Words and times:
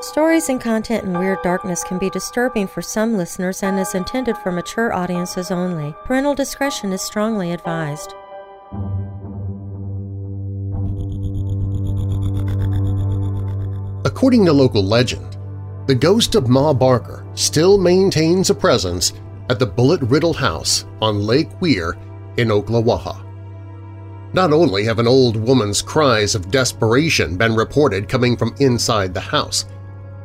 Stories 0.00 0.48
and 0.48 0.58
content 0.58 1.04
in 1.04 1.18
Weird 1.18 1.42
Darkness 1.42 1.84
can 1.84 1.98
be 1.98 2.08
disturbing 2.08 2.66
for 2.66 2.80
some 2.80 3.18
listeners 3.18 3.62
and 3.62 3.78
is 3.78 3.94
intended 3.94 4.34
for 4.38 4.50
mature 4.50 4.94
audiences 4.94 5.50
only. 5.50 5.94
Parental 6.06 6.34
discretion 6.34 6.90
is 6.94 7.02
strongly 7.02 7.52
advised. 7.52 8.14
According 14.06 14.46
to 14.46 14.54
local 14.54 14.82
legend, 14.82 15.36
the 15.86 15.94
ghost 15.94 16.34
of 16.34 16.48
Ma 16.48 16.72
Barker 16.72 17.26
still 17.34 17.76
maintains 17.76 18.48
a 18.48 18.54
presence 18.54 19.12
at 19.50 19.58
the 19.58 19.66
bullet-riddled 19.66 20.36
house 20.36 20.86
on 21.02 21.26
Lake 21.26 21.60
Weir 21.60 21.94
in 22.38 22.48
Ocklawaha. 22.48 23.22
Not 24.32 24.54
only 24.54 24.82
have 24.84 24.98
an 24.98 25.06
old 25.06 25.36
woman's 25.36 25.82
cries 25.82 26.34
of 26.34 26.50
desperation 26.50 27.36
been 27.36 27.54
reported 27.54 28.08
coming 28.08 28.34
from 28.34 28.54
inside 28.60 29.12
the 29.12 29.20
house, 29.20 29.66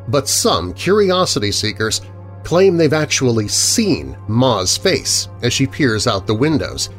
but 0.07 0.29
some 0.29 0.73
curiosity 0.73 1.51
seekers 1.51 2.01
claim 2.43 2.77
they've 2.77 2.93
actually 2.93 3.47
seen 3.47 4.15
Ma's 4.27 4.77
face 4.77 5.29
as 5.41 5.51
she 5.51 5.65
peers 5.65 6.07
out 6.07 6.27
the 6.27 6.33
windows, 6.33 6.89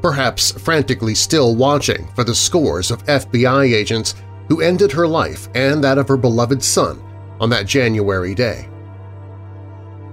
perhaps 0.00 0.50
frantically 0.52 1.14
still 1.14 1.54
watching 1.54 2.08
for 2.14 2.24
the 2.24 2.34
scores 2.34 2.90
of 2.90 3.04
FBI 3.04 3.74
agents 3.74 4.14
who 4.48 4.62
ended 4.62 4.90
her 4.90 5.06
life 5.06 5.48
and 5.54 5.84
that 5.84 5.98
of 5.98 6.08
her 6.08 6.16
beloved 6.16 6.62
son 6.62 7.02
on 7.40 7.50
that 7.50 7.66
January 7.66 8.34
day. 8.34 8.68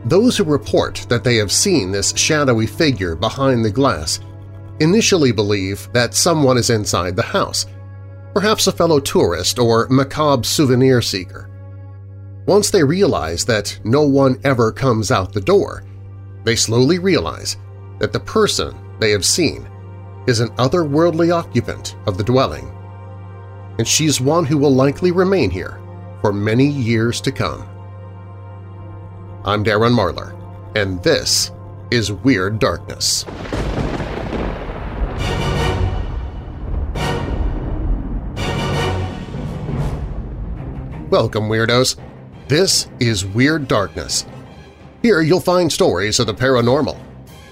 Those 0.04 0.38
who 0.38 0.44
report 0.44 1.05
that 1.10 1.24
they 1.24 1.38
have 1.38 1.52
seen 1.52 1.91
this 1.91 2.16
shadowy 2.16 2.68
figure 2.68 3.16
behind 3.16 3.66
the 3.66 3.72
glass 3.72 4.20
initially 4.80 5.32
believe 5.32 5.90
that 5.94 6.13
someone 6.13 6.58
is 6.58 6.70
inside 6.70 7.16
the 7.16 7.24
house, 7.24 7.66
perhaps 8.34 8.68
a 8.68 8.72
fellow 8.72 8.99
tourist 8.99 9.58
or 9.58 9.88
macabre 9.90 10.44
souvenir 10.44 11.02
seeker. 11.02 11.49
Once 12.48 12.70
they 12.70 12.84
realize 12.84 13.44
that 13.44 13.80
no 13.84 14.04
one 14.04 14.40
ever 14.44 14.72
comes 14.72 15.09
out 15.09 15.34
the 15.34 15.41
door, 15.41 15.84
they 16.43 16.55
slowly 16.55 16.99
realize 16.99 17.57
that 17.98 18.13
the 18.13 18.20
person 18.20 18.76
they 18.99 19.10
have 19.10 19.26
seen 19.26 19.68
is 20.27 20.40
an 20.41 20.49
otherworldly 20.49 21.34
occupant 21.34 21.96
of 22.05 22.20
the 22.20 22.24
dwelling, 22.24 22.71
and 23.79 23.87
she 23.87 24.05
is 24.05 24.21
one 24.21 24.46
who 24.46 24.60
will 24.60 24.74
likely 24.74 25.12
remain 25.12 25.49
here 25.49 25.82
for 26.21 26.32
many 26.32 26.68
years 26.68 27.20
to 27.20 27.32
come. 27.32 27.68
I'm 29.43 29.63
Darren 29.63 29.96
Marlar, 29.96 30.35
and 30.76 31.02
this 31.02 31.52
is 31.90 32.12
Weird 32.12 32.59
Darkness. 32.59 33.26
Welcome, 41.09 41.49
Weirdos! 41.49 42.05
This 42.48 42.88
is 42.99 43.26
Weird 43.26 43.68
Darkness. 43.68 44.24
Here 45.01 45.21
you'll 45.21 45.40
find 45.40 45.74
stories 45.74 46.20
of 46.20 46.27
the 46.27 46.34
paranormal, 46.35 46.96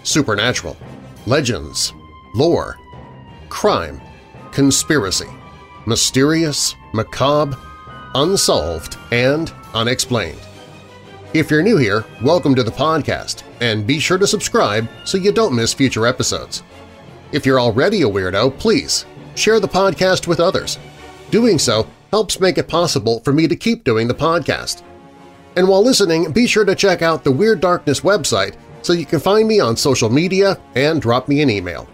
supernatural, 0.04 0.78
legends, 1.26 1.92
lore, 2.36 2.78
crime, 3.50 4.00
conspiracy, 4.52 5.30
mysterious, 5.88 6.76
macabre, 6.94 7.58
unsolved, 8.14 8.98
and 9.12 9.52
unexplained. 9.74 10.40
If 11.34 11.50
you're 11.50 11.64
new 11.64 11.78
here, 11.78 12.06
welcome 12.22 12.54
to 12.54 12.64
the 12.64 12.70
podcast, 12.70 13.42
and 13.62 13.88
be 13.88 13.98
sure 13.98 14.20
to 14.20 14.28
subscribe 14.28 14.88
so 15.06 15.18
you 15.18 15.32
don't 15.32 15.56
miss 15.56 15.74
future 15.74 16.06
episodes. 16.06 16.62
If 17.32 17.48
you're 17.48 17.60
already 17.60 18.04
a 18.04 18.08
weirdo, 18.08 18.60
please 18.60 19.08
share 19.34 19.60
the 19.60 19.68
podcast 19.68 20.28
with 20.28 20.40
others. 20.40 20.78
Doing 21.32 21.58
so 21.58 21.88
helps 22.14 22.40
make 22.40 22.60
it 22.60 22.68
possible 22.68 23.22
for 23.22 23.34
me 23.34 23.48
to 23.48 23.56
keep 23.56 23.84
doing 23.84 24.08
the 24.08 24.14
podcast. 24.14 24.84
And 25.56 25.68
while 25.68 25.84
listening, 25.84 26.32
be 26.32 26.46
sure 26.46 26.64
to 26.64 26.76
check 26.76 27.02
out 27.02 27.24
the 27.24 27.32
Weird 27.32 27.60
Darkness 27.60 28.02
website 28.02 28.56
so 28.84 28.94
you 28.94 29.08
can 29.08 29.20
find 29.20 29.48
me 29.48 29.60
on 29.60 29.76
social 29.76 30.12
media 30.12 30.62
and 30.76 31.02
drop 31.02 31.28
me 31.28 31.42
an 31.42 31.50
email. 31.50 31.90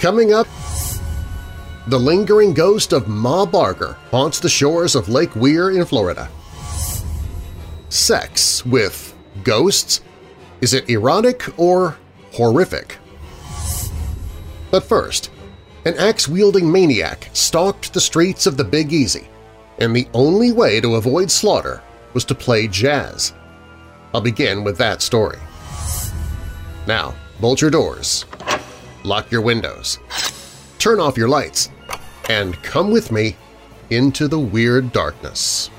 Coming 0.00 0.34
up, 0.34 0.46
the 1.86 1.98
lingering 1.98 2.52
ghost 2.52 2.92
of 2.92 3.08
Ma 3.08 3.46
Barker 3.46 3.96
haunts 4.10 4.38
the 4.38 4.50
shores 4.50 4.94
of 4.94 5.08
Lake 5.08 5.34
Weir 5.34 5.70
in 5.70 5.86
Florida. 5.86 6.28
Sex 7.88 8.66
with 8.66 9.16
ghosts? 9.44 10.02
Is 10.60 10.74
it 10.74 10.90
erotic 10.90 11.58
or 11.58 11.96
horrific? 12.32 12.98
But 14.70 14.84
first, 14.84 15.29
an 15.84 15.96
axe-wielding 15.98 16.70
maniac 16.70 17.30
stalked 17.32 17.92
the 17.92 18.00
streets 18.00 18.46
of 18.46 18.56
the 18.56 18.64
Big 18.64 18.92
Easy, 18.92 19.28
and 19.78 19.94
the 19.94 20.08
only 20.12 20.52
way 20.52 20.80
to 20.80 20.96
avoid 20.96 21.30
slaughter 21.30 21.82
was 22.12 22.24
to 22.26 22.34
play 22.34 22.66
jazz. 22.66 23.32
I'll 24.12 24.20
begin 24.20 24.64
with 24.64 24.76
that 24.78 25.02
story. 25.02 25.38
Now, 26.86 27.14
bolt 27.40 27.60
your 27.60 27.70
doors, 27.70 28.24
lock 29.04 29.30
your 29.30 29.40
windows, 29.40 29.98
turn 30.78 31.00
off 31.00 31.16
your 31.16 31.28
lights, 31.28 31.70
and 32.28 32.60
come 32.62 32.90
with 32.90 33.10
me 33.10 33.36
into 33.90 34.28
the 34.28 34.38
weird 34.38 34.92
darkness. 34.92 35.70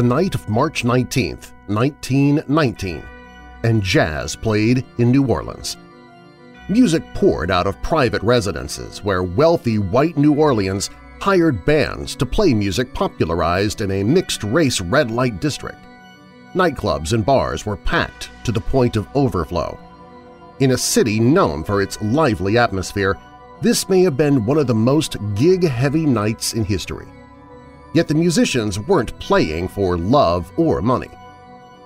The 0.00 0.06
night 0.06 0.34
of 0.34 0.48
March 0.48 0.82
19, 0.82 1.36
1919, 1.66 3.02
and 3.64 3.82
jazz 3.82 4.34
played 4.34 4.82
in 4.96 5.10
New 5.10 5.26
Orleans. 5.26 5.76
Music 6.70 7.02
poured 7.12 7.50
out 7.50 7.66
of 7.66 7.82
private 7.82 8.22
residences 8.22 9.04
where 9.04 9.22
wealthy 9.22 9.76
white 9.76 10.16
New 10.16 10.32
Orleans 10.32 10.88
hired 11.20 11.66
bands 11.66 12.16
to 12.16 12.24
play 12.24 12.54
music 12.54 12.94
popularized 12.94 13.82
in 13.82 13.90
a 13.90 14.02
mixed-race 14.02 14.80
red 14.80 15.10
light 15.10 15.38
district. 15.38 15.76
Nightclubs 16.54 17.12
and 17.12 17.26
bars 17.26 17.66
were 17.66 17.76
packed 17.76 18.30
to 18.44 18.52
the 18.52 18.58
point 18.58 18.96
of 18.96 19.06
overflow. 19.14 19.78
In 20.60 20.70
a 20.70 20.78
city 20.78 21.20
known 21.20 21.62
for 21.62 21.82
its 21.82 22.00
lively 22.00 22.56
atmosphere, 22.56 23.18
this 23.60 23.86
may 23.90 24.00
have 24.04 24.16
been 24.16 24.46
one 24.46 24.56
of 24.56 24.66
the 24.66 24.74
most 24.74 25.18
gig-heavy 25.34 26.06
nights 26.06 26.54
in 26.54 26.64
history. 26.64 27.06
Yet 27.92 28.08
the 28.08 28.14
musicians 28.14 28.78
weren't 28.78 29.18
playing 29.18 29.68
for 29.68 29.98
love 29.98 30.52
or 30.56 30.80
money. 30.80 31.10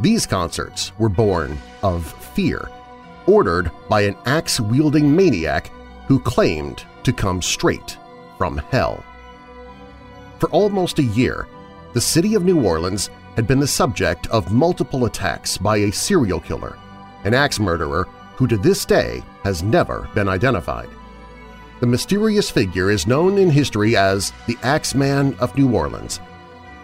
These 0.01 0.27
concerts 0.27 0.93
were 0.99 1.09
born 1.09 1.57
of 1.83 2.13
fear, 2.35 2.69
ordered 3.27 3.71
by 3.89 4.03
an 4.03 4.17
axe-wielding 4.27 5.15
maniac 5.15 5.71
who 6.07 6.19
claimed 6.19 6.85
to 7.05 7.13
come 7.13 7.41
straight 7.41 7.97
from 8.37 8.59
hell. 8.59 9.03
For 10.39 10.51
almost 10.51 10.99
a 10.99 11.05
year, 11.05 11.47
the 11.95 12.01
city 12.01 12.35
of 12.35 12.45
New 12.45 12.63
Orleans 12.63 13.09
had 13.37 13.47
been 13.47 13.61
the 13.61 13.67
subject 13.67 14.27
of 14.27 14.53
multiple 14.53 15.07
attacks 15.07 15.57
by 15.57 15.79
a 15.79 15.93
serial 15.93 16.41
killer, 16.41 16.77
an 17.25 17.35
axe 17.35 17.59
murderer 17.59 18.05
who 18.37 18.47
to 18.47 18.57
this 18.59 18.85
day 18.85 19.23
has 19.43 19.63
never 19.63 20.09
been 20.15 20.29
identified. 20.29 20.89
The 21.81 21.87
mysterious 21.87 22.51
figure 22.51 22.91
is 22.91 23.07
known 23.07 23.37
in 23.37 23.51
history 23.51 23.97
as 23.97 24.33
the 24.47 24.57
Axeman 24.63 25.37
of 25.41 25.57
New 25.57 25.73
Orleans, 25.75 26.21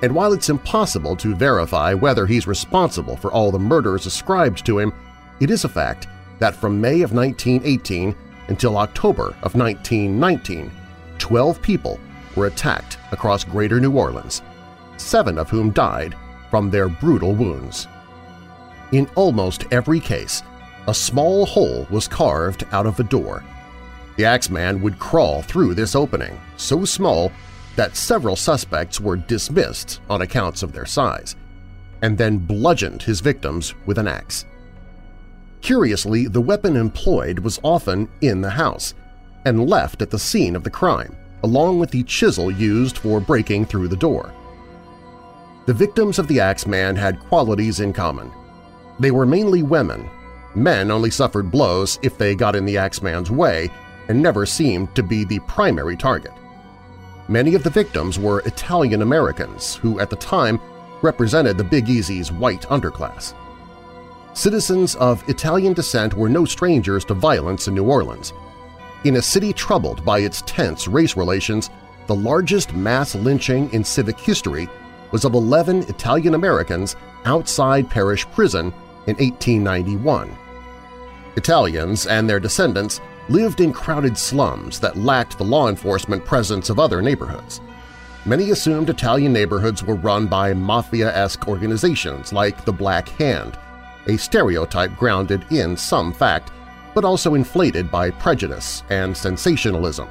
and 0.02 0.14
while 0.14 0.32
it's 0.32 0.48
impossible 0.48 1.14
to 1.16 1.34
verify 1.34 1.94
whether 1.94 2.26
he's 2.26 2.46
responsible 2.46 3.16
for 3.16 3.30
all 3.30 3.50
the 3.50 3.58
murders 3.58 4.06
ascribed 4.06 4.64
to 4.66 4.78
him, 4.78 4.92
it 5.40 5.50
is 5.50 5.64
a 5.64 5.68
fact 5.68 6.06
that 6.38 6.56
from 6.56 6.80
May 6.80 7.02
of 7.02 7.12
1918 7.12 8.14
until 8.48 8.78
October 8.78 9.34
of 9.42 9.54
1919, 9.54 10.70
12 11.18 11.62
people 11.62 12.00
were 12.34 12.46
attacked 12.46 12.98
across 13.12 13.44
greater 13.44 13.78
New 13.78 13.92
Orleans, 13.92 14.42
seven 14.96 15.38
of 15.38 15.50
whom 15.50 15.70
died 15.70 16.16
from 16.50 16.70
their 16.70 16.88
brutal 16.88 17.34
wounds. 17.34 17.86
In 18.92 19.08
almost 19.14 19.66
every 19.70 20.00
case, 20.00 20.42
a 20.88 20.94
small 20.94 21.46
hole 21.46 21.86
was 21.90 22.08
carved 22.08 22.64
out 22.72 22.86
of 22.86 22.98
a 22.98 23.04
door, 23.04 23.44
the 24.20 24.26
Axeman 24.26 24.82
would 24.82 24.98
crawl 24.98 25.40
through 25.40 25.72
this 25.72 25.94
opening, 25.94 26.38
so 26.58 26.84
small 26.84 27.32
that 27.76 27.96
several 27.96 28.36
suspects 28.36 29.00
were 29.00 29.16
dismissed 29.16 29.98
on 30.10 30.20
accounts 30.20 30.62
of 30.62 30.74
their 30.74 30.84
size, 30.84 31.36
and 32.02 32.18
then 32.18 32.36
bludgeoned 32.36 33.00
his 33.00 33.20
victims 33.20 33.72
with 33.86 33.96
an 33.96 34.06
axe. 34.06 34.44
Curiously, 35.62 36.26
the 36.26 36.40
weapon 36.42 36.76
employed 36.76 37.38
was 37.38 37.60
often 37.62 38.10
in 38.20 38.42
the 38.42 38.50
house 38.50 38.92
and 39.46 39.70
left 39.70 40.02
at 40.02 40.10
the 40.10 40.18
scene 40.18 40.54
of 40.54 40.64
the 40.64 40.68
crime, 40.68 41.16
along 41.42 41.78
with 41.78 41.90
the 41.90 42.02
chisel 42.02 42.50
used 42.50 42.98
for 42.98 43.20
breaking 43.20 43.64
through 43.64 43.88
the 43.88 43.96
door. 43.96 44.34
The 45.64 45.72
victims 45.72 46.18
of 46.18 46.28
the 46.28 46.40
Axeman 46.40 46.94
had 46.94 47.20
qualities 47.20 47.80
in 47.80 47.94
common. 47.94 48.30
They 48.98 49.12
were 49.12 49.24
mainly 49.24 49.62
women. 49.62 50.10
Men 50.54 50.90
only 50.90 51.10
suffered 51.10 51.50
blows 51.50 51.98
if 52.02 52.18
they 52.18 52.34
got 52.34 52.54
in 52.54 52.66
the 52.66 52.76
Axeman's 52.76 53.30
way 53.30 53.70
and 54.10 54.20
never 54.20 54.44
seemed 54.44 54.92
to 54.96 55.04
be 55.04 55.22
the 55.22 55.38
primary 55.40 55.96
target. 55.96 56.32
Many 57.28 57.54
of 57.54 57.62
the 57.62 57.70
victims 57.70 58.18
were 58.18 58.40
Italian 58.40 59.02
Americans 59.02 59.76
who 59.76 60.00
at 60.00 60.10
the 60.10 60.16
time 60.16 60.60
represented 61.00 61.56
the 61.56 61.62
Big 61.62 61.88
Easy's 61.88 62.32
white 62.32 62.62
underclass. 62.62 63.34
Citizens 64.34 64.96
of 64.96 65.26
Italian 65.28 65.74
descent 65.74 66.14
were 66.14 66.28
no 66.28 66.44
strangers 66.44 67.04
to 67.04 67.14
violence 67.14 67.68
in 67.68 67.74
New 67.74 67.84
Orleans. 67.84 68.32
In 69.04 69.14
a 69.14 69.22
city 69.22 69.52
troubled 69.52 70.04
by 70.04 70.18
its 70.18 70.42
tense 70.42 70.88
race 70.88 71.16
relations, 71.16 71.70
the 72.08 72.14
largest 72.14 72.72
mass 72.74 73.14
lynching 73.14 73.72
in 73.72 73.84
civic 73.84 74.18
history 74.18 74.68
was 75.12 75.24
of 75.24 75.34
11 75.34 75.84
Italian 75.84 76.34
Americans 76.34 76.96
outside 77.26 77.88
parish 77.88 78.26
prison 78.32 78.74
in 79.06 79.14
1891. 79.18 80.36
Italians 81.36 82.08
and 82.08 82.28
their 82.28 82.40
descendants 82.40 83.00
lived 83.30 83.60
in 83.60 83.72
crowded 83.72 84.18
slums 84.18 84.80
that 84.80 84.98
lacked 84.98 85.38
the 85.38 85.44
law 85.44 85.68
enforcement 85.68 86.24
presence 86.24 86.68
of 86.68 86.78
other 86.78 87.00
neighborhoods. 87.00 87.60
Many 88.26 88.50
assumed 88.50 88.90
Italian 88.90 89.32
neighborhoods 89.32 89.82
were 89.82 89.94
run 89.94 90.26
by 90.26 90.52
mafia-esque 90.52 91.48
organizations 91.48 92.32
like 92.32 92.64
the 92.64 92.72
Black 92.72 93.08
Hand, 93.08 93.56
a 94.06 94.18
stereotype 94.18 94.94
grounded 94.96 95.44
in 95.50 95.76
some 95.76 96.12
fact, 96.12 96.50
but 96.94 97.04
also 97.04 97.34
inflated 97.34 97.90
by 97.90 98.10
prejudice 98.10 98.82
and 98.90 99.16
sensationalism. 99.16 100.08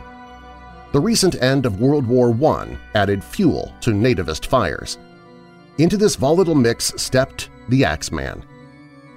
The 0.92 1.00
recent 1.00 1.39
end 1.44 1.66
of 1.66 1.81
World 1.81 2.07
War 2.07 2.36
I 2.56 2.77
added 2.95 3.24
fuel 3.24 3.75
to 3.81 3.92
nativist 3.92 4.45
fires. 4.48 4.98
Into 5.77 5.98
this 5.98 6.16
volatile 6.16 6.56
mix 6.56 6.94
stepped 6.98 7.50
the 7.68 7.86
Axeman. 7.86 8.44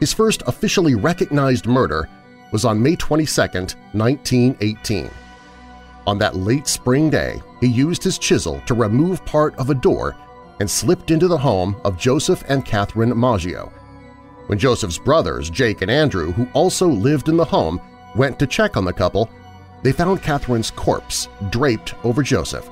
His 0.01 0.13
first 0.13 0.43
officially 0.47 0.97
recognized 0.97 1.67
murder 1.67 2.09
was 2.53 2.65
on 2.65 2.83
May 2.83 2.97
22, 2.97 3.43
1918. 3.93 5.11
On 6.07 6.19
that 6.19 6.37
late 6.37 6.69
spring 6.69 7.11
day, 7.11 7.41
he 7.61 7.67
used 7.67 8.03
his 8.03 8.19
chisel 8.19 8.61
to 8.67 8.75
remove 8.75 9.25
part 9.25 9.57
of 9.57 9.71
a 9.71 9.75
door 9.75 10.17
and 10.61 10.71
slipped 10.71 11.11
into 11.11 11.29
the 11.29 11.39
home 11.39 11.81
of 11.85 11.99
Joseph 11.99 12.45
and 12.49 12.65
Catherine 12.65 13.19
Maggio. 13.19 13.73
When 14.47 14.59
Joseph's 14.59 14.99
brothers, 14.99 15.49
Jake 15.49 15.83
and 15.83 15.91
Andrew, 15.91 16.33
who 16.33 16.49
also 16.53 16.87
lived 16.87 17.29
in 17.29 17.37
the 17.37 17.45
home, 17.45 17.81
went 18.15 18.39
to 18.39 18.47
check 18.47 18.77
on 18.77 18.85
the 18.85 18.93
couple, 18.93 19.31
they 19.83 19.93
found 19.93 20.23
Catherine's 20.23 20.71
corpse 20.71 21.29
draped 21.51 21.95
over 22.05 22.23
Joseph, 22.23 22.69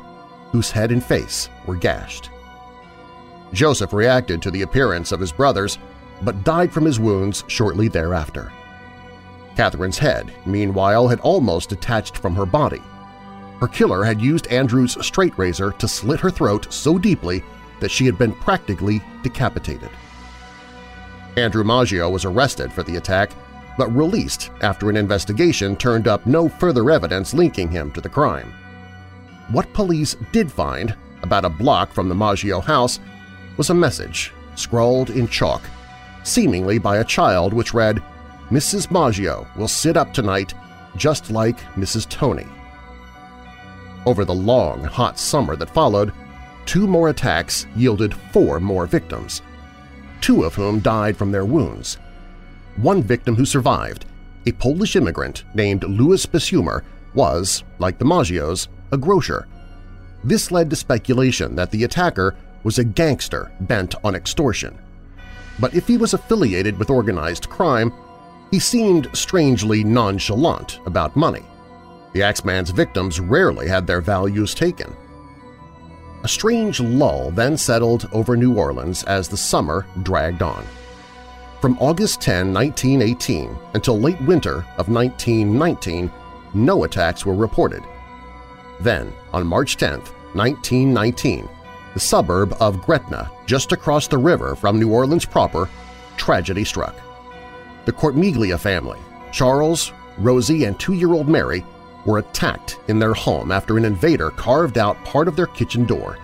whose 0.52 0.70
head 0.70 0.92
and 0.92 1.02
face 1.02 1.48
were 1.66 1.76
gashed. 1.76 2.30
Joseph 3.52 3.92
reacted 3.92 4.42
to 4.42 4.50
the 4.50 4.62
appearance 4.62 5.10
of 5.10 5.20
his 5.20 5.32
brothers, 5.32 5.78
but 6.22 6.44
died 6.44 6.72
from 6.72 6.84
his 6.84 7.00
wounds 7.00 7.44
shortly 7.48 7.88
thereafter. 7.88 8.52
Catherine's 9.56 9.98
head, 9.98 10.32
meanwhile, 10.46 11.08
had 11.08 11.20
almost 11.20 11.68
detached 11.68 12.18
from 12.18 12.34
her 12.34 12.46
body. 12.46 12.82
Her 13.60 13.68
killer 13.68 14.04
had 14.04 14.20
used 14.20 14.46
Andrew's 14.46 14.96
straight 15.04 15.36
razor 15.38 15.72
to 15.72 15.88
slit 15.88 16.20
her 16.20 16.30
throat 16.30 16.72
so 16.72 16.98
deeply 16.98 17.42
that 17.80 17.90
she 17.90 18.06
had 18.06 18.16
been 18.16 18.32
practically 18.32 19.02
decapitated. 19.22 19.90
Andrew 21.36 21.64
Maggio 21.64 22.08
was 22.08 22.24
arrested 22.24 22.72
for 22.72 22.82
the 22.82 22.96
attack, 22.96 23.32
but 23.76 23.94
released 23.94 24.50
after 24.62 24.90
an 24.90 24.96
investigation 24.96 25.76
turned 25.76 26.08
up 26.08 26.26
no 26.26 26.48
further 26.48 26.90
evidence 26.90 27.34
linking 27.34 27.70
him 27.70 27.90
to 27.92 28.00
the 28.00 28.08
crime. 28.08 28.52
What 29.50 29.72
police 29.72 30.16
did 30.32 30.50
find, 30.50 30.94
about 31.22 31.44
a 31.44 31.50
block 31.50 31.92
from 31.92 32.08
the 32.08 32.14
Maggio 32.14 32.60
house, 32.60 33.00
was 33.56 33.70
a 33.70 33.74
message 33.74 34.32
scrawled 34.54 35.10
in 35.10 35.28
chalk, 35.28 35.62
seemingly 36.22 36.78
by 36.78 36.98
a 36.98 37.04
child 37.04 37.52
which 37.52 37.74
read, 37.74 38.02
Mrs. 38.50 38.90
Maggio 38.90 39.46
will 39.56 39.68
sit 39.68 39.96
up 39.96 40.12
tonight 40.12 40.54
just 40.96 41.30
like 41.30 41.60
Mrs. 41.76 42.08
Tony. 42.08 42.46
Over 44.06 44.24
the 44.24 44.34
long, 44.34 44.82
hot 44.82 45.20
summer 45.20 45.54
that 45.54 45.72
followed, 45.72 46.12
two 46.66 46.88
more 46.88 47.10
attacks 47.10 47.66
yielded 47.76 48.12
four 48.32 48.58
more 48.58 48.86
victims, 48.86 49.42
two 50.20 50.42
of 50.42 50.54
whom 50.54 50.80
died 50.80 51.16
from 51.16 51.30
their 51.30 51.44
wounds. 51.44 51.98
One 52.76 53.02
victim 53.02 53.36
who 53.36 53.44
survived, 53.44 54.06
a 54.46 54.52
Polish 54.52 54.96
immigrant 54.96 55.44
named 55.54 55.84
Louis 55.84 56.26
Besumer, 56.26 56.82
was, 57.14 57.62
like 57.78 57.98
the 57.98 58.04
Maggios, 58.04 58.66
a 58.90 58.96
grocer. 58.96 59.46
This 60.24 60.50
led 60.50 60.70
to 60.70 60.76
speculation 60.76 61.54
that 61.54 61.70
the 61.70 61.84
attacker 61.84 62.34
was 62.64 62.78
a 62.78 62.84
gangster 62.84 63.52
bent 63.60 63.94
on 64.02 64.14
extortion. 64.14 64.78
But 65.60 65.74
if 65.74 65.86
he 65.86 65.96
was 65.96 66.14
affiliated 66.14 66.78
with 66.78 66.90
organized 66.90 67.48
crime, 67.48 67.92
he 68.50 68.58
seemed 68.58 69.08
strangely 69.12 69.84
nonchalant 69.84 70.80
about 70.86 71.16
money. 71.16 71.44
The 72.12 72.22
Axeman's 72.22 72.70
victims 72.70 73.20
rarely 73.20 73.68
had 73.68 73.86
their 73.86 74.00
values 74.00 74.54
taken. 74.54 74.94
A 76.22 76.28
strange 76.28 76.80
lull 76.80 77.30
then 77.30 77.56
settled 77.56 78.08
over 78.12 78.36
New 78.36 78.56
Orleans 78.58 79.04
as 79.04 79.28
the 79.28 79.36
summer 79.36 79.86
dragged 80.02 80.42
on. 80.42 80.66
From 81.60 81.78
August 81.78 82.20
10, 82.20 82.52
1918 82.52 83.56
until 83.74 84.00
late 84.00 84.20
winter 84.22 84.64
of 84.78 84.88
1919, 84.88 86.10
no 86.52 86.84
attacks 86.84 87.24
were 87.24 87.34
reported. 87.34 87.82
Then, 88.80 89.12
on 89.32 89.46
March 89.46 89.76
10, 89.76 90.00
1919, 90.32 91.48
the 91.94 92.00
suburb 92.00 92.56
of 92.60 92.82
Gretna, 92.82 93.30
just 93.46 93.72
across 93.72 94.08
the 94.08 94.18
river 94.18 94.54
from 94.54 94.78
New 94.78 94.90
Orleans 94.90 95.24
proper, 95.24 95.68
tragedy 96.16 96.64
struck. 96.64 96.94
The 97.86 97.92
Cortimiglia 97.92 98.58
family, 98.58 98.98
Charles, 99.32 99.92
Rosie, 100.18 100.64
and 100.64 100.78
two-year-old 100.78 101.28
Mary, 101.28 101.64
were 102.04 102.18
attacked 102.18 102.78
in 102.88 102.98
their 102.98 103.14
home 103.14 103.50
after 103.50 103.76
an 103.76 103.84
invader 103.84 104.30
carved 104.30 104.78
out 104.78 105.02
part 105.04 105.28
of 105.28 105.36
their 105.36 105.46
kitchen 105.46 105.84
door. 105.84 106.18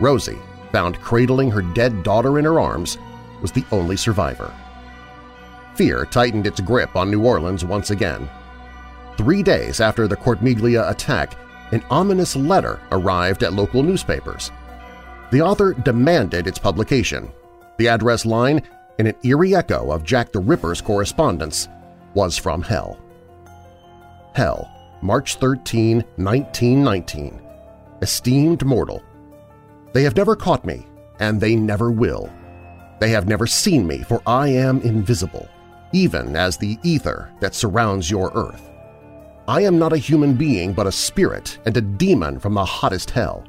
Rosie, 0.00 0.38
found 0.70 1.00
cradling 1.00 1.50
her 1.50 1.62
dead 1.62 2.02
daughter 2.02 2.38
in 2.38 2.44
her 2.44 2.58
arms, 2.58 2.98
was 3.40 3.52
the 3.52 3.64
only 3.72 3.96
survivor. 3.96 4.54
Fear 5.74 6.06
tightened 6.06 6.46
its 6.46 6.60
grip 6.60 6.96
on 6.96 7.10
New 7.10 7.24
Orleans 7.24 7.64
once 7.64 7.90
again. 7.90 8.28
Three 9.16 9.42
days 9.42 9.80
after 9.80 10.06
the 10.06 10.16
Cortimiglia 10.16 10.88
attack, 10.88 11.36
an 11.72 11.82
ominous 11.90 12.36
letter 12.36 12.80
arrived 12.92 13.42
at 13.42 13.52
local 13.52 13.82
newspapers. 13.82 14.50
The 15.30 15.40
author 15.40 15.72
demanded 15.72 16.46
its 16.46 16.58
publication. 16.58 17.30
The 17.78 17.88
address 17.88 18.26
line, 18.26 18.62
an 19.06 19.14
eerie 19.22 19.54
echo 19.54 19.90
of 19.90 20.04
Jack 20.04 20.32
the 20.32 20.40
Ripper's 20.40 20.80
correspondence, 20.80 21.68
was 22.14 22.36
from 22.36 22.62
Hell. 22.62 22.98
Hell, 24.34 24.70
March 25.02 25.36
13, 25.36 25.98
1919. 26.16 27.40
Esteemed 28.02 28.64
mortal, 28.64 29.02
They 29.92 30.02
have 30.02 30.16
never 30.16 30.36
caught 30.36 30.64
me, 30.64 30.86
and 31.20 31.40
they 31.40 31.56
never 31.56 31.90
will. 31.90 32.30
They 33.00 33.10
have 33.10 33.28
never 33.28 33.46
seen 33.46 33.86
me, 33.86 34.02
for 34.02 34.22
I 34.26 34.48
am 34.48 34.80
invisible, 34.82 35.48
even 35.92 36.36
as 36.36 36.56
the 36.56 36.78
ether 36.82 37.32
that 37.40 37.54
surrounds 37.54 38.10
your 38.10 38.30
earth. 38.34 38.70
I 39.48 39.62
am 39.62 39.78
not 39.78 39.92
a 39.92 39.98
human 39.98 40.34
being 40.34 40.72
but 40.72 40.86
a 40.86 40.92
spirit 40.92 41.58
and 41.66 41.76
a 41.76 41.80
demon 41.80 42.38
from 42.38 42.54
the 42.54 42.64
hottest 42.64 43.10
hell. 43.10 43.44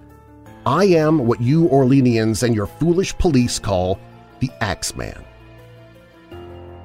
I 0.66 0.86
am 0.86 1.20
what 1.28 1.42
you 1.42 1.68
Orleanians 1.68 2.44
and 2.44 2.56
your 2.56 2.66
foolish 2.66 3.16
police 3.18 3.60
call 3.60 4.00
the 4.40 4.50
Axeman. 4.62 5.24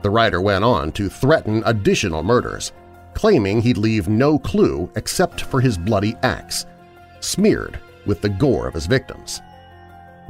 The 0.03 0.11
writer 0.11 0.41
went 0.41 0.65
on 0.65 0.93
to 0.93 1.09
threaten 1.09 1.63
additional 1.67 2.23
murders, 2.23 2.73
claiming 3.15 3.61
he'd 3.61 3.77
leave 3.77 4.09
no 4.09 4.39
clue 4.39 4.91
except 4.97 5.41
for 5.41 5.61
his 5.61 5.77
bloody 5.77 6.17
axe, 6.23 6.67
smeared 7.21 7.79
with 8.07 8.21
the 8.21 8.29
gore 8.29 8.67
of 8.67 8.75
his 8.75 8.87
victims. 8.87 9.41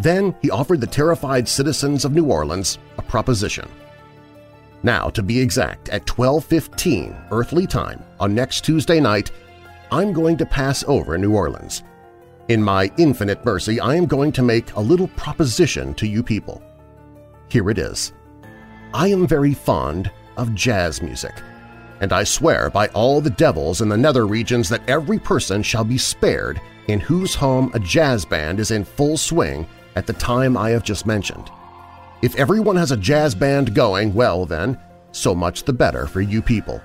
Then 0.01 0.35
he 0.41 0.51
offered 0.51 0.81
the 0.81 0.87
terrified 0.87 1.49
citizens 1.49 2.05
of 2.05 2.13
New 2.13 2.27
Orleans 2.27 2.79
a 2.99 3.03
proposition. 3.03 3.69
Now, 4.83 5.11
to 5.11 5.23
be 5.23 5.41
exact, 5.41 5.89
at 5.89 6.07
12.15 6.07 7.29
earthly 7.31 7.67
time 7.67 8.03
on 8.21 8.35
next 8.35 8.65
Tuesday 8.65 9.01
night, 9.01 9.33
I'm 9.91 10.13
going 10.13 10.37
to 10.37 10.47
pass 10.47 10.85
over 10.87 11.19
New 11.19 11.35
Orleans– 11.35 11.83
in 12.49 12.63
my 12.63 12.91
infinite 12.97 13.45
mercy, 13.45 13.79
I 13.79 13.95
am 13.95 14.07
going 14.07 14.33
to 14.33 14.43
make 14.43 14.75
a 14.75 14.81
little 14.81 15.09
proposition 15.09 15.93
to 15.95 16.07
you 16.07 16.23
people. 16.23 16.63
Here 17.51 17.69
it 17.69 17.77
is. 17.77 18.15
I 18.95 19.09
am 19.09 19.27
very 19.27 19.53
fond 19.53 20.11
of 20.39 20.55
jazz 20.55 21.03
music, 21.03 21.35
and 22.01 22.11
I 22.11 22.25
swear 22.25 22.71
by 22.71 22.89
all 22.89 23.21
the 23.21 23.29
devils 23.29 23.83
in 23.83 23.89
the 23.91 23.97
nether 23.99 24.27
regions 24.27 24.71
that 24.71 24.89
every 24.89 25.19
person 25.19 25.63
shall 25.63 25.85
be 25.85 25.99
spared 25.99 26.59
in 26.87 26.99
whose 26.99 27.35
home 27.35 27.71
a 27.75 27.81
jazz 27.81 28.25
band 28.25 28.61
is 28.61 28.71
in 28.71 28.85
full 28.85 29.19
swing 29.19 29.67
at 29.95 30.07
the 30.07 30.15
time 30.15 30.57
I 30.57 30.71
have 30.71 30.85
just 30.85 31.05
mentioned. 31.05 31.51
If 32.23 32.35
everyone 32.37 32.77
has 32.77 32.91
a 32.91 32.97
jazz 32.97 33.35
band 33.35 33.75
going, 33.75 34.15
well 34.15 34.47
then, 34.47 34.79
so 35.13 35.35
much 35.35 35.65
the 35.65 35.73
better 35.73 36.07
for 36.07 36.23
you 36.23 36.41
people. 36.41 36.81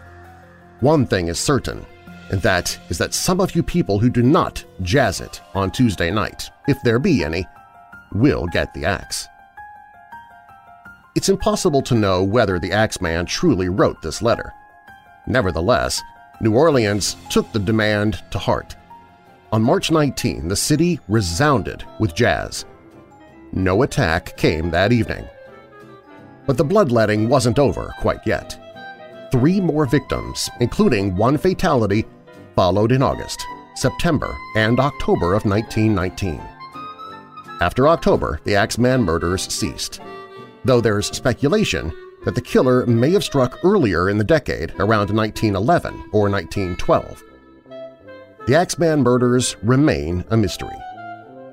One 0.81 1.07
thing 1.07 1.29
is 1.29 1.39
certain, 1.39 1.85
and 2.31 2.41
that 2.41 2.77
is 2.89 2.97
that 2.97 3.13
some 3.13 3.39
of 3.39 3.55
you 3.55 3.63
people 3.63 3.97
who 3.97 4.09
do 4.09 4.21
not 4.21 4.65
jazz 4.81 5.21
it 5.21 5.41
on 5.53 5.71
Tuesday 5.71 6.11
night, 6.11 6.49
if 6.67 6.81
there 6.83 6.99
be 6.99 7.23
any, 7.23 7.45
will 8.11 8.45
get 8.47 8.73
the 8.73 8.83
axe. 8.83 9.29
It's 11.15 11.29
impossible 11.29 11.83
to 11.83 11.95
know 11.95 12.23
whether 12.23 12.57
the 12.57 12.71
Axeman 12.71 13.27
truly 13.27 13.69
wrote 13.69 14.01
this 14.01 14.23
letter. 14.23 14.51
Nevertheless, 15.27 16.01
New 16.41 16.55
Orleans 16.55 17.15
took 17.29 17.51
the 17.51 17.59
demand 17.59 18.23
to 18.31 18.39
heart. 18.39 18.75
On 19.51 19.61
March 19.61 19.91
19, 19.91 20.47
the 20.47 20.55
city 20.55 20.99
resounded 21.07 21.83
with 21.99 22.15
jazz. 22.15 22.65
No 23.51 23.83
attack 23.83 24.35
came 24.37 24.71
that 24.71 24.91
evening. 24.91 25.25
But 26.47 26.57
the 26.57 26.65
bloodletting 26.65 27.29
wasn't 27.29 27.59
over 27.59 27.93
quite 27.99 28.25
yet. 28.25 28.59
Three 29.31 29.61
more 29.61 29.85
victims, 29.85 30.49
including 30.61 31.15
one 31.15 31.37
fatality, 31.37 32.05
followed 32.55 32.91
in 32.91 33.03
August, 33.03 33.45
September, 33.75 34.35
and 34.55 34.79
October 34.79 35.35
of 35.35 35.45
1919. 35.45 36.41
After 37.61 37.87
October, 37.87 38.39
the 38.45 38.55
Axeman 38.55 39.03
murders 39.03 39.43
ceased, 39.53 40.01
though 40.65 40.81
there's 40.81 41.07
speculation 41.07 41.91
that 42.25 42.35
the 42.35 42.41
killer 42.41 42.85
may 42.85 43.11
have 43.11 43.23
struck 43.23 43.59
earlier 43.63 44.09
in 44.09 44.17
the 44.17 44.23
decade, 44.23 44.71
around 44.79 45.09
1911 45.09 46.09
or 46.13 46.29
1912. 46.29 47.23
The 48.47 48.55
Axeman 48.55 49.03
murders 49.03 49.55
remain 49.63 50.23
a 50.29 50.37
mystery. 50.37 50.75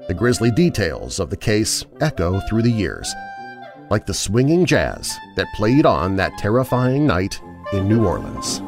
The 0.08 0.14
grisly 0.14 0.50
details 0.50 1.20
of 1.20 1.30
the 1.30 1.36
case 1.36 1.84
echo 2.00 2.40
through 2.48 2.62
the 2.62 2.70
years, 2.70 3.12
like 3.90 4.06
the 4.06 4.14
swinging 4.14 4.64
jazz 4.64 5.16
that 5.36 5.46
played 5.54 5.86
on 5.86 6.16
that 6.16 6.36
terrifying 6.38 7.06
night 7.06 7.40
in 7.72 7.88
New 7.88 8.04
Orleans. 8.04 8.60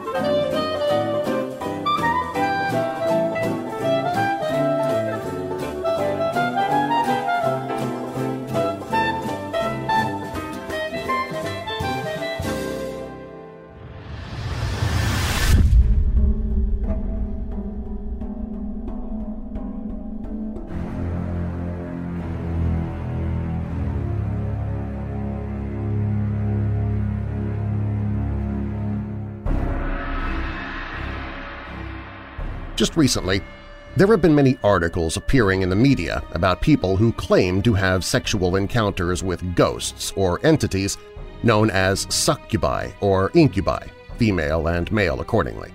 Just 32.83 32.97
recently, 32.97 33.41
there 33.97 34.09
have 34.09 34.21
been 34.21 34.35
many 34.35 34.59
articles 34.65 35.17
appearing 35.17 35.63
in 35.63 35.71
the 35.71 35.77
media 35.77 36.21
about 36.33 36.61
people 36.61 36.97
who 36.97 37.13
claim 37.13 37.63
to 37.63 37.75
have 37.75 38.05
sexual 38.05 38.57
encounters 38.57 39.23
with 39.23 39.55
ghosts 39.55 40.13
or 40.17 40.45
entities 40.45 40.99
known 41.45 41.71
as 41.71 42.13
succubi 42.13 42.91
or 43.01 43.31
incubi, 43.35 43.87
female 44.17 44.67
and 44.67 44.91
male 44.91 45.21
accordingly. 45.21 45.73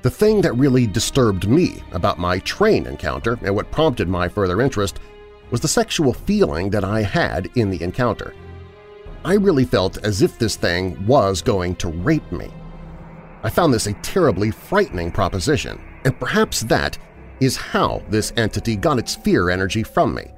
The 0.00 0.08
thing 0.08 0.40
that 0.40 0.54
really 0.54 0.86
disturbed 0.86 1.46
me 1.46 1.82
about 1.92 2.18
my 2.18 2.38
train 2.38 2.86
encounter 2.86 3.38
and 3.42 3.54
what 3.54 3.70
prompted 3.70 4.08
my 4.08 4.30
further 4.30 4.62
interest 4.62 5.00
was 5.50 5.60
the 5.60 5.68
sexual 5.68 6.14
feeling 6.14 6.70
that 6.70 6.84
I 6.84 7.02
had 7.02 7.50
in 7.54 7.68
the 7.68 7.82
encounter. 7.82 8.34
I 9.26 9.34
really 9.34 9.66
felt 9.66 10.02
as 10.06 10.22
if 10.22 10.38
this 10.38 10.56
thing 10.56 11.06
was 11.06 11.42
going 11.42 11.76
to 11.76 11.88
rape 11.88 12.32
me. 12.32 12.50
I 13.42 13.50
found 13.50 13.74
this 13.74 13.86
a 13.86 13.92
terribly 13.92 14.50
frightening 14.50 15.12
proposition, 15.12 15.78
and 16.08 16.18
perhaps 16.18 16.62
that 16.62 16.96
is 17.38 17.58
how 17.58 18.02
this 18.08 18.32
entity 18.38 18.76
got 18.76 18.98
its 18.98 19.14
fear 19.14 19.50
energy 19.50 19.82
from 19.82 20.14
me. 20.14 20.32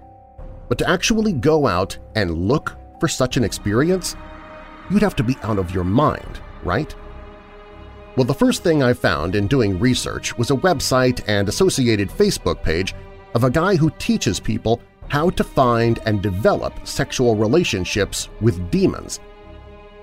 But 0.68 0.78
to 0.78 0.90
actually 0.90 1.32
go 1.32 1.68
out 1.68 1.96
and 2.16 2.48
look 2.48 2.76
for 2.98 3.06
such 3.06 3.36
an 3.36 3.44
experience, 3.44 4.16
you'd 4.90 5.00
have 5.02 5.14
to 5.14 5.22
be 5.22 5.36
out 5.44 5.60
of 5.60 5.72
your 5.72 5.84
mind, 5.84 6.40
right? 6.64 6.92
Well, 8.16 8.24
the 8.24 8.34
first 8.34 8.64
thing 8.64 8.82
I 8.82 8.92
found 8.92 9.36
in 9.36 9.46
doing 9.46 9.78
research 9.78 10.36
was 10.36 10.50
a 10.50 10.56
website 10.56 11.22
and 11.28 11.48
associated 11.48 12.08
Facebook 12.08 12.64
page 12.64 12.92
of 13.34 13.44
a 13.44 13.50
guy 13.50 13.76
who 13.76 13.92
teaches 14.00 14.40
people 14.40 14.82
how 15.06 15.30
to 15.30 15.44
find 15.44 16.00
and 16.04 16.20
develop 16.20 16.84
sexual 16.84 17.36
relationships 17.36 18.28
with 18.40 18.72
demons. 18.72 19.20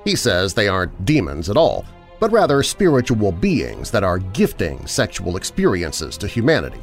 He 0.06 0.16
says 0.16 0.54
they 0.54 0.70
aren't 0.70 1.04
demons 1.04 1.50
at 1.50 1.58
all, 1.58 1.84
but 2.20 2.32
rather 2.32 2.64
spiritual 2.64 3.32
beings 3.32 3.92
that 3.92 4.04
are 4.04 4.20
gifting 4.20 4.86
sexual 4.88 5.38
experiences 5.38 6.18
to 6.18 6.28
humanity. 6.28 6.82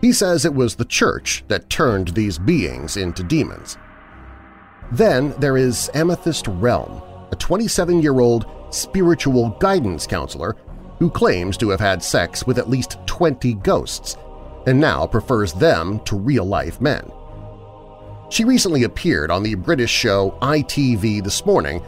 He 0.00 0.12
says 0.12 0.44
it 0.44 0.54
was 0.54 0.74
the 0.74 0.84
church 0.84 1.44
that 1.48 1.70
turned 1.70 2.08
these 2.08 2.38
beings 2.38 2.96
into 2.96 3.22
demons. 3.22 3.78
Then 4.92 5.34
there 5.38 5.56
is 5.56 5.90
Amethyst 5.94 6.46
Realm, 6.46 7.02
a 7.32 7.36
27-year-old 7.36 8.46
spiritual 8.70 9.50
guidance 9.60 10.06
counselor 10.06 10.56
who 10.98 11.10
claims 11.10 11.56
to 11.56 11.70
have 11.70 11.80
had 11.80 12.02
sex 12.02 12.46
with 12.46 12.58
at 12.58 12.68
least 12.68 12.98
20 13.06 13.54
ghosts 13.54 14.16
and 14.66 14.78
now 14.78 15.06
prefers 15.06 15.52
them 15.54 16.00
to 16.00 16.16
real-life 16.16 16.80
men. 16.80 17.10
She 18.30 18.44
recently 18.44 18.84
appeared 18.84 19.30
on 19.30 19.42
the 19.42 19.54
British 19.54 19.90
show 19.90 20.36
ITV 20.42 21.22
This 21.22 21.44
Morning 21.46 21.82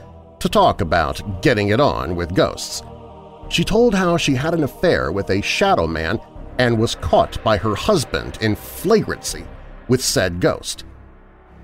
to 0.47 0.53
talk 0.53 0.81
about 0.81 1.43
getting 1.43 1.71
it 1.71 1.81
on 1.81 2.15
with 2.15 2.33
ghosts. 2.33 2.81
She 3.49 3.65
told 3.65 3.97
how 3.97 4.17
she 4.17 4.37
had 4.37 4.55
an 4.55 4.63
affair 4.63 5.11
with 5.11 5.29
a 5.31 5.43
shadow 5.43 5.89
man 5.89 6.21
and 6.59 6.79
was 6.79 6.95
caught 6.95 7.43
by 7.43 7.57
her 7.57 7.75
husband 7.75 8.39
in 8.41 8.55
flagrante 8.55 9.45
with 9.89 10.01
said 10.01 10.41
ghost. 10.41 10.85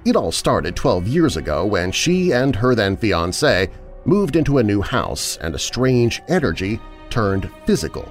It 0.05 0.17
all 0.17 0.33
started 0.33 0.75
12 0.75 1.07
years 1.07 1.37
ago 1.37 1.65
when 1.65 1.93
she 1.93 2.33
and 2.33 2.57
her 2.57 2.75
then-fiancé 2.75 3.71
moved 4.05 4.35
into 4.35 4.59
a 4.59 4.65
new 4.65 4.83
house 4.83 5.37
and 5.37 5.55
a 5.55 5.61
strange 5.61 6.21
energy 6.27 6.81
turned 7.09 7.49
physical, 7.67 8.11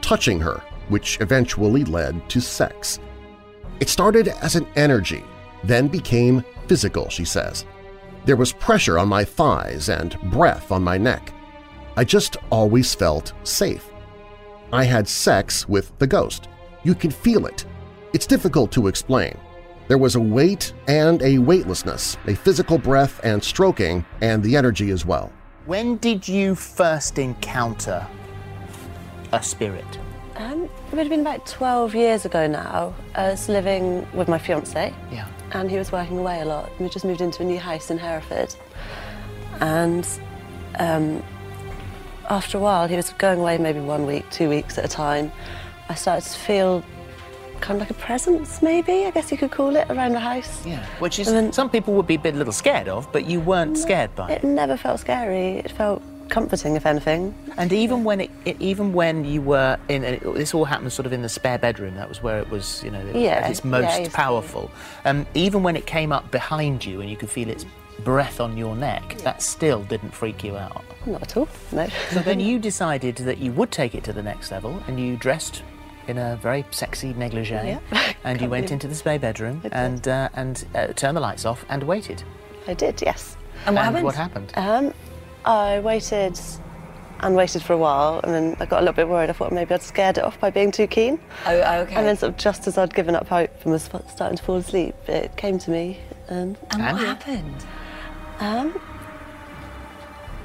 touching 0.00 0.40
her, 0.40 0.60
which 0.88 1.20
eventually 1.20 1.84
led 1.84 2.28
to 2.30 2.40
sex. 2.40 2.98
It 3.78 3.88
started 3.88 4.26
as 4.26 4.56
an 4.56 4.66
energy, 4.74 5.22
then 5.62 5.86
became 5.86 6.44
physical, 6.66 7.08
she 7.08 7.24
says. 7.24 7.64
There 8.28 8.36
was 8.36 8.52
pressure 8.52 8.98
on 8.98 9.08
my 9.08 9.24
thighs 9.24 9.88
and 9.88 10.20
breath 10.30 10.70
on 10.70 10.84
my 10.84 10.98
neck. 10.98 11.32
I 11.96 12.04
just 12.04 12.36
always 12.50 12.94
felt 12.94 13.32
safe. 13.42 13.88
I 14.70 14.84
had 14.84 15.08
sex 15.08 15.66
with 15.66 15.98
the 15.98 16.06
ghost. 16.06 16.46
You 16.84 16.94
can 16.94 17.10
feel 17.10 17.46
it. 17.46 17.64
It's 18.12 18.26
difficult 18.26 18.70
to 18.72 18.86
explain. 18.86 19.34
There 19.88 19.96
was 19.96 20.14
a 20.14 20.20
weight 20.20 20.74
and 20.88 21.22
a 21.22 21.38
weightlessness, 21.38 22.18
a 22.26 22.34
physical 22.34 22.76
breath 22.76 23.18
and 23.24 23.42
stroking, 23.42 24.04
and 24.20 24.42
the 24.42 24.58
energy 24.58 24.90
as 24.90 25.06
well. 25.06 25.32
When 25.64 25.96
did 25.96 26.28
you 26.28 26.54
first 26.54 27.18
encounter 27.18 28.06
a 29.32 29.42
spirit? 29.42 29.98
Um, 30.36 30.64
it 30.64 30.90
would 30.90 30.98
have 30.98 31.08
been 31.08 31.20
about 31.20 31.46
12 31.46 31.94
years 31.94 32.26
ago 32.26 32.46
now. 32.46 32.94
I 33.14 33.30
was 33.30 33.48
living 33.48 34.06
with 34.12 34.28
my 34.28 34.36
fiance. 34.36 34.92
Yeah. 35.10 35.26
And 35.52 35.70
he 35.70 35.78
was 35.78 35.90
working 35.92 36.18
away 36.18 36.40
a 36.40 36.44
lot. 36.44 36.70
We 36.78 36.88
just 36.88 37.04
moved 37.04 37.20
into 37.20 37.42
a 37.42 37.46
new 37.46 37.58
house 37.58 37.90
in 37.90 37.98
Hereford. 37.98 38.54
And 39.60 40.06
um, 40.78 41.22
after 42.28 42.58
a 42.58 42.60
while, 42.60 42.86
he 42.86 42.96
was 42.96 43.10
going 43.14 43.40
away 43.40 43.58
maybe 43.58 43.80
one 43.80 44.06
week, 44.06 44.28
two 44.30 44.48
weeks 44.48 44.78
at 44.78 44.84
a 44.84 44.88
time. 44.88 45.32
I 45.88 45.94
started 45.94 46.28
to 46.30 46.38
feel 46.38 46.84
kind 47.60 47.80
of 47.80 47.88
like 47.88 47.90
a 47.90 47.94
presence, 47.94 48.62
maybe, 48.62 49.06
I 49.06 49.10
guess 49.10 49.32
you 49.32 49.38
could 49.38 49.50
call 49.50 49.74
it, 49.74 49.90
around 49.90 50.12
the 50.12 50.20
house. 50.20 50.64
Yeah. 50.64 50.84
Which 51.00 51.18
is 51.18 51.32
then- 51.32 51.52
some 51.52 51.68
people 51.70 51.94
would 51.94 52.06
be 52.06 52.14
a 52.14 52.18
bit 52.18 52.34
little 52.36 52.52
scared 52.52 52.88
of, 52.88 53.10
but 53.12 53.26
you 53.26 53.40
weren't 53.40 53.76
scared 53.76 54.14
by 54.14 54.30
it. 54.30 54.44
It 54.44 54.46
never 54.46 54.76
felt 54.76 55.00
scary. 55.00 55.58
It 55.58 55.72
felt 55.72 56.02
comforting, 56.28 56.76
if 56.76 56.86
anything. 56.86 57.34
And 57.56 57.72
even 57.72 58.04
when 58.04 58.20
it, 58.20 58.30
it 58.44 58.56
even 58.60 58.92
when 58.92 59.24
you 59.24 59.40
were 59.42 59.78
in, 59.88 60.04
and 60.04 60.16
it, 60.16 60.34
this 60.34 60.54
all 60.54 60.64
happened 60.64 60.92
sort 60.92 61.06
of 61.06 61.12
in 61.12 61.22
the 61.22 61.28
spare 61.28 61.58
bedroom. 61.58 61.94
That 61.96 62.08
was 62.08 62.22
where 62.22 62.38
it 62.38 62.50
was, 62.50 62.82
you 62.84 62.90
know, 62.90 63.04
Yeah, 63.14 63.30
at 63.44 63.50
its 63.50 63.64
most 63.64 63.98
it's- 63.98 64.14
powerful. 64.14 64.70
Um, 65.04 65.26
even 65.34 65.62
when 65.62 65.76
it 65.76 65.86
came 65.86 66.12
up 66.12 66.30
behind 66.30 66.84
you 66.84 67.00
and 67.00 67.10
you 67.10 67.16
could 67.16 67.30
feel 67.30 67.48
its 67.48 67.64
breath 68.04 68.40
on 68.40 68.56
your 68.56 68.76
neck, 68.76 69.16
that 69.24 69.42
still 69.42 69.82
didn't 69.84 70.10
freak 70.10 70.44
you 70.44 70.56
out. 70.56 70.84
Not 71.06 71.22
at 71.22 71.36
all, 71.36 71.48
no. 71.72 71.88
So 72.10 72.20
then 72.20 72.38
you 72.48 72.58
decided 72.58 73.16
that 73.16 73.38
you 73.38 73.52
would 73.52 73.70
take 73.72 73.94
it 73.94 74.04
to 74.04 74.12
the 74.12 74.22
next 74.22 74.50
level, 74.50 74.82
and 74.86 75.00
you 75.00 75.16
dressed 75.16 75.62
in 76.06 76.16
a 76.18 76.36
very 76.36 76.64
sexy 76.70 77.12
negligee, 77.12 77.52
Yeah. 77.54 77.80
and 77.92 77.92
you 78.36 78.38
Can't 78.38 78.50
went 78.50 78.50
believe- 78.66 78.70
into 78.72 78.88
the 78.88 78.94
spare 78.94 79.18
bedroom 79.18 79.62
and 79.72 80.06
uh, 80.06 80.28
and 80.34 80.64
uh, 80.74 80.86
turned 80.88 81.16
the 81.16 81.20
lights 81.20 81.44
off 81.44 81.64
and 81.68 81.82
waited. 81.82 82.22
I 82.66 82.74
did, 82.74 83.02
yes. 83.02 83.36
And 83.66 83.74
what 83.74 83.84
and 83.86 83.96
happened? 83.96 84.04
what 84.04 84.14
happened? 84.14 84.52
Um, 84.54 84.94
I 85.44 85.80
waited 85.80 86.38
and 87.20 87.34
waited 87.34 87.62
for 87.62 87.72
a 87.72 87.78
while, 87.78 88.20
and 88.22 88.32
then 88.32 88.56
I 88.60 88.66
got 88.66 88.78
a 88.78 88.80
little 88.82 88.94
bit 88.94 89.08
worried. 89.08 89.28
I 89.30 89.32
thought 89.32 89.50
maybe 89.52 89.74
I'd 89.74 89.82
scared 89.82 90.18
it 90.18 90.24
off 90.24 90.38
by 90.38 90.50
being 90.50 90.70
too 90.70 90.86
keen. 90.86 91.18
Oh, 91.46 91.52
okay. 91.80 91.94
And 91.96 92.06
then, 92.06 92.16
sort 92.16 92.30
of, 92.32 92.36
just 92.38 92.66
as 92.68 92.78
I'd 92.78 92.94
given 92.94 93.14
up 93.16 93.26
hope 93.28 93.50
and 93.64 93.72
was 93.72 93.82
starting 93.84 94.36
to 94.36 94.42
fall 94.42 94.56
asleep, 94.56 94.94
it 95.08 95.36
came 95.36 95.58
to 95.58 95.70
me, 95.70 95.98
and 96.28 96.56
and 96.70 96.82
what 96.82 96.90
And? 96.90 96.98
happened? 96.98 97.64
um, 98.40 98.80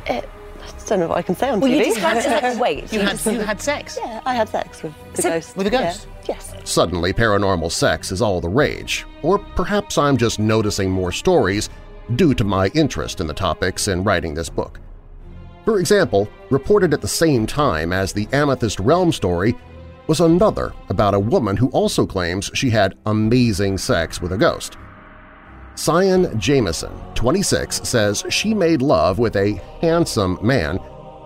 it. 0.08 0.28
I 0.62 0.86
don't 0.88 1.00
know 1.00 1.08
what 1.10 1.18
I 1.18 1.22
can 1.22 1.36
say 1.36 1.50
on 1.50 1.60
Well, 1.60 1.70
TV. 1.70 1.78
you 1.78 1.84
described 1.86 2.20
it 2.22 2.26
as 2.28 2.56
like, 2.56 2.62
wait. 2.62 2.92
You 2.94 3.00
you 3.00 3.06
had 3.06 3.12
just- 3.18 3.26
you 3.26 3.40
had 3.40 3.62
sex. 3.62 3.98
yeah, 4.02 4.22
I 4.26 4.34
had 4.34 4.48
sex 4.50 4.82
with 4.84 4.94
the 5.16 5.22
So- 5.22 5.30
ghost. 5.30 5.58
With 5.58 5.68
a 5.68 5.72
Yeah. 5.72 5.84
ghost? 5.86 6.08
Yes. 6.26 6.54
suddenly 6.64 7.12
paranormal 7.12 7.70
sex 7.70 8.10
is 8.10 8.22
all 8.22 8.40
the 8.40 8.48
rage, 8.48 9.06
or 9.24 9.40
perhaps 9.40 9.98
I'm 9.98 10.16
just 10.16 10.40
noticing 10.40 10.90
more 10.90 11.12
stories 11.12 11.70
due 12.16 12.34
to 12.34 12.44
my 12.44 12.68
interest 12.70 13.22
in 13.22 13.28
the 13.28 13.34
topics 13.34 13.88
in 13.88 14.04
writing 14.04 14.34
this 14.34 14.50
book. 14.50 14.80
For 15.66 15.80
example, 15.80 16.28
reported 16.50 16.94
at 16.94 17.02
the 17.02 17.08
same 17.08 17.46
time 17.48 17.94
as 17.94 18.12
the 18.12 18.28
Amethyst 18.34 18.80
Realm 18.80 19.12
story 19.12 19.56
was 20.08 20.20
another 20.20 20.74
about 20.90 21.14
a 21.14 21.20
woman 21.20 21.56
who 21.56 21.70
also 21.70 22.06
claims 22.06 22.52
she 22.54 22.70
had 22.70 22.98
amazing 23.06 23.78
sex 23.78 24.22
with 24.22 24.34
a 24.34 24.38
ghost. 24.38 24.78
Cyan 25.76 26.38
Jameson, 26.40 26.92
26, 27.16 27.88
says 27.88 28.24
she 28.30 28.54
made 28.54 28.82
love 28.82 29.18
with 29.18 29.36
a 29.36 29.60
handsome 29.82 30.38
man 30.42 30.78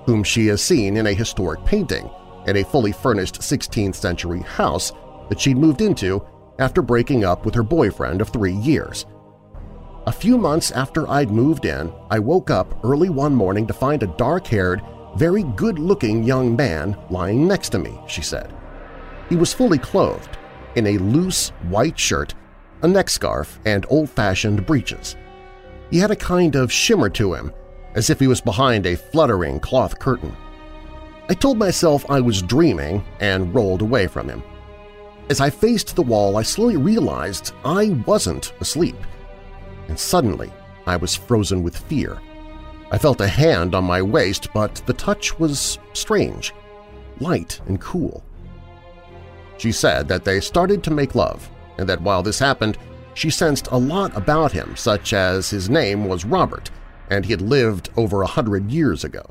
whom 0.06 0.24
she 0.24 0.48
has 0.48 0.62
seen 0.62 0.96
in 0.96 1.08
a 1.08 1.14
historic 1.14 1.64
painting 1.66 2.10
in 2.46 2.58
a 2.58 2.64
fully 2.64 2.92
furnished 2.92 3.42
16th-century 3.42 4.40
house 4.42 4.94
that 5.30 5.40
she'd 5.40 5.58
moved 5.58 5.82
into 5.82 6.26
after 6.60 6.82
breaking 6.82 7.26
up 7.26 7.46
with 7.46 7.54
her 7.54 7.64
boyfriend 7.64 8.22
of 8.22 8.30
three 8.30 8.54
years. 8.54 9.06
A 10.08 10.12
few 10.12 10.38
months 10.38 10.72
after 10.72 11.06
I'd 11.10 11.32
moved 11.32 11.66
in, 11.66 11.92
I 12.10 12.18
woke 12.18 12.50
up 12.50 12.80
early 12.86 13.10
one 13.10 13.36
morning 13.36 13.68
to 13.68 13.74
find 13.74 14.02
a 14.02 14.16
dark-haired, 14.16 14.82
very 15.18 15.44
good-looking 15.44 16.24
young 16.24 16.56
man 16.56 16.96
lying 17.10 17.46
next 17.46 17.72
to 17.72 17.78
me, 17.78 18.00
she 18.08 18.22
said. 18.22 18.56
He 19.28 19.36
was 19.36 19.54
fully 19.54 19.78
clothed, 19.78 20.38
in 20.76 20.88
a 20.88 20.98
loose 20.98 21.50
white 21.68 22.00
shirt, 22.00 22.36
a 22.84 22.88
neck 22.88 23.10
scarf, 23.10 23.60
and 23.66 23.86
old-fashioned 23.90 24.66
breeches. 24.66 25.18
He 25.92 26.00
had 26.00 26.12
a 26.12 26.16
kind 26.16 26.56
of 26.56 26.72
shimmer 26.72 27.10
to 27.10 27.34
him, 27.34 27.52
as 27.94 28.10
if 28.10 28.18
he 28.18 28.28
was 28.28 28.40
behind 28.40 28.86
a 28.86 28.96
fluttering 28.96 29.60
cloth 29.60 30.00
curtain. 30.00 30.34
I 31.28 31.34
told 31.34 31.58
myself 31.58 32.10
I 32.10 32.22
was 32.22 32.42
dreaming 32.42 33.04
and 33.20 33.54
rolled 33.54 33.82
away 33.82 34.08
from 34.08 34.30
him. 34.30 34.42
As 35.30 35.42
I 35.42 35.50
faced 35.50 35.98
the 35.98 36.02
wall, 36.02 36.38
I 36.38 36.44
slowly 36.44 36.78
realized 36.78 37.52
I 37.66 37.90
wasn't 38.06 38.54
asleep– 38.62 38.96
and 39.88 39.98
suddenly 39.98 40.52
I 40.86 40.96
was 40.96 41.16
frozen 41.16 41.64
with 41.64 41.78
fear. 41.78 42.20
I 42.92 42.98
felt 42.98 43.22
a 43.22 43.28
hand 43.28 43.76
on 43.76 43.84
my 43.84 44.02
waist, 44.02 44.54
but 44.54 44.76
the 44.86 44.94
touch 44.94 45.38
was 45.40 45.78
strange, 45.94 46.54
light 47.20 47.60
and 47.68 47.82
cool. 47.82 48.24
She 49.58 49.72
said 49.72 50.08
that 50.08 50.24
they 50.24 50.40
started 50.40 50.84
to 50.84 50.92
make 50.92 51.16
love, 51.16 51.50
and 51.78 51.90
that 51.90 52.02
while 52.02 52.24
this 52.24 52.40
happened, 52.40 52.78
she 53.14 53.30
sensed 53.30 53.68
a 53.72 53.78
lot 53.78 54.16
about 54.16 54.52
him, 54.52 54.76
such 54.76 55.12
as 55.12 55.50
his 55.50 55.70
name 55.70 56.06
was 56.06 56.24
Robert, 56.24 56.70
and 57.10 57.26
he 57.26 57.32
had 57.32 57.42
lived 57.42 57.90
over 57.98 58.22
a 58.22 58.28
hundred 58.28 58.72
years 58.72 59.04
ago. 59.04 59.26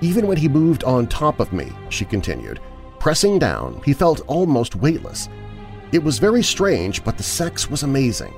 Even 0.00 0.26
when 0.26 0.38
he 0.38 0.48
moved 0.48 0.82
on 0.84 1.06
top 1.06 1.40
of 1.40 1.52
me, 1.52 1.70
she 1.90 2.04
continued, 2.06 2.58
pressing 2.98 3.38
down, 3.38 3.82
he 3.84 3.92
felt 3.92 4.22
almost 4.26 4.76
weightless. 4.76 5.28
It 5.92 6.02
was 6.02 6.18
very 6.18 6.42
strange, 6.42 7.04
but 7.04 7.16
the 7.16 7.22
sex 7.22 7.68
was 7.68 7.82
amazing. 7.82 8.32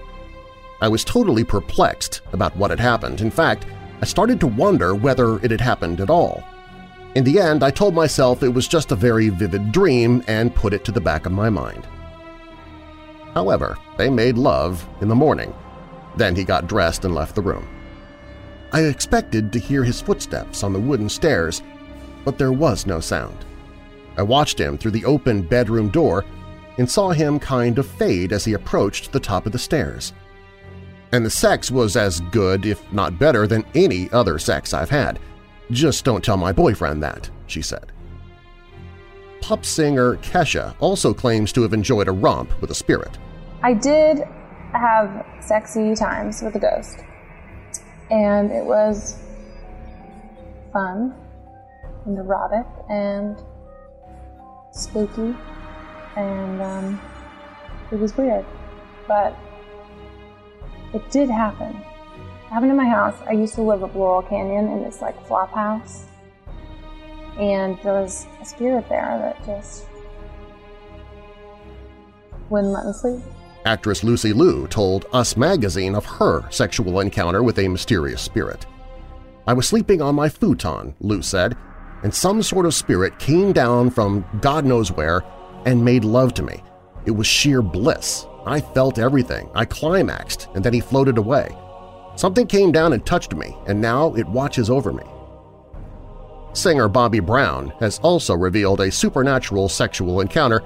I 0.83 0.89
was 0.89 1.05
totally 1.05 1.45
perplexed 1.45 2.23
about 2.33 2.57
what 2.57 2.73
had 2.73 2.81
happened. 2.81 3.21
In 3.21 3.31
fact, 3.31 3.67
I 4.01 4.05
started 4.05 4.41
to 4.41 4.49
wonder 4.49 4.97
whether 4.97 5.37
it 5.37 5.53
had 5.53 5.61
happened 5.61 6.01
at 6.01 6.11
all. 6.11 6.43
In 7.15 7.23
the 7.23 7.39
end, 7.39 7.63
I 7.63 7.71
told 7.71 7.95
myself 7.95 8.43
it 8.43 8.49
was 8.49 8.67
just 8.67 8.91
a 8.91 8.97
very 8.97 9.29
vivid 9.29 9.71
dream 9.71 10.25
and 10.27 10.53
put 10.53 10.73
it 10.73 10.85
to 10.87 10.91
the 10.91 11.01
back 11.01 11.25
of 11.25 11.31
my 11.31 11.49
mind. 11.49 11.87
However, 13.33 13.79
they 13.97 14.11
made 14.11 14.37
love 14.37 14.85
in 15.01 15.07
the 15.07 15.15
morning. 15.15 15.55
Then 16.17 16.35
he 16.35 16.43
got 16.43 16.67
dressed 16.67 17.05
and 17.05 17.15
left 17.15 17.37
the 17.37 17.43
room. 17.43 17.69
I 18.73 18.81
expected 18.83 19.53
to 19.53 19.61
hear 19.61 19.85
his 19.85 20.01
footsteps 20.01 20.65
on 20.65 20.73
the 20.73 20.81
wooden 20.81 21.09
stairs, 21.09 21.63
but 22.25 22.39
there 22.39 22.53
was 22.53 22.87
no 22.87 22.99
sound. 22.99 23.45
I 24.17 24.23
watched 24.23 24.59
him 24.59 24.77
through 24.77 24.91
the 24.91 25.05
open 25.05 25.43
bedroom 25.43 25.91
door 25.91 26.25
and 26.77 26.91
saw 26.91 27.11
him 27.11 27.39
kind 27.39 27.79
of 27.79 27.87
fade 27.87 28.33
as 28.33 28.45
he 28.45 28.55
approached 28.55 29.13
the 29.13 29.21
top 29.21 29.47
of 29.47 29.53
the 29.53 29.61
stairs 29.61 30.13
and 31.13 31.25
the 31.25 31.31
sex 31.31 31.71
was 31.71 31.97
as 31.97 32.21
good, 32.33 32.65
if 32.65 32.91
not 32.93 33.19
better, 33.19 33.47
than 33.47 33.65
any 33.75 34.11
other 34.11 34.39
sex 34.39 34.73
I've 34.73 34.91
had. 34.91 35.19
Just 35.71 36.05
don't 36.05 36.25
tell 36.25 36.39
my 36.39 36.53
boyfriend 36.53 37.03
that, 37.03 37.31
she 37.47 37.63
said. 37.63 37.93
Pop 39.43 39.65
singer 39.65 40.17
Kesha 40.17 40.75
also 40.81 41.13
claims 41.13 41.53
to 41.53 41.63
have 41.63 41.75
enjoyed 41.75 42.09
a 42.09 42.13
romp 42.13 42.59
with 42.61 42.71
a 42.71 42.75
spirit. 42.75 43.19
I 43.63 43.75
did 43.75 44.23
have 44.73 45.27
sexy 45.41 45.95
times 45.95 46.43
with 46.43 46.55
a 46.57 46.59
ghost, 46.59 46.99
and 48.11 48.51
it 48.51 48.65
was 48.65 49.19
fun 50.73 51.15
and 52.07 52.19
erotic 52.19 52.67
and 52.89 53.37
spooky, 54.73 55.37
and 56.17 56.63
um, 56.63 57.01
it 57.91 57.99
was 57.99 58.17
weird, 58.17 58.47
but 59.07 59.37
it 60.95 61.11
did 61.11 61.31
happen. 61.31 61.77
It 61.77 62.49
happened 62.51 62.71
in 62.71 62.77
my 62.77 62.89
house. 62.89 63.17
I 63.27 63.33
used 63.33 63.55
to 63.55 63.63
live 63.63 63.83
up 63.83 63.95
Laurel 63.95 64.23
Canyon 64.23 64.69
in 64.69 64.83
this 64.83 65.01
like 65.01 65.27
flop 65.27 65.53
house. 65.53 66.05
And 67.39 67.79
there 67.83 67.95
was 67.95 68.27
a 68.41 68.45
spirit 68.45 68.89
there 68.89 69.19
that 69.19 69.45
just 69.47 69.87
wouldn't 72.51 72.73
let 72.73 72.87
me 72.87 72.93
sleep. 72.93 73.23
Actress 73.65 74.03
Lucy 74.03 74.33
Liu 74.33 74.67
told 74.67 75.07
Us 75.13 75.37
Magazine 75.37 75.95
of 75.95 76.05
her 76.05 76.45
sexual 76.51 77.01
encounter 77.01 77.43
with 77.43 77.59
a 77.59 77.69
mysterious 77.69 78.21
spirit. 78.21 78.67
I 79.47 79.55
was 79.55 79.69
sleeping 79.69 80.03
on 80.03 80.15
my 80.15 80.29
futon, 80.29 80.95
Liu 81.01 81.23
said, 81.23 81.57
and 82.03 82.15
some 82.15 82.43
sort 82.43 82.67
of 82.67 82.75
spirit 82.75 83.19
came 83.19 83.53
down 83.53 83.91
from 83.91 84.25
God 84.41 84.65
knows 84.65 84.91
where 84.91 85.23
and 85.65 85.85
made 85.85 86.05
love 86.05 86.35
to 86.35 86.43
me. 86.43 86.63
It 87.07 87.13
was 87.13 87.27
sheer 87.27 87.63
bliss. 87.63 88.27
I 88.47 88.61
felt 88.61 88.99
everything. 88.99 89.49
I 89.55 89.65
climaxed, 89.65 90.49
and 90.55 90.65
then 90.65 90.73
he 90.73 90.81
floated 90.81 91.19
away. 91.19 91.57
Something 92.17 92.47
came 92.47 92.73
down 92.73 92.93
and 92.93 93.05
touched 93.05 93.35
me, 93.35 93.57
and 93.67 93.81
now 93.81 94.15
it 94.15 94.27
watches 94.29 94.69
over 94.69 94.93
me. 94.93 95.05
Singer 96.53 96.89
Bobby 96.89 97.21
Brown 97.21 97.73
has 97.81 97.99
also 98.01 98.35
revealed 98.35 98.81
a 98.81 98.91
supernatural 98.91 99.69
sexual 99.69 100.21
encounter, 100.21 100.63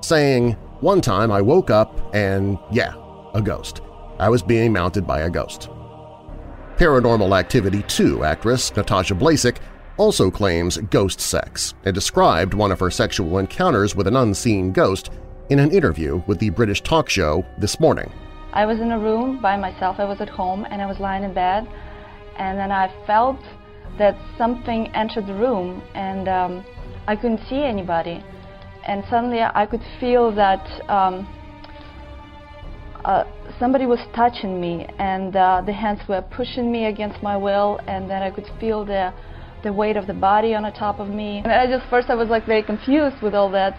saying, 0.00 0.52
One 0.80 1.00
time 1.00 1.30
I 1.30 1.42
woke 1.42 1.70
up 1.70 2.14
and, 2.14 2.58
yeah, 2.70 2.94
a 3.34 3.42
ghost. 3.42 3.82
I 4.18 4.30
was 4.30 4.42
being 4.42 4.72
mounted 4.72 5.06
by 5.06 5.20
a 5.20 5.30
ghost. 5.30 5.68
Paranormal 6.76 7.38
Activity 7.38 7.82
2 7.82 8.24
actress 8.24 8.74
Natasha 8.76 9.14
Blasick 9.14 9.58
also 9.96 10.30
claims 10.30 10.76
ghost 10.76 11.20
sex 11.20 11.74
and 11.84 11.94
described 11.94 12.54
one 12.54 12.70
of 12.70 12.80
her 12.80 12.90
sexual 12.90 13.38
encounters 13.38 13.96
with 13.96 14.06
an 14.06 14.16
unseen 14.16 14.72
ghost 14.72 15.10
in 15.48 15.60
an 15.60 15.70
interview 15.70 16.22
with 16.26 16.38
the 16.40 16.50
British 16.50 16.82
talk 16.82 17.08
show 17.08 17.44
This 17.58 17.78
Morning. 17.78 18.12
I 18.52 18.66
was 18.66 18.80
in 18.80 18.90
a 18.90 18.98
room 18.98 19.40
by 19.40 19.56
myself. 19.56 19.96
I 19.98 20.04
was 20.04 20.20
at 20.20 20.28
home 20.28 20.66
and 20.70 20.82
I 20.82 20.86
was 20.86 20.98
lying 20.98 21.22
in 21.22 21.34
bed 21.34 21.68
and 22.36 22.58
then 22.58 22.72
I 22.72 22.92
felt 23.06 23.38
that 23.98 24.16
something 24.36 24.88
entered 24.94 25.26
the 25.26 25.34
room 25.34 25.82
and 25.94 26.28
um, 26.28 26.64
I 27.06 27.14
couldn't 27.14 27.40
see 27.48 27.62
anybody. 27.62 28.24
And 28.86 29.04
suddenly 29.08 29.40
I 29.40 29.66
could 29.66 29.82
feel 30.00 30.34
that 30.34 30.64
um, 30.90 31.28
uh, 33.04 33.24
somebody 33.60 33.86
was 33.86 34.00
touching 34.16 34.60
me 34.60 34.86
and 34.98 35.36
uh, 35.36 35.62
the 35.64 35.72
hands 35.72 36.00
were 36.08 36.22
pushing 36.22 36.72
me 36.72 36.86
against 36.86 37.22
my 37.22 37.36
will 37.36 37.78
and 37.86 38.10
then 38.10 38.22
I 38.22 38.30
could 38.30 38.46
feel 38.58 38.84
the 38.84 39.12
the 39.62 39.72
weight 39.72 39.96
of 39.96 40.06
the 40.06 40.14
body 40.14 40.54
on 40.54 40.62
the 40.62 40.70
top 40.70 41.00
of 41.00 41.08
me. 41.08 41.38
And 41.38 41.50
I 41.50 41.66
just 41.66 41.88
first 41.88 42.10
I 42.10 42.14
was 42.14 42.28
like 42.28 42.46
very 42.46 42.62
confused 42.62 43.22
with 43.22 43.34
all 43.34 43.50
that 43.52 43.78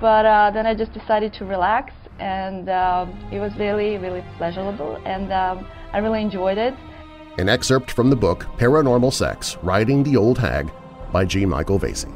but 0.00 0.26
uh, 0.26 0.50
then 0.52 0.66
I 0.66 0.74
just 0.74 0.92
decided 0.92 1.32
to 1.34 1.44
relax, 1.44 1.92
and 2.18 2.68
um, 2.68 3.10
it 3.32 3.40
was 3.40 3.54
really, 3.56 3.98
really 3.98 4.24
pleasurable, 4.36 4.96
and 5.04 5.32
um, 5.32 5.66
I 5.92 5.98
really 5.98 6.22
enjoyed 6.22 6.58
it. 6.58 6.74
An 7.38 7.48
excerpt 7.48 7.90
from 7.90 8.10
the 8.10 8.16
book 8.16 8.46
Paranormal 8.58 9.12
Sex, 9.12 9.56
Riding 9.62 10.02
the 10.02 10.16
Old 10.16 10.38
Hag 10.38 10.70
by 11.12 11.24
G. 11.24 11.46
Michael 11.46 11.78
Vasey. 11.78 12.12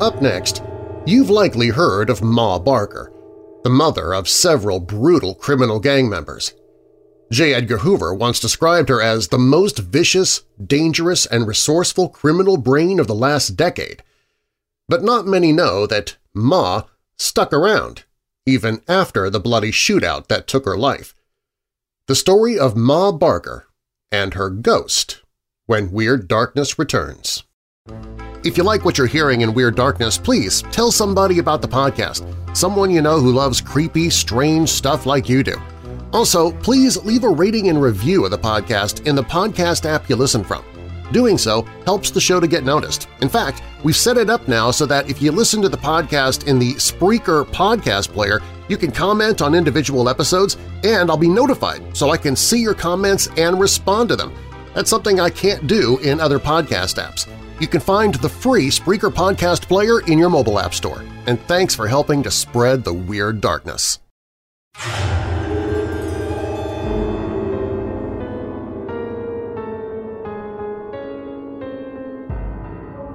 Up 0.00 0.20
next, 0.20 0.62
you've 1.06 1.30
likely 1.30 1.68
heard 1.68 2.10
of 2.10 2.22
Ma 2.22 2.58
Barker, 2.58 3.12
the 3.64 3.70
mother 3.70 4.14
of 4.14 4.28
several 4.28 4.78
brutal 4.78 5.34
criminal 5.34 5.80
gang 5.80 6.08
members. 6.08 6.54
J. 7.32 7.54
Edgar 7.54 7.78
Hoover 7.78 8.14
once 8.14 8.38
described 8.38 8.88
her 8.88 9.02
as 9.02 9.28
the 9.28 9.38
most 9.38 9.78
vicious, 9.78 10.42
dangerous, 10.64 11.26
and 11.26 11.46
resourceful 11.46 12.08
criminal 12.08 12.56
brain 12.56 13.00
of 13.00 13.08
the 13.08 13.14
last 13.14 13.56
decade. 13.56 14.02
But 14.88 15.02
not 15.02 15.26
many 15.26 15.52
know 15.52 15.86
that 15.88 16.16
Ma 16.32 16.84
stuck 17.18 17.52
around, 17.52 18.04
even 18.46 18.80
after 18.86 19.28
the 19.28 19.40
bloody 19.40 19.72
shootout 19.72 20.28
that 20.28 20.46
took 20.46 20.64
her 20.64 20.76
life. 20.76 21.14
The 22.06 22.14
story 22.14 22.56
of 22.56 22.76
Ma 22.76 23.10
Barker 23.10 23.66
and 24.12 24.34
her 24.34 24.48
ghost 24.48 25.22
when 25.66 25.90
Weird 25.90 26.28
Darkness 26.28 26.78
returns. 26.78 27.42
If 28.44 28.56
you 28.56 28.62
like 28.62 28.84
what 28.84 28.98
you're 28.98 29.08
hearing 29.08 29.40
in 29.40 29.52
Weird 29.52 29.74
Darkness, 29.74 30.16
please 30.16 30.62
tell 30.70 30.92
somebody 30.92 31.40
about 31.40 31.60
the 31.60 31.66
podcast, 31.66 32.24
someone 32.56 32.92
you 32.92 33.02
know 33.02 33.18
who 33.18 33.32
loves 33.32 33.60
creepy, 33.60 34.10
strange 34.10 34.68
stuff 34.68 35.06
like 35.06 35.28
you 35.28 35.42
do. 35.42 35.60
Also, 36.16 36.50
please 36.50 36.96
leave 37.04 37.24
a 37.24 37.28
rating 37.28 37.68
and 37.68 37.78
review 37.78 38.24
of 38.24 38.30
the 38.30 38.38
podcast 38.38 39.06
in 39.06 39.14
the 39.14 39.22
podcast 39.22 39.84
app 39.84 40.08
you 40.08 40.16
listen 40.16 40.42
from. 40.42 40.64
Doing 41.12 41.36
so 41.36 41.60
helps 41.84 42.10
the 42.10 42.22
show 42.22 42.40
to 42.40 42.48
get 42.48 42.64
noticed. 42.64 43.06
In 43.20 43.28
fact, 43.28 43.62
we've 43.84 43.94
set 43.94 44.16
it 44.16 44.30
up 44.30 44.48
now 44.48 44.70
so 44.70 44.86
that 44.86 45.10
if 45.10 45.20
you 45.20 45.30
listen 45.30 45.60
to 45.60 45.68
the 45.68 45.76
podcast 45.76 46.46
in 46.46 46.58
the 46.58 46.72
Spreaker 46.76 47.44
podcast 47.44 48.14
player, 48.14 48.40
you 48.66 48.78
can 48.78 48.92
comment 48.92 49.42
on 49.42 49.54
individual 49.54 50.08
episodes 50.08 50.56
and 50.84 51.10
I'll 51.10 51.18
be 51.18 51.28
notified 51.28 51.94
so 51.94 52.08
I 52.08 52.16
can 52.16 52.34
see 52.34 52.62
your 52.62 52.72
comments 52.72 53.28
and 53.36 53.60
respond 53.60 54.08
to 54.08 54.16
them. 54.16 54.32
That's 54.72 54.88
something 54.88 55.20
I 55.20 55.28
can't 55.28 55.66
do 55.66 55.98
in 55.98 56.18
other 56.18 56.38
podcast 56.38 56.96
apps. 56.96 57.28
You 57.60 57.68
can 57.68 57.82
find 57.82 58.14
the 58.14 58.30
free 58.30 58.68
Spreaker 58.68 59.12
podcast 59.12 59.68
player 59.68 60.00
in 60.00 60.18
your 60.18 60.30
mobile 60.30 60.58
app 60.58 60.72
store. 60.72 61.04
And 61.26 61.38
thanks 61.42 61.74
for 61.74 61.86
helping 61.86 62.22
to 62.22 62.30
spread 62.30 62.84
the 62.84 62.94
Weird 62.94 63.42
Darkness. 63.42 63.98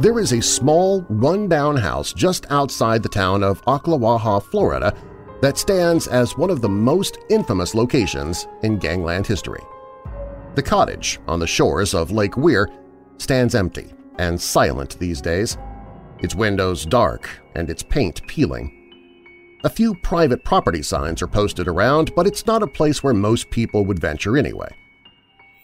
There 0.02 0.18
is 0.18 0.34
a 0.34 0.42
small, 0.42 1.06
run-down 1.10 1.78
house 1.78 2.12
just 2.12 2.48
outside 2.50 3.04
the 3.04 3.10
town 3.10 3.44
of 3.44 3.64
Ocklawaha, 3.66 4.42
Florida 4.42 4.96
that 5.44 5.60
stands 5.60 6.08
as 6.08 6.36
one 6.36 6.50
of 6.50 6.60
the 6.60 6.70
most 6.70 7.20
infamous 7.30 7.76
locations 7.76 8.48
in 8.64 8.80
gangland 8.80 9.28
history. 9.28 9.62
The 10.56 10.64
cottage 10.64 11.20
on 11.28 11.40
the 11.40 11.46
shores 11.46 11.94
of 11.94 12.10
Lake 12.10 12.36
Weir 12.36 12.68
stands 13.20 13.54
empty 13.54 13.94
and 14.18 14.42
silent 14.42 14.98
these 14.98 15.22
days, 15.22 15.60
its 16.18 16.34
windows 16.34 16.84
dark 16.84 17.30
and 17.54 17.70
its 17.70 17.84
paint 17.84 18.26
peeling. 18.26 18.76
A 19.66 19.70
few 19.70 19.94
private 20.02 20.44
property 20.44 20.82
signs 20.82 21.22
are 21.22 21.28
posted 21.28 21.68
around, 21.68 22.12
but 22.16 22.26
it's 22.26 22.48
not 22.48 22.64
a 22.64 22.68
place 22.68 23.04
where 23.04 23.14
most 23.14 23.52
people 23.52 23.86
would 23.86 24.00
venture 24.00 24.36
anyway. 24.36 24.76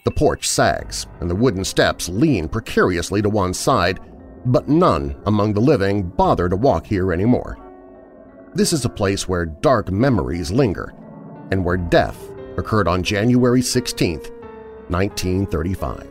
The 0.04 0.12
porch 0.12 0.48
sags, 0.48 1.08
and 1.18 1.28
the 1.28 1.34
wooden 1.34 1.64
steps 1.64 2.08
lean 2.08 2.48
precariously 2.48 3.20
to 3.20 3.28
one 3.28 3.52
side, 3.52 3.98
but 4.48 4.68
none 4.68 5.14
among 5.26 5.52
the 5.52 5.60
living 5.60 6.02
bother 6.02 6.48
to 6.48 6.56
walk 6.56 6.86
here 6.86 7.12
anymore. 7.12 7.58
This 8.54 8.72
is 8.72 8.84
a 8.84 8.90
place 8.90 9.28
where 9.28 9.44
dark 9.44 9.90
memories 9.90 10.50
linger 10.50 10.94
and 11.50 11.64
where 11.64 11.76
death 11.76 12.18
occurred 12.56 12.88
on 12.88 13.02
January 13.02 13.60
16, 13.60 14.18
1935. 14.88 16.08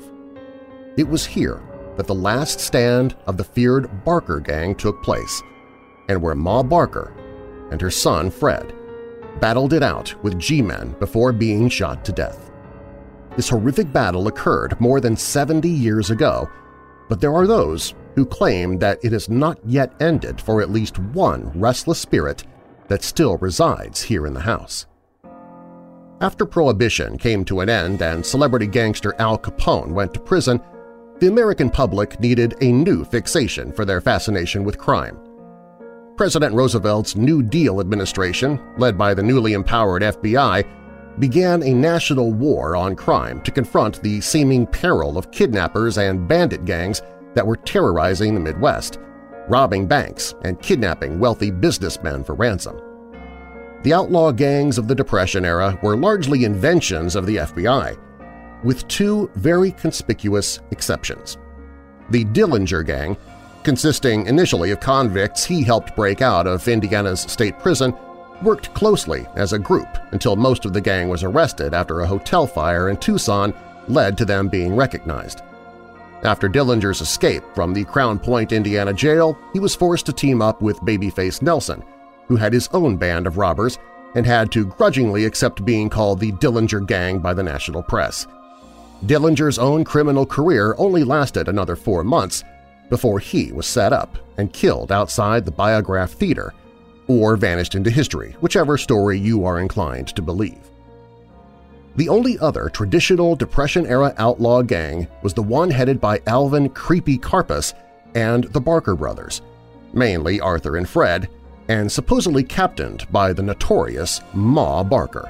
It 0.98 1.08
was 1.08 1.26
here 1.26 1.62
that 1.96 2.06
the 2.06 2.16
last 2.16 2.60
stand 2.60 3.16
of 3.26 3.38
the 3.38 3.44
feared 3.44 4.06
Barker 4.06 4.40
gang 4.40 4.76
took 4.76 5.02
place 5.02 5.42
and 6.08 6.22
where 6.22 6.36
Ma 6.36 6.62
Barker 6.62 7.14
and 7.72 7.82
her 7.82 7.92
son 7.92 8.30
Fred 8.30 8.74
battled 9.42 9.74
it 9.74 9.84
out 9.84 10.14
with 10.24 10.40
G-men 10.40 10.96
before 11.00 11.32
being 11.32 11.70
shot 11.70 12.06
to 12.06 12.12
death. 12.12 12.52
This 13.36 13.50
horrific 13.50 13.92
battle 13.92 14.28
occurred 14.28 14.80
more 14.80 15.00
than 15.00 15.18
70 15.18 15.68
years 15.68 16.12
ago, 16.12 16.50
but 17.10 17.20
there 17.20 17.34
are 17.34 17.48
those 17.48 17.94
who 18.18 18.26
claim 18.26 18.80
that 18.80 18.98
it 19.04 19.12
has 19.12 19.30
not 19.30 19.60
yet 19.64 19.94
ended 20.02 20.42
for 20.42 20.60
at 20.60 20.72
least 20.72 20.98
one 20.98 21.52
restless 21.54 22.00
spirit 22.00 22.44
that 22.88 23.04
still 23.04 23.38
resides 23.38 24.02
here 24.02 24.26
in 24.26 24.34
the 24.34 24.40
house. 24.40 24.88
After 26.20 26.44
Prohibition 26.44 27.20
came 27.20 27.46
to 27.46 27.60
an 27.60 27.70
end 27.70 28.02
and 28.02 28.26
celebrity 28.26 28.66
gangster 28.66 29.14
Al 29.20 29.38
Capone 29.38 29.92
went 29.92 30.16
to 30.16 30.20
prison, 30.20 30.60
the 31.20 31.28
American 31.28 31.70
public 31.70 32.20
needed 32.20 32.56
a 32.62 32.72
new 32.72 33.06
fixation 33.06 33.72
for 33.72 33.86
their 33.86 34.02
fascination 34.02 34.64
with 34.64 34.80
crime. 34.80 35.20
President 36.16 36.56
Roosevelt's 36.56 37.16
New 37.16 37.44
Deal 37.44 37.80
administration, 37.80 38.60
led 38.80 38.98
by 38.98 39.14
the 39.14 39.22
newly 39.22 39.54
empowered 39.54 40.02
FBI, 40.02 40.68
began 41.20 41.62
a 41.62 41.72
national 41.72 42.34
war 42.34 42.76
on 42.76 42.96
crime 42.96 43.42
to 43.42 43.52
confront 43.52 44.02
the 44.02 44.20
seeming 44.22 44.66
peril 44.66 45.20
of 45.20 45.30
kidnappers 45.30 46.00
and 46.00 46.28
bandit 46.28 46.66
gangs 46.66 47.04
that 47.38 47.46
were 47.46 47.58
terrorizing 47.58 48.34
the 48.34 48.40
Midwest, 48.40 48.98
robbing 49.48 49.86
banks 49.86 50.34
and 50.44 50.60
kidnapping 50.60 51.20
wealthy 51.20 51.52
businessmen 51.52 52.24
for 52.24 52.34
ransom. 52.34 52.82
The 53.84 53.94
outlaw 53.94 54.32
gangs 54.32 54.80
of 54.80 54.88
the 54.88 54.96
Depression 54.96 55.46
era 55.46 55.78
were 55.84 55.96
largely 55.96 56.46
inventions 56.46 57.16
of 57.16 57.28
the 57.28 57.36
FBI, 57.36 57.96
with 58.64 58.88
two 58.88 59.30
very 59.36 59.72
conspicuous 59.72 60.62
exceptions. 60.72 61.38
The 62.10 62.26
Dillinger 62.26 62.84
Gang, 62.84 63.16
consisting 63.64 64.26
initially 64.26 64.72
of 64.72 64.80
convicts 64.80 65.46
he 65.46 65.62
helped 65.62 65.96
break 65.96 66.24
out 66.24 66.48
of 66.48 66.68
Indiana's 66.68 67.22
state 67.22 67.60
prison, 67.60 67.94
worked 68.42 68.74
closely 68.74 69.28
as 69.36 69.54
a 69.54 69.60
group 69.60 69.88
until 70.12 70.36
most 70.36 70.66
of 70.66 70.74
the 70.74 70.82
gang 70.82 71.08
was 71.08 71.24
arrested 71.24 71.76
after 71.76 72.00
a 72.00 72.08
hotel 72.08 72.48
fire 72.48 72.90
in 72.90 72.98
Tucson 72.98 73.54
led 73.88 74.18
to 74.18 74.26
them 74.26 74.48
being 74.48 74.76
recognized. 74.76 75.44
After 76.24 76.50
Dillinger's 76.50 77.02
escape 77.02 77.44
from 77.54 77.74
the 77.74 77.86
Crown 77.86 78.18
Point, 78.18 78.52
Indiana 78.52 78.92
jail, 78.92 79.38
he 79.54 79.60
was 79.60 79.76
forced 79.76 80.06
to 80.08 80.14
team 80.14 80.42
up 80.42 80.62
with 80.62 80.80
Babyface 80.82 81.42
Nelson, 81.42 81.84
who 82.28 82.36
had 82.36 82.54
his 82.54 82.68
own 82.74 82.98
band 82.98 83.28
of 83.28 83.38
robbers 83.38 83.78
and 84.16 84.26
had 84.26 84.52
to 84.52 84.66
grudgingly 84.66 85.26
accept 85.26 85.64
being 85.64 85.90
called 85.90 86.20
the 86.20 86.32
Dillinger 86.34 86.86
Gang 86.86 87.20
by 87.20 87.34
the 87.34 87.44
national 87.44 87.84
press. 87.84 88.26
Dillinger's 89.06 89.60
own 89.60 89.84
criminal 89.84 90.26
career 90.26 90.74
only 90.80 91.04
lasted 91.04 91.48
another 91.48 91.76
four 91.76 92.04
months 92.04 92.44
before 92.90 93.20
he 93.20 93.52
was 93.52 93.68
set 93.68 93.94
up 93.94 94.18
and 94.38 94.52
killed 94.54 94.92
outside 94.92 95.46
the 95.46 95.52
Biograph 95.52 96.12
Theater 96.12 96.54
or 97.08 97.38
vanished 97.38 97.76
into 97.76 97.92
history, 97.92 98.36
whichever 98.42 98.78
story 98.78 99.20
you 99.20 99.46
are 99.46 99.60
inclined 99.60 100.08
to 100.10 100.22
believe. 100.22 100.67
The 101.98 102.10
only 102.10 102.38
other 102.38 102.70
traditional 102.70 103.36
Depression-era 103.36 104.14
outlaw 104.18 104.62
gang 104.62 105.08
was 105.24 105.34
the 105.34 105.42
one 105.42 105.72
headed 105.72 106.00
by 106.00 106.22
Alvin 106.28 106.70
Creepy 106.70 107.18
Karpis 107.18 107.74
and 108.14 108.44
the 108.46 108.62
Barker 108.62 108.96
brothers, 108.96 109.42
mainly 109.94 110.40
Arthur 110.40 110.78
and 110.78 110.88
Fred, 110.88 111.28
and 111.70 111.92
supposedly 111.92 112.44
captained 112.44 113.12
by 113.12 113.34
the 113.34 113.42
notorious 113.42 114.22
Ma 114.36 114.84
Barker. 114.84 115.28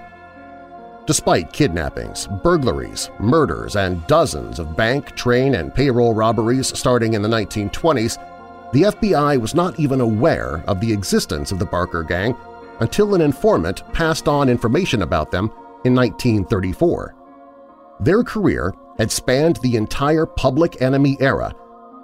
Despite 1.05 1.53
kidnappings, 1.53 2.27
burglaries, 2.43 3.11
murders, 3.17 3.77
and 3.77 4.05
dozens 4.07 4.59
of 4.59 4.75
bank, 4.75 5.15
train, 5.15 5.55
and 5.55 5.73
payroll 5.73 6.13
robberies 6.13 6.77
starting 6.77 7.13
in 7.13 7.21
the 7.21 7.29
1920s, 7.29 8.17
the 8.73 8.83
FBI 8.83 9.39
was 9.39 9.55
not 9.55 9.79
even 9.79 10.01
aware 10.01 10.65
of 10.67 10.81
the 10.81 10.91
existence 10.91 11.53
of 11.53 11.59
the 11.59 11.65
Barker 11.65 12.03
Gang 12.03 12.35
until 12.81 13.15
an 13.15 13.21
informant 13.21 13.89
passed 13.93 14.27
on 14.27 14.49
information 14.49 15.01
about 15.03 15.31
them 15.31 15.49
in 15.85 15.95
1934. 15.95 17.15
Their 17.99 18.23
career 18.23 18.73
had 18.97 19.11
spanned 19.11 19.57
the 19.57 19.75
entire 19.75 20.25
Public 20.25 20.81
Enemy 20.81 21.17
era, 21.19 21.53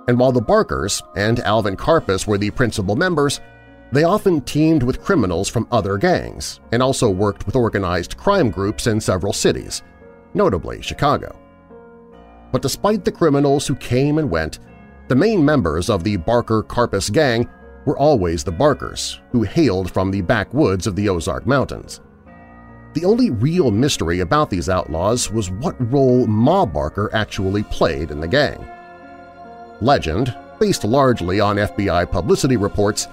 and 0.07 0.19
while 0.19 0.31
the 0.31 0.41
Barkers 0.41 1.01
and 1.15 1.39
Alvin 1.39 1.77
Karpis 1.77 2.27
were 2.27 2.37
the 2.37 2.51
principal 2.51 2.95
members, 2.95 3.39
they 3.91 4.03
often 4.03 4.41
teamed 4.41 4.81
with 4.81 5.03
criminals 5.03 5.49
from 5.49 5.67
other 5.71 5.97
gangs 5.97 6.59
and 6.71 6.81
also 6.81 7.09
worked 7.09 7.45
with 7.45 7.55
organized 7.55 8.17
crime 8.17 8.49
groups 8.49 8.87
in 8.87 8.99
several 8.99 9.33
cities, 9.33 9.83
notably 10.33 10.81
Chicago. 10.81 11.39
But 12.51 12.63
despite 12.63 13.05
the 13.05 13.11
criminals 13.11 13.67
who 13.67 13.75
came 13.75 14.17
and 14.17 14.29
went, 14.29 14.59
the 15.09 15.15
main 15.15 15.43
members 15.43 15.89
of 15.89 16.03
the 16.03 16.17
Barker-Karpis 16.17 17.11
gang 17.11 17.47
were 17.85 17.97
always 17.97 18.43
the 18.43 18.51
Barkers, 18.51 19.19
who 19.31 19.43
hailed 19.43 19.91
from 19.91 20.09
the 20.09 20.21
backwoods 20.21 20.87
of 20.87 20.95
the 20.95 21.09
Ozark 21.09 21.45
Mountains. 21.45 22.01
The 22.93 23.05
only 23.05 23.31
real 23.31 23.71
mystery 23.71 24.19
about 24.19 24.49
these 24.49 24.69
outlaws 24.69 25.31
was 25.31 25.49
what 25.49 25.75
role 25.91 26.27
Ma 26.27 26.65
Barker 26.65 27.09
actually 27.13 27.63
played 27.63 28.11
in 28.11 28.19
the 28.19 28.27
gang. 28.27 28.65
Legend, 29.81 30.35
based 30.59 30.83
largely 30.83 31.39
on 31.39 31.55
FBI 31.55 32.11
publicity 32.11 32.55
reports, 32.55 33.07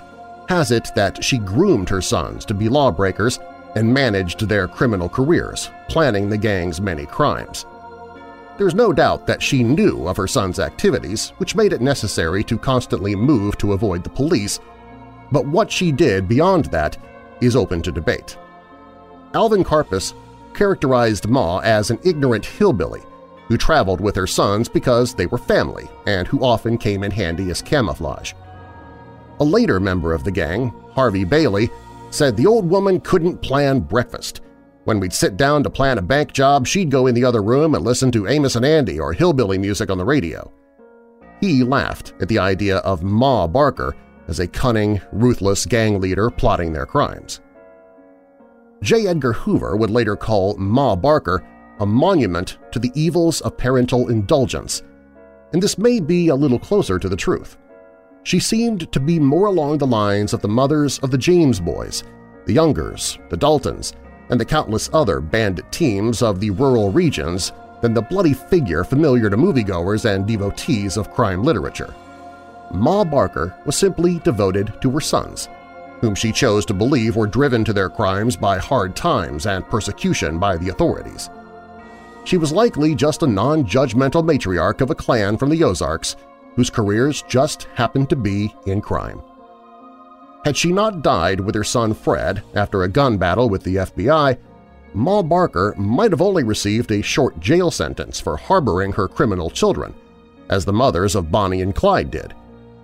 has 0.48 0.70
it 0.70 0.90
that 0.94 1.24
she 1.24 1.38
groomed 1.38 1.88
her 1.88 2.02
sons 2.02 2.44
to 2.44 2.54
be 2.54 2.68
lawbreakers 2.68 3.38
and 3.74 3.92
managed 3.92 4.48
their 4.48 4.68
criminal 4.68 5.08
careers, 5.08 5.70
planning 5.88 6.28
the 6.28 6.36
gang's 6.36 6.80
many 6.80 7.06
crimes. 7.06 7.64
There's 8.58 8.74
no 8.74 8.92
doubt 8.92 9.26
that 9.26 9.42
she 9.42 9.62
knew 9.62 10.06
of 10.06 10.18
her 10.18 10.26
son's 10.26 10.58
activities, 10.58 11.30
which 11.38 11.54
made 11.54 11.72
it 11.72 11.80
necessary 11.80 12.44
to 12.44 12.58
constantly 12.58 13.14
move 13.16 13.56
to 13.58 13.72
avoid 13.72 14.04
the 14.04 14.10
police, 14.10 14.60
but 15.32 15.46
what 15.46 15.70
she 15.70 15.90
did 15.90 16.28
beyond 16.28 16.66
that 16.66 16.98
is 17.40 17.56
open 17.56 17.80
to 17.82 17.92
debate. 17.92 18.36
Alvin 19.34 19.64
Karpis 19.64 20.14
characterized 20.54 21.28
Ma 21.28 21.58
as 21.60 21.90
an 21.90 21.98
ignorant 22.04 22.44
hillbilly 22.44 23.02
who 23.50 23.56
traveled 23.56 24.00
with 24.00 24.14
her 24.14 24.26
sons 24.26 24.68
because 24.68 25.12
they 25.12 25.26
were 25.26 25.38
family 25.38 25.88
and 26.06 26.28
who 26.28 26.44
often 26.44 26.78
came 26.78 27.02
in 27.02 27.10
handy 27.10 27.50
as 27.50 27.60
camouflage. 27.60 28.32
A 29.40 29.44
later 29.44 29.80
member 29.80 30.12
of 30.12 30.22
the 30.22 30.30
gang, 30.30 30.72
Harvey 30.92 31.24
Bailey, 31.24 31.68
said 32.10 32.36
the 32.36 32.46
old 32.46 32.68
woman 32.68 33.00
couldn't 33.00 33.42
plan 33.42 33.80
breakfast. 33.80 34.40
When 34.84 35.00
we'd 35.00 35.12
sit 35.12 35.36
down 35.36 35.62
to 35.64 35.70
plan 35.70 35.98
a 35.98 36.02
bank 36.02 36.32
job, 36.32 36.66
she'd 36.66 36.90
go 36.90 37.06
in 37.06 37.14
the 37.14 37.24
other 37.24 37.42
room 37.42 37.74
and 37.74 37.84
listen 37.84 38.12
to 38.12 38.28
Amos 38.28 38.56
and 38.56 38.64
Andy 38.64 39.00
or 39.00 39.12
hillbilly 39.12 39.58
music 39.58 39.90
on 39.90 39.98
the 39.98 40.04
radio. 40.04 40.52
He 41.40 41.64
laughed 41.64 42.14
at 42.20 42.28
the 42.28 42.38
idea 42.38 42.78
of 42.78 43.02
Ma 43.02 43.46
Barker 43.46 43.96
as 44.28 44.38
a 44.38 44.46
cunning, 44.46 45.00
ruthless 45.10 45.66
gang 45.66 46.00
leader 46.00 46.30
plotting 46.30 46.72
their 46.72 46.86
crimes. 46.86 47.40
J. 48.82 49.08
Edgar 49.08 49.34
Hoover 49.34 49.76
would 49.76 49.90
later 49.90 50.16
call 50.16 50.56
Ma 50.56 50.96
Barker 50.96 51.46
a 51.80 51.86
monument 51.86 52.56
to 52.72 52.78
the 52.78 52.90
evils 52.94 53.42
of 53.42 53.56
parental 53.58 54.08
indulgence, 54.08 54.82
and 55.52 55.62
this 55.62 55.76
may 55.76 56.00
be 56.00 56.28
a 56.28 56.34
little 56.34 56.58
closer 56.58 56.98
to 56.98 57.08
the 57.08 57.16
truth. 57.16 57.58
She 58.22 58.40
seemed 58.40 58.90
to 58.92 59.00
be 59.00 59.18
more 59.18 59.46
along 59.46 59.78
the 59.78 59.86
lines 59.86 60.32
of 60.32 60.40
the 60.40 60.48
mothers 60.48 60.98
of 61.00 61.10
the 61.10 61.18
James 61.18 61.60
boys, 61.60 62.04
the 62.46 62.54
Youngers, 62.54 63.18
the 63.28 63.36
Daltons, 63.36 63.92
and 64.30 64.40
the 64.40 64.44
countless 64.44 64.88
other 64.92 65.20
bandit 65.20 65.70
teams 65.70 66.22
of 66.22 66.40
the 66.40 66.50
rural 66.50 66.90
regions 66.90 67.52
than 67.82 67.92
the 67.92 68.02
bloody 68.02 68.32
figure 68.32 68.84
familiar 68.84 69.28
to 69.28 69.36
moviegoers 69.36 70.04
and 70.04 70.26
devotees 70.26 70.96
of 70.96 71.12
crime 71.12 71.42
literature. 71.42 71.94
Ma 72.72 73.04
Barker 73.04 73.54
was 73.66 73.76
simply 73.76 74.20
devoted 74.20 74.72
to 74.80 74.90
her 74.90 75.00
sons, 75.00 75.48
whom 76.00 76.14
she 76.14 76.32
chose 76.32 76.64
to 76.66 76.74
believe 76.74 77.16
were 77.16 77.26
driven 77.26 77.64
to 77.64 77.72
their 77.72 77.90
crimes 77.90 78.36
by 78.36 78.58
hard 78.58 78.96
times 78.96 79.46
and 79.46 79.68
persecution 79.68 80.38
by 80.38 80.56
the 80.56 80.70
authorities. 80.70 81.30
She 82.24 82.36
was 82.36 82.52
likely 82.52 82.94
just 82.94 83.22
a 83.22 83.26
non-judgmental 83.26 84.24
matriarch 84.24 84.80
of 84.80 84.90
a 84.90 84.94
clan 84.94 85.36
from 85.36 85.50
the 85.50 85.62
Ozarks 85.64 86.16
whose 86.56 86.70
careers 86.70 87.22
just 87.28 87.64
happened 87.74 88.10
to 88.10 88.16
be 88.16 88.54
in 88.66 88.80
crime. 88.80 89.22
Had 90.44 90.56
she 90.56 90.72
not 90.72 91.02
died 91.02 91.40
with 91.40 91.54
her 91.54 91.64
son 91.64 91.92
Fred 91.92 92.42
after 92.54 92.82
a 92.82 92.88
gun 92.88 93.18
battle 93.18 93.48
with 93.48 93.62
the 93.62 93.76
FBI, 93.76 94.38
Ma 94.94 95.22
Barker 95.22 95.74
might 95.76 96.10
have 96.10 96.22
only 96.22 96.42
received 96.42 96.90
a 96.90 97.02
short 97.02 97.38
jail 97.38 97.70
sentence 97.70 98.18
for 98.18 98.36
harboring 98.36 98.92
her 98.92 99.06
criminal 99.06 99.50
children, 99.50 99.94
as 100.48 100.64
the 100.64 100.72
mothers 100.72 101.14
of 101.14 101.30
Bonnie 101.30 101.62
and 101.62 101.74
Clyde 101.74 102.10
did. 102.10 102.34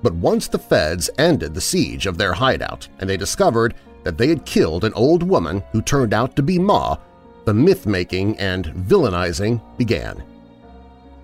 But 0.06 0.14
once 0.14 0.46
the 0.46 0.60
feds 0.60 1.10
ended 1.18 1.52
the 1.52 1.60
siege 1.60 2.06
of 2.06 2.16
their 2.16 2.32
hideout 2.32 2.86
and 3.00 3.10
they 3.10 3.16
discovered 3.16 3.74
that 4.04 4.16
they 4.16 4.28
had 4.28 4.46
killed 4.46 4.84
an 4.84 4.92
old 4.92 5.24
woman 5.24 5.64
who 5.72 5.82
turned 5.82 6.14
out 6.14 6.36
to 6.36 6.44
be 6.44 6.60
Ma, 6.60 6.96
the 7.44 7.52
myth-making 7.52 8.38
and 8.38 8.66
villainizing 8.66 9.60
began. 9.76 10.22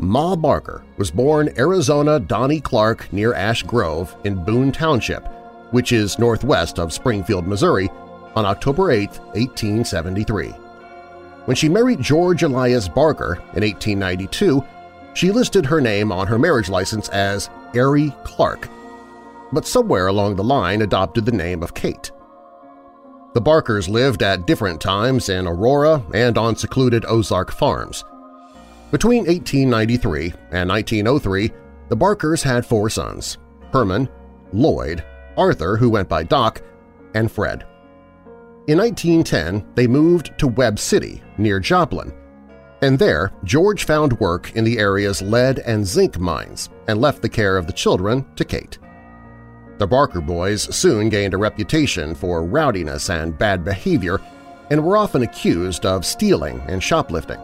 Ma 0.00 0.34
Barker 0.34 0.82
was 0.96 1.12
born 1.12 1.54
Arizona 1.56 2.18
Donnie 2.18 2.60
Clark 2.60 3.12
near 3.12 3.34
Ash 3.34 3.62
Grove 3.62 4.16
in 4.24 4.44
Boone 4.44 4.72
Township, 4.72 5.28
which 5.70 5.92
is 5.92 6.18
northwest 6.18 6.80
of 6.80 6.92
Springfield, 6.92 7.46
Missouri, 7.46 7.88
on 8.34 8.44
October 8.44 8.90
8, 8.90 9.10
1873. 9.10 10.48
When 11.44 11.54
she 11.54 11.68
married 11.68 12.02
George 12.02 12.42
Elias 12.42 12.88
Barker 12.88 13.34
in 13.54 13.62
1892, 13.62 14.64
she 15.14 15.30
listed 15.30 15.66
her 15.66 15.80
name 15.80 16.10
on 16.12 16.26
her 16.26 16.38
marriage 16.38 16.68
license 16.68 17.08
as 17.10 17.48
Arrie 17.72 18.12
Clark, 18.24 18.68
but 19.52 19.66
somewhere 19.66 20.06
along 20.06 20.36
the 20.36 20.44
line 20.44 20.82
adopted 20.82 21.24
the 21.24 21.32
name 21.32 21.62
of 21.62 21.74
Kate. 21.74 22.10
The 23.34 23.40
Barkers 23.40 23.88
lived 23.88 24.22
at 24.22 24.46
different 24.46 24.80
times 24.80 25.28
in 25.28 25.46
Aurora 25.46 26.04
and 26.12 26.36
on 26.36 26.54
secluded 26.54 27.04
Ozark 27.06 27.50
farms. 27.50 28.04
Between 28.90 29.24
1893 29.24 30.34
and 30.50 30.68
1903, 30.68 31.50
the 31.88 31.96
Barkers 31.96 32.42
had 32.42 32.66
four 32.66 32.90
sons– 32.90 33.38
Herman, 33.72 34.08
Lloyd, 34.52 35.02
Arthur, 35.38 35.78
who 35.78 35.88
went 35.88 36.10
by 36.10 36.24
Doc, 36.24 36.60
and 37.14 37.32
Fred. 37.32 37.64
In 38.68 38.78
1910, 38.78 39.66
they 39.74 39.86
moved 39.86 40.38
to 40.38 40.46
Webb 40.46 40.78
City, 40.78 41.22
near 41.38 41.58
Joplin, 41.58 42.12
and 42.82 42.98
there 42.98 43.32
George 43.44 43.84
found 43.84 44.18
work 44.20 44.54
in 44.54 44.64
the 44.64 44.78
area's 44.78 45.22
lead 45.22 45.60
and 45.60 45.86
zinc 45.86 46.18
mines 46.18 46.68
and 46.88 47.00
left 47.00 47.22
the 47.22 47.28
care 47.28 47.56
of 47.56 47.66
the 47.66 47.72
children 47.72 48.26
to 48.36 48.44
Kate. 48.44 48.78
The 49.78 49.86
Barker 49.86 50.20
boys 50.20 50.62
soon 50.74 51.08
gained 51.08 51.32
a 51.32 51.38
reputation 51.38 52.14
for 52.14 52.44
rowdiness 52.44 53.08
and 53.08 53.38
bad 53.38 53.64
behavior 53.64 54.20
and 54.70 54.84
were 54.84 54.96
often 54.96 55.22
accused 55.22 55.86
of 55.86 56.04
stealing 56.04 56.60
and 56.68 56.82
shoplifting. 56.82 57.40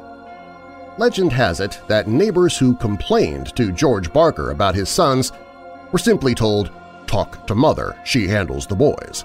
Legend 0.99 1.33
has 1.33 1.61
it 1.61 1.81
that 1.89 2.09
neighbors 2.09 2.59
who 2.59 2.77
complained 2.77 3.55
to 3.55 3.73
George 3.73 4.13
Barker 4.13 4.51
about 4.51 4.75
his 4.75 4.89
sons 4.89 5.33
were 5.93 5.99
simply 5.99 6.35
told, 6.35 6.71
talk 7.07 7.47
to 7.47 7.55
mother, 7.55 7.97
she 8.05 8.27
handles 8.27 8.67
the 8.67 8.75
boys. 8.75 9.25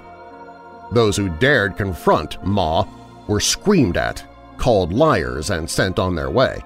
Those 0.92 1.18
who 1.18 1.30
dared 1.30 1.76
confront 1.76 2.44
Ma 2.46 2.86
were 3.28 3.40
screamed 3.40 3.98
at, 3.98 4.24
called 4.64 4.94
liars, 4.94 5.50
and 5.50 5.70
sent 5.70 6.00
on 6.00 6.16
their 6.16 6.30
way. 6.30 6.58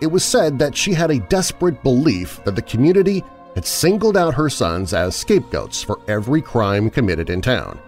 It 0.00 0.08
was 0.08 0.24
said 0.24 0.58
that 0.58 0.76
she 0.76 0.92
had 0.92 1.12
a 1.12 1.20
desperate 1.20 1.80
belief 1.84 2.42
that 2.42 2.56
the 2.56 2.62
community 2.62 3.22
had 3.54 3.64
singled 3.64 4.16
out 4.16 4.34
her 4.34 4.50
sons 4.50 4.92
as 4.92 5.14
scapegoats 5.14 5.80
for 5.80 6.00
every 6.08 6.42
crime 6.42 6.90
committed 6.90 7.30
in 7.30 7.40
town. 7.40 7.78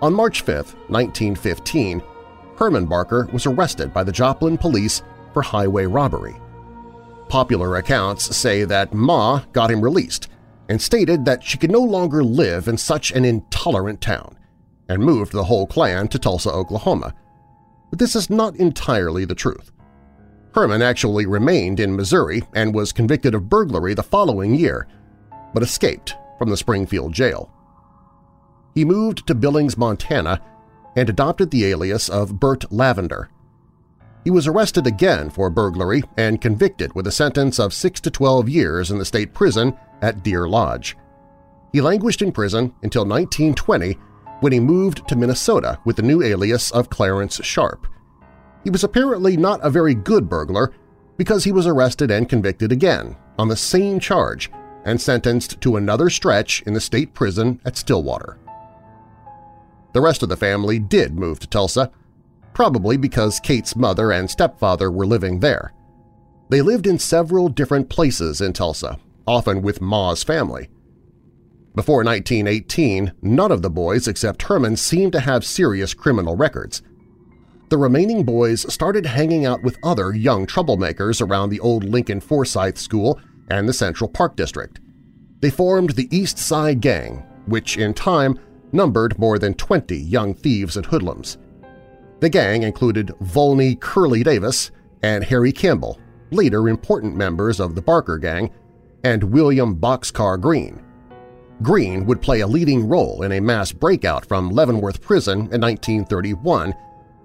On 0.00 0.14
March 0.14 0.42
5, 0.42 0.54
1915, 0.88 2.00
Herman 2.56 2.86
Barker 2.86 3.28
was 3.32 3.44
arrested 3.44 3.92
by 3.92 4.04
the 4.04 4.12
Joplin 4.12 4.56
police 4.56 5.02
for 5.32 5.42
highway 5.42 5.86
robbery. 5.86 6.36
Popular 7.28 7.74
accounts 7.74 8.36
say 8.36 8.62
that 8.62 8.94
Ma 8.94 9.42
got 9.52 9.72
him 9.72 9.82
released 9.82 10.28
and 10.68 10.80
stated 10.80 11.24
that 11.24 11.42
she 11.42 11.58
could 11.58 11.72
no 11.72 11.82
longer 11.82 12.22
live 12.22 12.68
in 12.68 12.78
such 12.78 13.10
an 13.10 13.24
intolerant 13.24 14.00
town 14.00 14.38
and 14.88 15.02
moved 15.02 15.32
the 15.32 15.42
whole 15.42 15.66
clan 15.66 16.06
to 16.06 16.20
Tulsa, 16.20 16.52
Oklahoma. 16.52 17.12
But 17.94 18.00
this 18.00 18.16
is 18.16 18.28
not 18.28 18.56
entirely 18.56 19.24
the 19.24 19.36
truth. 19.36 19.70
Herman 20.52 20.82
actually 20.82 21.26
remained 21.26 21.78
in 21.78 21.94
Missouri 21.94 22.42
and 22.52 22.74
was 22.74 22.90
convicted 22.90 23.36
of 23.36 23.48
burglary 23.48 23.94
the 23.94 24.02
following 24.02 24.52
year, 24.52 24.88
but 25.52 25.62
escaped 25.62 26.16
from 26.36 26.50
the 26.50 26.56
Springfield 26.56 27.12
jail. 27.12 27.52
He 28.74 28.84
moved 28.84 29.28
to 29.28 29.34
Billings, 29.36 29.78
Montana 29.78 30.40
and 30.96 31.08
adopted 31.08 31.52
the 31.52 31.66
alias 31.66 32.08
of 32.08 32.40
Bert 32.40 32.64
Lavender. 32.72 33.30
He 34.24 34.30
was 34.32 34.48
arrested 34.48 34.88
again 34.88 35.30
for 35.30 35.48
burglary 35.48 36.02
and 36.16 36.40
convicted 36.40 36.96
with 36.96 37.06
a 37.06 37.12
sentence 37.12 37.60
of 37.60 37.72
6 37.72 38.00
to 38.00 38.10
12 38.10 38.48
years 38.48 38.90
in 38.90 38.98
the 38.98 39.04
state 39.04 39.32
prison 39.32 39.72
at 40.02 40.24
Deer 40.24 40.48
Lodge. 40.48 40.96
He 41.72 41.80
languished 41.80 42.22
in 42.22 42.32
prison 42.32 42.74
until 42.82 43.02
1920 43.02 43.96
when 44.44 44.52
he 44.52 44.60
moved 44.60 45.08
to 45.08 45.16
Minnesota 45.16 45.78
with 45.86 45.96
the 45.96 46.02
new 46.02 46.22
alias 46.22 46.70
of 46.72 46.90
Clarence 46.90 47.42
Sharp. 47.42 47.86
He 48.62 48.68
was 48.68 48.84
apparently 48.84 49.38
not 49.38 49.58
a 49.62 49.70
very 49.70 49.94
good 49.94 50.28
burglar 50.28 50.74
because 51.16 51.44
he 51.44 51.50
was 51.50 51.66
arrested 51.66 52.10
and 52.10 52.28
convicted 52.28 52.70
again 52.70 53.16
on 53.38 53.48
the 53.48 53.56
same 53.56 53.98
charge 53.98 54.50
and 54.84 55.00
sentenced 55.00 55.62
to 55.62 55.76
another 55.76 56.10
stretch 56.10 56.60
in 56.66 56.74
the 56.74 56.80
state 56.82 57.14
prison 57.14 57.58
at 57.64 57.78
Stillwater. 57.78 58.36
The 59.94 60.02
rest 60.02 60.22
of 60.22 60.28
the 60.28 60.36
family 60.36 60.78
did 60.78 61.18
move 61.18 61.40
to 61.40 61.46
Tulsa, 61.46 61.90
probably 62.52 62.98
because 62.98 63.40
Kate's 63.40 63.74
mother 63.74 64.12
and 64.12 64.28
stepfather 64.28 64.90
were 64.90 65.06
living 65.06 65.40
there. 65.40 65.72
They 66.50 66.60
lived 66.60 66.86
in 66.86 66.98
several 66.98 67.48
different 67.48 67.88
places 67.88 68.42
in 68.42 68.52
Tulsa, 68.52 68.98
often 69.26 69.62
with 69.62 69.80
Ma's 69.80 70.22
family. 70.22 70.68
Before 71.74 72.04
1918, 72.04 73.12
none 73.22 73.50
of 73.50 73.62
the 73.62 73.70
boys 73.70 74.06
except 74.06 74.42
Herman 74.42 74.76
seemed 74.76 75.12
to 75.12 75.20
have 75.20 75.44
serious 75.44 75.92
criminal 75.92 76.36
records. 76.36 76.82
The 77.68 77.78
remaining 77.78 78.22
boys 78.22 78.72
started 78.72 79.06
hanging 79.06 79.44
out 79.44 79.62
with 79.64 79.78
other 79.82 80.14
young 80.14 80.46
troublemakers 80.46 81.20
around 81.20 81.50
the 81.50 81.58
old 81.58 81.82
Lincoln 81.82 82.20
Forsythe 82.20 82.76
School 82.76 83.18
and 83.50 83.68
the 83.68 83.72
Central 83.72 84.08
Park 84.08 84.36
District. 84.36 84.78
They 85.40 85.50
formed 85.50 85.90
the 85.90 86.08
East 86.16 86.38
Side 86.38 86.80
Gang, 86.80 87.24
which 87.46 87.76
in 87.76 87.92
time 87.92 88.38
numbered 88.70 89.18
more 89.18 89.38
than 89.38 89.54
20 89.54 89.96
young 89.96 90.32
thieves 90.34 90.76
and 90.76 90.86
hoodlums. 90.86 91.38
The 92.20 92.28
gang 92.28 92.62
included 92.62 93.12
Volney 93.20 93.74
Curly 93.74 94.22
Davis 94.22 94.70
and 95.02 95.24
Harry 95.24 95.52
Campbell, 95.52 95.98
later 96.30 96.68
important 96.68 97.16
members 97.16 97.58
of 97.58 97.74
the 97.74 97.82
Barker 97.82 98.18
Gang, 98.18 98.52
and 99.02 99.24
William 99.24 99.76
Boxcar 99.76 100.40
Green. 100.40 100.80
Green 101.62 102.04
would 102.06 102.20
play 102.20 102.40
a 102.40 102.46
leading 102.46 102.88
role 102.88 103.22
in 103.22 103.32
a 103.32 103.40
mass 103.40 103.72
breakout 103.72 104.26
from 104.26 104.50
Leavenworth 104.50 105.00
Prison 105.00 105.38
in 105.52 105.60
1931 105.60 106.74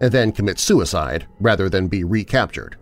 and 0.02 0.12
then 0.12 0.32
commit 0.32 0.60
suicide 0.60 1.28
rather 1.39 1.70
than 1.70 1.88
be 1.88 2.04
recaptured. 2.04 2.78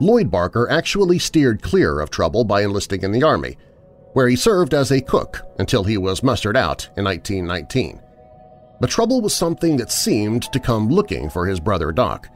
Lloyd 0.00 0.30
Barker 0.30 0.68
actually 0.70 1.18
steered 1.18 1.62
clear 1.62 2.00
of 2.00 2.10
trouble 2.10 2.44
by 2.44 2.62
enlisting 2.62 3.02
in 3.02 3.12
the 3.12 3.22
Army, 3.22 3.56
where 4.12 4.28
he 4.28 4.36
served 4.36 4.72
as 4.72 4.90
a 4.90 5.00
cook 5.00 5.42
until 5.58 5.84
he 5.84 5.98
was 5.98 6.22
mustered 6.22 6.56
out 6.56 6.88
in 6.96 7.04
1919. 7.04 8.00
But 8.80 8.90
trouble 8.90 9.20
was 9.20 9.34
something 9.34 9.76
that 9.76 9.90
seemed 9.90 10.44
to 10.52 10.60
come 10.60 10.88
looking 10.88 11.28
for 11.28 11.46
his 11.46 11.60
brother 11.60 11.90
Doc. 11.90 12.28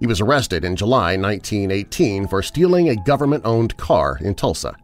He 0.00 0.06
was 0.06 0.20
arrested 0.20 0.64
in 0.64 0.76
July 0.76 1.16
1918 1.16 2.28
for 2.28 2.42
stealing 2.42 2.88
a 2.88 2.96
government-owned 2.96 3.76
car 3.76 4.18
in 4.20 4.34
Tulsa. 4.34 4.76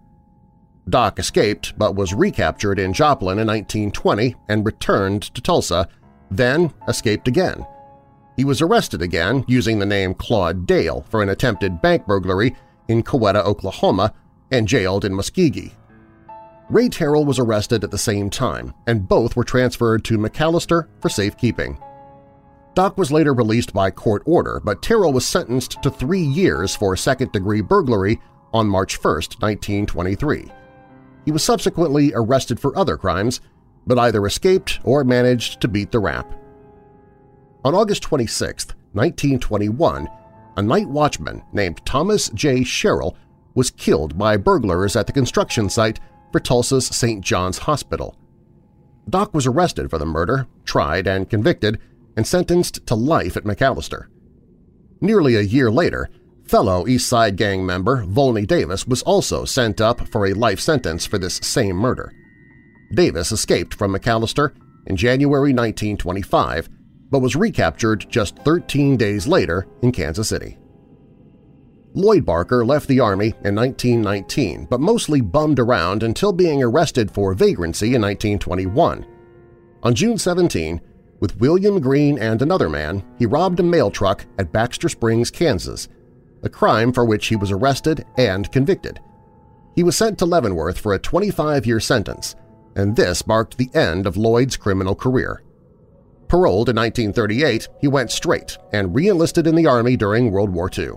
Doc 0.88 1.18
escaped 1.18 1.78
but 1.78 1.94
was 1.94 2.12
recaptured 2.14 2.78
in 2.78 2.92
Joplin 2.92 3.38
in 3.38 3.46
1920 3.46 4.36
and 4.48 4.66
returned 4.66 5.22
to 5.34 5.40
Tulsa, 5.40 5.88
then 6.30 6.72
escaped 6.88 7.28
again. 7.28 7.66
He 8.36 8.44
was 8.44 8.60
arrested 8.60 9.00
again 9.00 9.44
using 9.46 9.78
the 9.78 9.86
name 9.86 10.14
Claude 10.14 10.66
Dale 10.66 11.06
for 11.08 11.22
an 11.22 11.28
attempted 11.28 11.80
bank 11.80 12.06
burglary 12.06 12.56
in 12.88 13.02
Coweta, 13.02 13.44
Oklahoma, 13.44 14.12
and 14.50 14.68
jailed 14.68 15.04
in 15.04 15.12
Muskogee 15.12 15.72
Ray 16.70 16.88
Terrell 16.88 17.26
was 17.26 17.38
arrested 17.38 17.84
at 17.84 17.90
the 17.90 17.98
same 17.98 18.30
time, 18.30 18.72
and 18.86 19.06
both 19.06 19.36
were 19.36 19.44
transferred 19.44 20.02
to 20.04 20.16
McAlester 20.16 20.88
for 21.00 21.10
safekeeping. 21.10 21.78
Doc 22.74 22.96
was 22.96 23.12
later 23.12 23.34
released 23.34 23.72
by 23.72 23.90
court 23.90 24.22
order, 24.24 24.60
but 24.64 24.82
Terrell 24.82 25.12
was 25.12 25.26
sentenced 25.26 25.82
to 25.82 25.90
three 25.90 26.22
years 26.22 26.74
for 26.74 26.96
second-degree 26.96 27.60
burglary 27.60 28.18
on 28.52 28.66
March 28.66 28.96
1, 28.96 29.14
1923. 29.38 30.50
He 31.24 31.32
was 31.32 31.42
subsequently 31.42 32.12
arrested 32.14 32.60
for 32.60 32.76
other 32.76 32.96
crimes, 32.96 33.40
but 33.86 33.98
either 33.98 34.26
escaped 34.26 34.80
or 34.84 35.04
managed 35.04 35.60
to 35.60 35.68
beat 35.68 35.90
the 35.90 35.98
rap. 35.98 36.32
On 37.64 37.74
August 37.74 38.02
26, 38.02 38.66
1921, 38.92 40.08
a 40.56 40.62
night 40.62 40.88
watchman 40.88 41.42
named 41.52 41.84
Thomas 41.84 42.28
J. 42.30 42.62
Sherrill 42.62 43.16
was 43.54 43.70
killed 43.70 44.18
by 44.18 44.36
burglars 44.36 44.96
at 44.96 45.06
the 45.06 45.12
construction 45.12 45.68
site 45.68 46.00
for 46.30 46.40
Tulsa's 46.40 46.86
St. 46.86 47.24
John's 47.24 47.58
Hospital. 47.58 48.16
Doc 49.08 49.34
was 49.34 49.46
arrested 49.46 49.90
for 49.90 49.98
the 49.98 50.06
murder, 50.06 50.46
tried 50.64 51.06
and 51.06 51.28
convicted, 51.28 51.78
and 52.16 52.26
sentenced 52.26 52.86
to 52.86 52.94
life 52.94 53.36
at 53.36 53.44
McAlester. 53.44 54.06
Nearly 55.00 55.36
a 55.36 55.42
year 55.42 55.70
later, 55.70 56.08
fellow 56.46 56.86
East 56.86 57.08
Side 57.08 57.36
Gang 57.36 57.64
member 57.64 58.04
Volney 58.04 58.46
Davis 58.46 58.86
was 58.86 59.02
also 59.02 59.44
sent 59.44 59.80
up 59.80 60.06
for 60.08 60.26
a 60.26 60.34
life 60.34 60.60
sentence 60.60 61.06
for 61.06 61.18
this 61.18 61.36
same 61.36 61.76
murder. 61.76 62.12
Davis 62.94 63.32
escaped 63.32 63.74
from 63.74 63.94
McAlester 63.94 64.54
in 64.86 64.96
January 64.96 65.52
1925 65.52 66.68
but 67.10 67.20
was 67.20 67.36
recaptured 67.36 68.06
just 68.08 68.38
13 68.40 68.96
days 68.96 69.26
later 69.26 69.66
in 69.82 69.92
Kansas 69.92 70.28
City. 70.28 70.58
Lloyd 71.94 72.26
Barker 72.26 72.64
left 72.64 72.88
the 72.88 73.00
Army 73.00 73.34
in 73.44 73.54
1919 73.54 74.66
but 74.68 74.80
mostly 74.80 75.20
bummed 75.20 75.60
around 75.60 76.02
until 76.02 76.32
being 76.32 76.62
arrested 76.62 77.10
for 77.10 77.34
vagrancy 77.34 77.94
in 77.94 78.02
1921. 78.02 79.06
On 79.84 79.94
June 79.94 80.18
17, 80.18 80.80
with 81.20 81.36
William 81.36 81.80
Green 81.80 82.18
and 82.18 82.42
another 82.42 82.68
man, 82.68 83.04
he 83.18 83.26
robbed 83.26 83.60
a 83.60 83.62
mail 83.62 83.90
truck 83.90 84.26
at 84.38 84.52
Baxter 84.52 84.88
Springs, 84.88 85.30
Kansas, 85.30 85.88
a 86.44 86.48
crime 86.48 86.92
for 86.92 87.04
which 87.04 87.26
he 87.26 87.36
was 87.36 87.50
arrested 87.50 88.04
and 88.16 88.52
convicted. 88.52 89.00
He 89.74 89.82
was 89.82 89.96
sent 89.96 90.18
to 90.18 90.26
Leavenworth 90.26 90.78
for 90.78 90.94
a 90.94 91.00
25-year 91.00 91.80
sentence, 91.80 92.36
and 92.76 92.94
this 92.94 93.26
marked 93.26 93.58
the 93.58 93.70
end 93.74 94.06
of 94.06 94.16
Lloyd's 94.16 94.56
criminal 94.56 94.94
career. 94.94 95.42
Paroled 96.28 96.68
in 96.68 96.76
1938, 96.76 97.68
he 97.80 97.88
went 97.88 98.10
straight 98.10 98.56
and 98.72 98.94
re-enlisted 98.94 99.46
in 99.46 99.54
the 99.54 99.66
Army 99.66 99.96
during 99.96 100.30
World 100.30 100.50
War 100.50 100.70
II. 100.76 100.92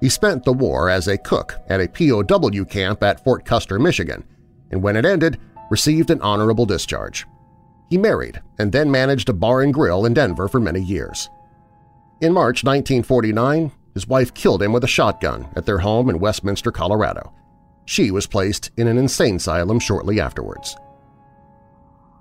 He 0.00 0.08
spent 0.08 0.44
the 0.44 0.52
war 0.52 0.88
as 0.88 1.08
a 1.08 1.18
cook 1.18 1.56
at 1.68 1.80
a 1.80 1.88
POW 1.88 2.64
camp 2.64 3.02
at 3.02 3.22
Fort 3.22 3.44
Custer, 3.44 3.78
Michigan, 3.78 4.24
and 4.70 4.82
when 4.82 4.96
it 4.96 5.04
ended, 5.04 5.38
received 5.70 6.10
an 6.10 6.22
honorable 6.22 6.66
discharge. 6.66 7.26
He 7.90 7.98
married 7.98 8.40
and 8.58 8.72
then 8.72 8.90
managed 8.90 9.28
a 9.28 9.34
bar 9.34 9.62
and 9.62 9.74
grill 9.74 10.06
in 10.06 10.14
Denver 10.14 10.48
for 10.48 10.60
many 10.60 10.80
years. 10.80 11.28
In 12.20 12.32
March 12.32 12.64
1949, 12.64 13.72
his 13.94 14.06
wife 14.06 14.34
killed 14.34 14.62
him 14.62 14.72
with 14.72 14.84
a 14.84 14.88
shotgun 14.88 15.48
at 15.56 15.66
their 15.66 15.78
home 15.78 16.08
in 16.08 16.20
Westminster, 16.20 16.70
Colorado. 16.70 17.32
She 17.84 18.10
was 18.10 18.26
placed 18.26 18.70
in 18.76 18.86
an 18.86 18.98
insane 18.98 19.36
asylum 19.36 19.80
shortly 19.80 20.20
afterwards. 20.20 20.76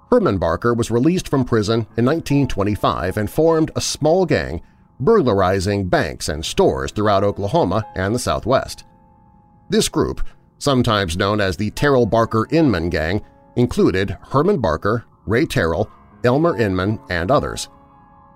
Herman 0.10 0.40
Barker 0.40 0.74
was 0.74 0.90
released 0.90 1.28
from 1.28 1.46
prison 1.46 1.82
in 1.96 2.06
1925 2.06 3.18
and 3.18 3.30
formed 3.30 3.72
a 3.76 3.82
small 3.82 4.26
gang 4.26 4.62
burglarizing 5.00 5.88
banks 5.88 6.28
and 6.28 6.44
stores 6.44 6.92
throughout 6.92 7.24
Oklahoma 7.24 7.86
and 7.96 8.14
the 8.14 8.20
Southwest. 8.20 8.84
This 9.70 9.88
group, 9.88 10.26
sometimes 10.58 11.16
known 11.16 11.40
as 11.40 11.56
the 11.56 11.72
Terrell 11.72 12.06
Barker 12.06 12.48
Inman 12.52 12.90
Gang, 12.90 13.22
included 13.56 14.18
Herman 14.30 14.60
Barker, 14.60 15.06
Ray 15.26 15.46
Terrell, 15.46 15.90
Elmer 16.24 16.58
Inman, 16.58 17.00
and 17.10 17.32
others. 17.32 17.70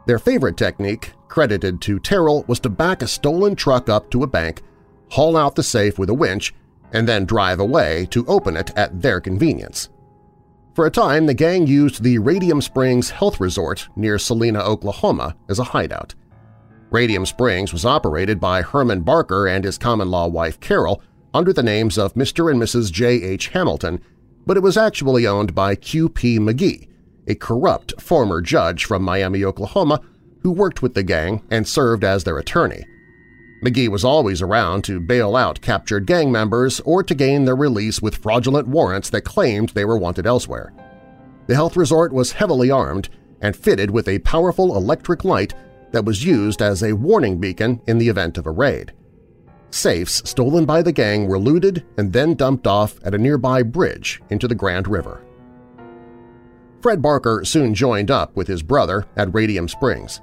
Their 0.05 0.19
favorite 0.19 0.57
technique, 0.57 1.13
credited 1.27 1.81
to 1.81 1.99
Terrell, 1.99 2.43
was 2.47 2.59
to 2.61 2.69
back 2.69 3.01
a 3.01 3.07
stolen 3.07 3.55
truck 3.55 3.89
up 3.89 4.09
to 4.11 4.23
a 4.23 4.27
bank, 4.27 4.61
haul 5.11 5.37
out 5.37 5.55
the 5.55 5.63
safe 5.63 5.97
with 5.97 6.09
a 6.09 6.13
winch, 6.13 6.53
and 6.91 7.07
then 7.07 7.25
drive 7.25 7.59
away 7.59 8.07
to 8.11 8.25
open 8.27 8.57
it 8.57 8.71
at 8.75 9.01
their 9.01 9.19
convenience. 9.19 9.89
For 10.75 10.85
a 10.85 10.91
time, 10.91 11.25
the 11.25 11.33
gang 11.33 11.67
used 11.67 12.03
the 12.03 12.17
Radium 12.19 12.61
Springs 12.61 13.11
Health 13.11 13.39
Resort 13.39 13.87
near 13.95 14.17
Salina, 14.17 14.59
Oklahoma 14.59 15.35
as 15.47 15.59
a 15.59 15.63
hideout. 15.65 16.15
Radium 16.89 17.25
Springs 17.25 17.73
was 17.73 17.85
operated 17.85 18.39
by 18.39 18.61
Herman 18.61 19.01
Barker 19.01 19.47
and 19.47 19.63
his 19.63 19.77
common-law 19.77 20.27
wife 20.27 20.59
Carol 20.59 21.01
under 21.33 21.53
the 21.53 21.63
names 21.63 21.97
of 21.97 22.13
Mr. 22.13 22.51
and 22.51 22.61
Mrs. 22.61 22.91
J.H. 22.91 23.47
Hamilton 23.49 23.99
but 24.45 24.57
it 24.57 24.63
was 24.63 24.77
actually 24.77 25.25
owned 25.25 25.55
by 25.55 25.75
Q.P. 25.75 26.39
McGee, 26.39 26.87
a 27.27 27.36
corrupt 27.36 27.99
former 28.01 28.41
judge 28.41 28.86
from 28.86 29.03
Miami, 29.03 29.43
Oklahoma, 29.43 30.01
who 30.41 30.51
worked 30.51 30.81
with 30.81 30.93
the 30.93 31.03
gang 31.03 31.41
and 31.49 31.67
served 31.67 32.03
as 32.03 32.23
their 32.23 32.38
attorney. 32.38 32.83
McGee 33.63 33.88
was 33.88 34.03
always 34.03 34.41
around 34.41 34.83
to 34.83 34.99
bail 34.99 35.38
out 35.38 35.62
captured 35.62 36.05
gang 36.05 36.31
members 36.31 36.81
or 36.81 37.01
to 37.01 37.15
gain 37.15 37.45
their 37.45 37.55
release 37.55 38.01
with 38.01 38.17
fraudulent 38.17 38.67
warrants 38.67 39.09
that 39.09 39.21
claimed 39.21 39.69
they 39.69 39.86
were 39.86 39.97
wanted 39.97 40.27
elsewhere. 40.27 40.73
The 41.47 41.55
health 41.55 41.77
resort 41.77 42.12
was 42.12 42.33
heavily 42.33 42.69
armed 42.69 43.09
and 43.41 43.55
fitted 43.55 43.91
with 43.91 44.07
a 44.07 44.19
powerful 44.19 44.75
electric 44.75 45.23
light 45.23 45.53
that 45.91 46.03
was 46.03 46.25
used 46.25 46.62
as 46.62 46.83
a 46.83 46.93
warning 46.93 47.39
beacon 47.39 47.81
in 47.88 47.99
the 47.99 48.09
event 48.09 48.38
of 48.38 48.45
a 48.45 48.51
raid. 48.51 48.91
Safes 49.71 50.29
stolen 50.29 50.65
by 50.65 50.81
the 50.81 50.91
gang 50.91 51.27
were 51.27 51.39
looted 51.39 51.86
and 51.97 52.12
then 52.12 52.36
dumped 52.36 52.67
off 52.67 52.99
at 53.03 53.15
a 53.15 53.17
nearby 53.17 53.63
bridge 53.63 54.21
into 54.29 54.47
the 54.47 54.55
Grand 54.55 54.88
River. 54.88 55.22
Fred 56.84 57.02
Barker 57.02 57.46
soon 57.46 57.74
joined 57.74 58.12
up 58.12 58.36
with 58.36 58.50
his 58.50 58.62
brother 58.62 59.08
at 59.15 59.34
Radium 59.34 59.69
Springs. 59.69 60.19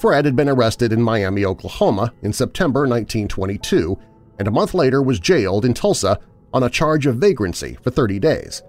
Fred 0.00 0.24
had 0.24 0.34
been 0.34 0.48
arrested 0.48 0.92
in 0.92 1.00
Miami, 1.00 1.44
Oklahoma 1.44 2.12
in 2.20 2.32
September 2.32 2.80
1922 2.80 3.96
and 4.40 4.48
a 4.48 4.50
month 4.50 4.74
later 4.74 5.00
was 5.00 5.20
jailed 5.20 5.64
in 5.64 5.72
Tulsa 5.72 6.18
on 6.52 6.64
a 6.64 6.68
charge 6.68 7.06
of 7.06 7.18
vagrancy 7.18 7.78
for 7.80 7.90
30 7.90 8.18
days. 8.18 8.60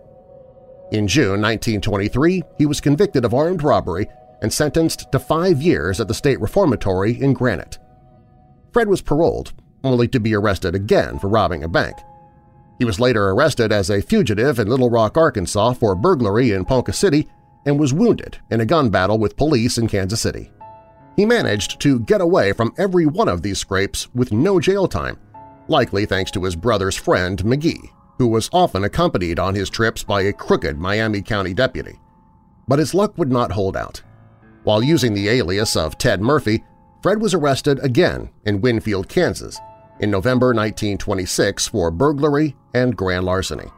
In 0.92 1.08
June 1.08 1.42
1923, 1.42 2.44
he 2.60 2.68
was 2.68 2.80
convicted 2.80 3.26
of 3.26 3.34
armed 3.34 3.64
robbery 3.64 4.08
and 4.44 4.54
sentenced 4.54 5.12
to 5.12 5.18
five 5.18 5.64
years 5.64 6.00
at 6.00 6.08
the 6.08 6.14
State 6.14 6.40
Reformatory 6.40 7.20
in 7.20 7.34
Granite. 7.34 7.80
Fred 8.72 8.88
was 8.88 9.02
paroled 9.02 9.52
only 9.84 10.08
to 10.10 10.20
be 10.20 10.36
arrested 10.36 10.76
again 10.76 11.18
for 11.18 11.28
robbing 11.28 11.64
a 11.64 11.68
bank. 11.68 11.98
He 12.78 12.86
was 12.86 13.00
later 13.00 13.30
arrested 13.30 13.72
as 13.72 13.90
a 13.90 14.02
fugitive 14.02 14.60
in 14.60 14.68
Little 14.68 14.90
Rock, 14.90 15.18
Arkansas 15.18 15.74
for 15.74 15.96
burglary 15.96 16.52
in 16.52 16.66
Ponca 16.66 16.94
City 16.94 17.28
and 17.66 17.80
was 17.80 17.94
wounded 17.94 18.38
in 18.52 18.62
a 18.62 18.66
gun 18.66 18.90
battle 18.90 19.18
with 19.18 19.38
police 19.38 19.78
in 19.78 19.88
Kansas 19.88 20.22
City. 20.22 20.52
He 21.16 21.26
managed 21.26 21.80
to 21.82 22.00
get 22.02 22.22
away 22.22 22.52
from 22.52 22.74
every 22.78 23.06
one 23.06 23.30
of 23.30 23.42
these 23.42 23.60
scrapes 23.60 24.14
with 24.14 24.34
no 24.34 24.60
jail 24.60 24.88
time, 24.88 25.18
likely 25.68 26.06
thanks 26.06 26.32
to 26.32 26.44
his 26.44 26.56
brother's 26.56 26.96
friend 26.96 27.42
McGee, 27.44 27.90
who 28.18 28.28
was 28.28 28.50
often 28.52 28.84
accompanied 28.84 29.40
on 29.40 29.56
his 29.56 29.70
trips 29.70 30.04
by 30.04 30.24
a 30.24 30.34
crooked 30.34 30.78
Miami 30.78 31.22
County 31.22 31.54
deputy. 31.54 32.00
But 32.68 32.80
his 32.80 32.94
luck 32.94 33.18
would 33.18 33.32
not 33.32 33.52
hold 33.52 33.78
out. 33.78 34.02
While 34.64 34.84
using 34.84 35.14
the 35.14 35.30
alias 35.30 35.76
of 35.76 35.98
Ted 35.98 36.22
Murphy, 36.22 36.64
Fred 37.02 37.22
was 37.22 37.34
arrested 37.34 37.80
again 37.84 38.30
in 38.46 38.62
Winfield, 38.62 39.08
Kansas, 39.08 39.60
in 40.00 40.12
November 40.12 40.48
1926 40.48 41.68
for 41.68 41.92
burglary 41.92 42.56
and 42.74 42.96
grand 42.96 43.26
larceny. 43.26 43.70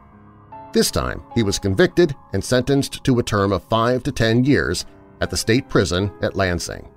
This 0.72 0.90
time, 0.90 1.22
he 1.34 1.42
was 1.42 1.58
convicted 1.58 2.14
and 2.32 2.44
sentenced 2.44 3.02
to 3.04 3.18
a 3.18 3.22
term 3.22 3.52
of 3.52 3.64
5 3.64 4.02
to 4.02 4.12
10 4.12 4.44
years 4.44 4.84
at 5.20 5.30
the 5.30 5.36
state 5.36 5.68
prison 5.68 6.12
at 6.22 6.36
Lansing. 6.36 6.88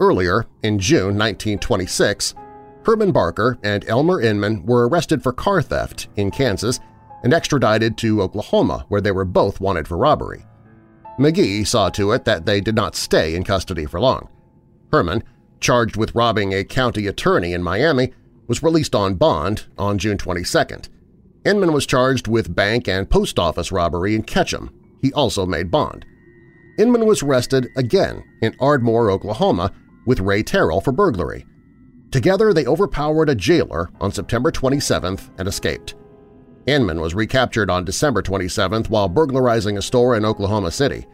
Earlier, 0.00 0.46
in 0.62 0.78
June 0.78 1.16
1926, 1.16 2.34
Herman 2.84 3.12
Barker 3.12 3.58
and 3.62 3.84
Elmer 3.88 4.20
Inman 4.20 4.64
were 4.66 4.88
arrested 4.88 5.22
for 5.22 5.32
car 5.32 5.62
theft 5.62 6.08
in 6.16 6.30
Kansas 6.30 6.80
and 7.22 7.32
extradited 7.32 7.96
to 7.98 8.22
Oklahoma 8.22 8.84
where 8.88 9.00
they 9.00 9.10
were 9.10 9.24
both 9.24 9.60
wanted 9.60 9.88
for 9.88 9.96
robbery. 9.96 10.44
McGee 11.18 11.66
saw 11.66 11.88
to 11.90 12.12
it 12.12 12.24
that 12.26 12.44
they 12.44 12.60
did 12.60 12.74
not 12.74 12.94
stay 12.94 13.34
in 13.34 13.42
custody 13.42 13.86
for 13.86 13.98
long. 13.98 14.28
Herman 14.92 15.24
charged 15.60 15.96
with 15.96 16.14
robbing 16.14 16.52
a 16.52 16.64
county 16.64 17.06
attorney 17.06 17.52
in 17.52 17.62
Miami, 17.62 18.12
was 18.46 18.62
released 18.62 18.94
on 18.94 19.14
bond 19.14 19.66
on 19.78 19.98
June 19.98 20.18
22. 20.18 20.90
Inman 21.44 21.72
was 21.72 21.86
charged 21.86 22.28
with 22.28 22.54
bank 22.54 22.88
and 22.88 23.08
post 23.08 23.38
office 23.38 23.70
robbery 23.70 24.14
in 24.14 24.22
Ketchum. 24.22 24.70
He 25.00 25.12
also 25.12 25.46
made 25.46 25.70
bond. 25.70 26.04
Inman 26.78 27.06
was 27.06 27.22
arrested 27.22 27.68
again 27.76 28.24
in 28.42 28.56
Ardmore, 28.60 29.10
Oklahoma, 29.10 29.72
with 30.06 30.20
Ray 30.20 30.42
Terrell 30.42 30.80
for 30.80 30.92
burglary. 30.92 31.46
Together 32.10 32.52
they 32.52 32.66
overpowered 32.66 33.28
a 33.28 33.34
jailer 33.34 33.90
on 34.00 34.12
September 34.12 34.50
27th 34.50 35.30
and 35.38 35.48
escaped. 35.48 35.94
Inman 36.66 37.00
was 37.00 37.14
recaptured 37.14 37.70
on 37.70 37.84
December 37.84 38.22
27th 38.22 38.88
while 38.90 39.08
burglarizing 39.08 39.78
a 39.78 39.82
store 39.82 40.16
in 40.16 40.24
Oklahoma 40.24 40.70
City. 40.70 41.06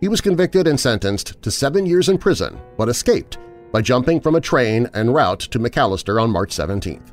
He 0.00 0.08
was 0.08 0.20
convicted 0.20 0.66
and 0.66 0.78
sentenced 0.78 1.40
to 1.42 1.50
seven 1.50 1.86
years 1.86 2.08
in 2.08 2.18
prison 2.18 2.60
but 2.76 2.88
escaped 2.88 3.38
by 3.72 3.80
jumping 3.80 4.20
from 4.20 4.34
a 4.34 4.40
train 4.40 4.88
en 4.94 5.10
route 5.10 5.40
to 5.40 5.58
McAlester 5.58 6.22
on 6.22 6.30
March 6.30 6.50
17th. 6.50 7.12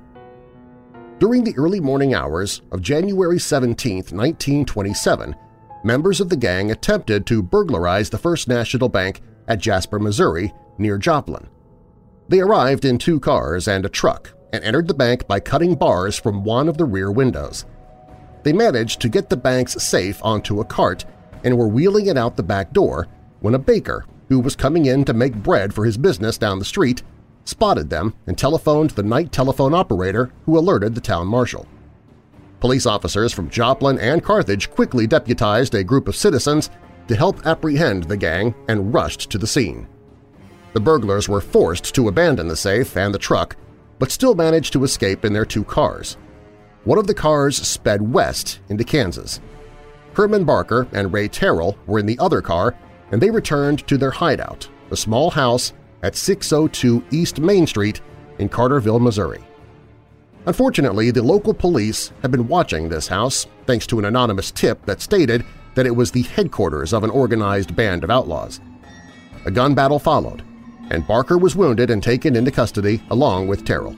During 1.19 1.43
the 1.43 1.57
early 1.57 1.79
morning 1.79 2.13
hours 2.13 2.61
of 2.71 2.81
January 2.81 3.39
17, 3.39 3.95
1927, 3.95 5.35
members 5.83 6.21
of 6.21 6.29
the 6.29 6.37
gang 6.37 6.69
attempted 6.71 7.25
to 7.25 7.41
burglarize 7.41 8.09
the 8.09 8.17
First 8.17 8.47
National 8.47 8.89
Bank 8.89 9.21
at 9.47 9.59
Jasper, 9.59 9.99
Missouri, 9.99 10.53
near 10.77 10.97
Joplin. 10.97 11.47
They 12.27 12.39
arrived 12.39 12.85
in 12.85 12.97
two 12.97 13.19
cars 13.19 13.67
and 13.67 13.85
a 13.85 13.89
truck 13.89 14.33
and 14.53 14.63
entered 14.63 14.87
the 14.87 14.93
bank 14.93 15.27
by 15.27 15.39
cutting 15.39 15.75
bars 15.75 16.19
from 16.19 16.43
one 16.43 16.67
of 16.67 16.77
the 16.77 16.85
rear 16.85 17.11
windows. 17.11 17.65
They 18.43 18.53
managed 18.53 19.01
to 19.01 19.09
get 19.09 19.29
the 19.29 19.37
bank's 19.37 19.81
safe 19.81 20.19
onto 20.23 20.59
a 20.59 20.65
cart 20.65 21.05
and 21.43 21.57
were 21.57 21.67
wheeling 21.67 22.07
it 22.07 22.17
out 22.17 22.35
the 22.35 22.43
back 22.43 22.73
door 22.73 23.07
when 23.39 23.55
a 23.55 23.59
baker, 23.59 24.05
who 24.29 24.39
was 24.39 24.55
coming 24.55 24.85
in 24.85 25.05
to 25.05 25.13
make 25.13 25.35
bread 25.35 25.73
for 25.73 25.85
his 25.85 25.97
business 25.97 26.37
down 26.37 26.59
the 26.59 26.65
street, 26.65 27.03
spotted 27.45 27.89
them 27.89 28.13
and 28.25 28.37
telephoned 28.37 28.91
the 28.91 29.03
night 29.03 29.31
telephone 29.31 29.73
operator 29.73 30.31
who 30.45 30.57
alerted 30.57 30.95
the 30.95 31.01
town 31.01 31.27
marshal. 31.27 31.65
Police 32.59 32.85
officers 32.85 33.33
from 33.33 33.49
Joplin 33.49 33.99
and 33.99 34.23
Carthage 34.23 34.69
quickly 34.71 35.07
deputized 35.07 35.75
a 35.75 35.83
group 35.83 36.07
of 36.07 36.15
citizens 36.15 36.69
to 37.07 37.15
help 37.15 37.45
apprehend 37.45 38.05
the 38.05 38.17
gang 38.17 38.53
and 38.67 38.93
rushed 38.93 39.29
to 39.29 39.37
the 39.37 39.47
scene. 39.47 39.87
The 40.73 40.79
burglars 40.79 41.29
were 41.29 41.41
forced 41.41 41.95
to 41.95 42.07
abandon 42.07 42.47
the 42.47 42.55
safe 42.55 42.97
and 42.97 43.13
the 43.13 43.19
truck, 43.19 43.55
but 43.99 44.11
still 44.11 44.35
managed 44.35 44.73
to 44.73 44.83
escape 44.83 45.23
in 45.23 45.33
their 45.33 45.45
two 45.45 45.63
cars. 45.63 46.17
One 46.83 46.97
of 46.97 47.07
the 47.07 47.13
cars 47.13 47.57
sped 47.57 48.01
west 48.01 48.59
into 48.69 48.83
Kansas. 48.83 49.39
Herman 50.13 50.43
Barker 50.43 50.87
and 50.93 51.13
Ray 51.13 51.27
Terrell 51.27 51.77
were 51.85 51.99
in 51.99 52.05
the 52.05 52.19
other 52.19 52.41
car, 52.41 52.75
and 53.11 53.21
they 53.21 53.29
returned 53.29 53.87
to 53.87 53.97
their 53.97 54.11
hideout, 54.11 54.67
a 54.91 54.97
small 54.97 55.29
house 55.29 55.73
at 56.03 56.15
602 56.15 57.03
East 57.11 57.39
Main 57.39 57.67
Street 57.67 58.01
in 58.39 58.49
Carterville, 58.49 58.99
Missouri. 58.99 59.43
Unfortunately, 60.45 61.11
the 61.11 61.21
local 61.21 61.53
police 61.53 62.11
had 62.21 62.31
been 62.31 62.47
watching 62.47 62.87
this 62.87 63.07
house 63.07 63.47
thanks 63.65 63.85
to 63.87 63.99
an 63.99 64.05
anonymous 64.05 64.51
tip 64.51 64.85
that 64.85 65.01
stated 65.01 65.43
that 65.75 65.85
it 65.85 65.95
was 65.95 66.11
the 66.11 66.23
headquarters 66.23 66.93
of 66.93 67.03
an 67.03 67.09
organized 67.09 67.75
band 67.75 68.03
of 68.03 68.09
outlaws. 68.09 68.61
A 69.45 69.51
gun 69.51 69.75
battle 69.75 69.99
followed, 69.99 70.43
and 70.89 71.05
Barker 71.05 71.37
was 71.37 71.55
wounded 71.55 71.89
and 71.89 72.01
taken 72.01 72.35
into 72.35 72.51
custody 72.51 73.01
along 73.09 73.47
with 73.47 73.65
Terrell. 73.65 73.97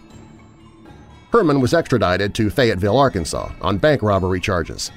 Herman 1.31 1.61
was 1.61 1.75
extradited 1.75 2.33
to 2.35 2.49
Fayetteville, 2.49 2.97
Arkansas 2.97 3.51
on 3.61 3.77
bank 3.77 4.01
robbery 4.01 4.39
charges. 4.39 4.91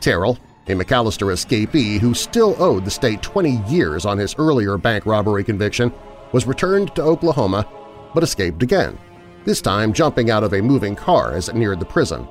Terrell, 0.00 0.38
a 0.70 0.74
McAlester 0.74 1.32
escapee 1.32 1.98
who 1.98 2.14
still 2.14 2.56
owed 2.62 2.84
the 2.84 2.90
state 2.90 3.22
20 3.22 3.62
years 3.68 4.06
on 4.06 4.18
his 4.18 4.34
earlier 4.38 4.78
bank 4.78 5.06
robbery 5.06 5.44
conviction, 5.44 5.92
was 6.32 6.46
returned 6.46 6.94
to 6.94 7.02
Oklahoma 7.02 7.66
but 8.14 8.22
escaped 8.22 8.62
again, 8.62 8.98
this 9.44 9.60
time 9.60 9.92
jumping 9.92 10.30
out 10.30 10.44
of 10.44 10.52
a 10.52 10.62
moving 10.62 10.96
car 10.96 11.34
as 11.34 11.48
it 11.48 11.54
neared 11.54 11.80
the 11.80 11.86
prison. 11.86 12.26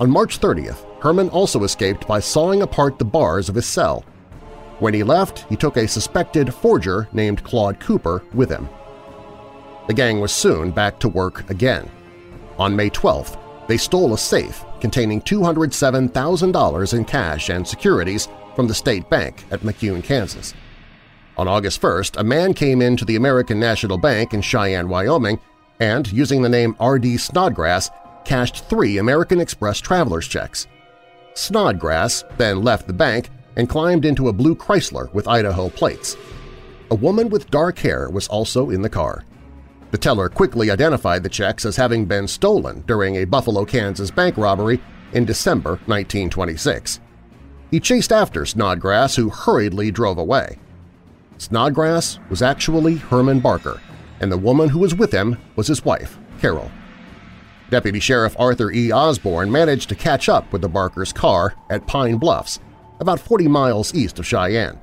On 0.00 0.10
March 0.10 0.40
30th, 0.40 0.84
Herman 1.00 1.30
also 1.30 1.64
escaped 1.64 2.06
by 2.06 2.20
sawing 2.20 2.62
apart 2.62 2.98
the 2.98 3.04
bars 3.04 3.48
of 3.48 3.54
his 3.54 3.66
cell. 3.66 4.04
When 4.78 4.92
he 4.92 5.02
left, 5.02 5.46
he 5.48 5.56
took 5.56 5.76
a 5.78 5.88
suspected 5.88 6.52
forger 6.52 7.08
named 7.12 7.42
Claude 7.44 7.80
Cooper 7.80 8.22
with 8.34 8.50
him. 8.50 8.68
The 9.86 9.94
gang 9.94 10.20
was 10.20 10.32
soon 10.32 10.70
back 10.70 10.98
to 11.00 11.08
work 11.08 11.48
again. 11.48 11.88
On 12.58 12.76
May 12.76 12.90
12th, 12.90 13.38
they 13.68 13.76
stole 13.76 14.12
a 14.12 14.18
safe 14.18 14.64
containing 14.86 15.20
$207,000 15.22 16.94
in 16.94 17.04
cash 17.04 17.48
and 17.48 17.66
securities 17.66 18.28
from 18.54 18.68
the 18.68 18.74
state 18.74 19.10
bank 19.10 19.44
at 19.50 19.62
McCune, 19.62 20.00
Kansas. 20.00 20.54
On 21.36 21.48
August 21.48 21.82
1st, 21.82 22.20
a 22.20 22.22
man 22.22 22.54
came 22.54 22.80
into 22.80 23.04
the 23.04 23.16
American 23.16 23.58
National 23.58 23.98
Bank 23.98 24.32
in 24.32 24.40
Cheyenne, 24.40 24.88
Wyoming, 24.88 25.40
and, 25.80 26.06
using 26.12 26.40
the 26.40 26.48
name 26.48 26.76
R.D. 26.78 27.16
Snodgrass, 27.16 27.90
cashed 28.24 28.66
three 28.66 28.98
American 28.98 29.40
Express 29.40 29.80
traveler's 29.80 30.28
checks. 30.28 30.68
Snodgrass 31.34 32.22
then 32.36 32.62
left 32.62 32.86
the 32.86 32.92
bank 32.92 33.30
and 33.56 33.68
climbed 33.68 34.04
into 34.04 34.28
a 34.28 34.32
blue 34.32 34.54
Chrysler 34.54 35.12
with 35.12 35.26
Idaho 35.26 35.68
plates. 35.68 36.16
A 36.92 36.94
woman 36.94 37.28
with 37.28 37.50
dark 37.50 37.80
hair 37.80 38.08
was 38.08 38.28
also 38.28 38.70
in 38.70 38.82
the 38.82 38.88
car. 38.88 39.24
The 39.90 39.98
teller 39.98 40.28
quickly 40.28 40.70
identified 40.70 41.22
the 41.22 41.28
checks 41.28 41.64
as 41.64 41.76
having 41.76 42.06
been 42.06 42.26
stolen 42.26 42.82
during 42.86 43.16
a 43.16 43.24
Buffalo, 43.24 43.64
Kansas 43.64 44.10
bank 44.10 44.36
robbery 44.36 44.80
in 45.12 45.24
December 45.24 45.72
1926. 45.86 47.00
He 47.70 47.80
chased 47.80 48.12
after 48.12 48.44
Snodgrass, 48.44 49.16
who 49.16 49.28
hurriedly 49.28 49.90
drove 49.90 50.18
away. 50.18 50.58
Snodgrass 51.38 52.18
was 52.30 52.42
actually 52.42 52.96
Herman 52.96 53.40
Barker, 53.40 53.80
and 54.20 54.30
the 54.30 54.38
woman 54.38 54.68
who 54.68 54.78
was 54.78 54.94
with 54.94 55.12
him 55.12 55.36
was 55.54 55.66
his 55.66 55.84
wife, 55.84 56.18
Carol. 56.40 56.70
Deputy 57.70 57.98
Sheriff 58.00 58.36
Arthur 58.38 58.70
E. 58.70 58.92
Osborne 58.92 59.50
managed 59.50 59.88
to 59.88 59.94
catch 59.94 60.28
up 60.28 60.52
with 60.52 60.62
the 60.62 60.68
Barker's 60.68 61.12
car 61.12 61.54
at 61.68 61.86
Pine 61.86 62.16
Bluffs, 62.16 62.60
about 63.00 63.20
40 63.20 63.48
miles 63.48 63.94
east 63.94 64.18
of 64.18 64.26
Cheyenne. 64.26 64.78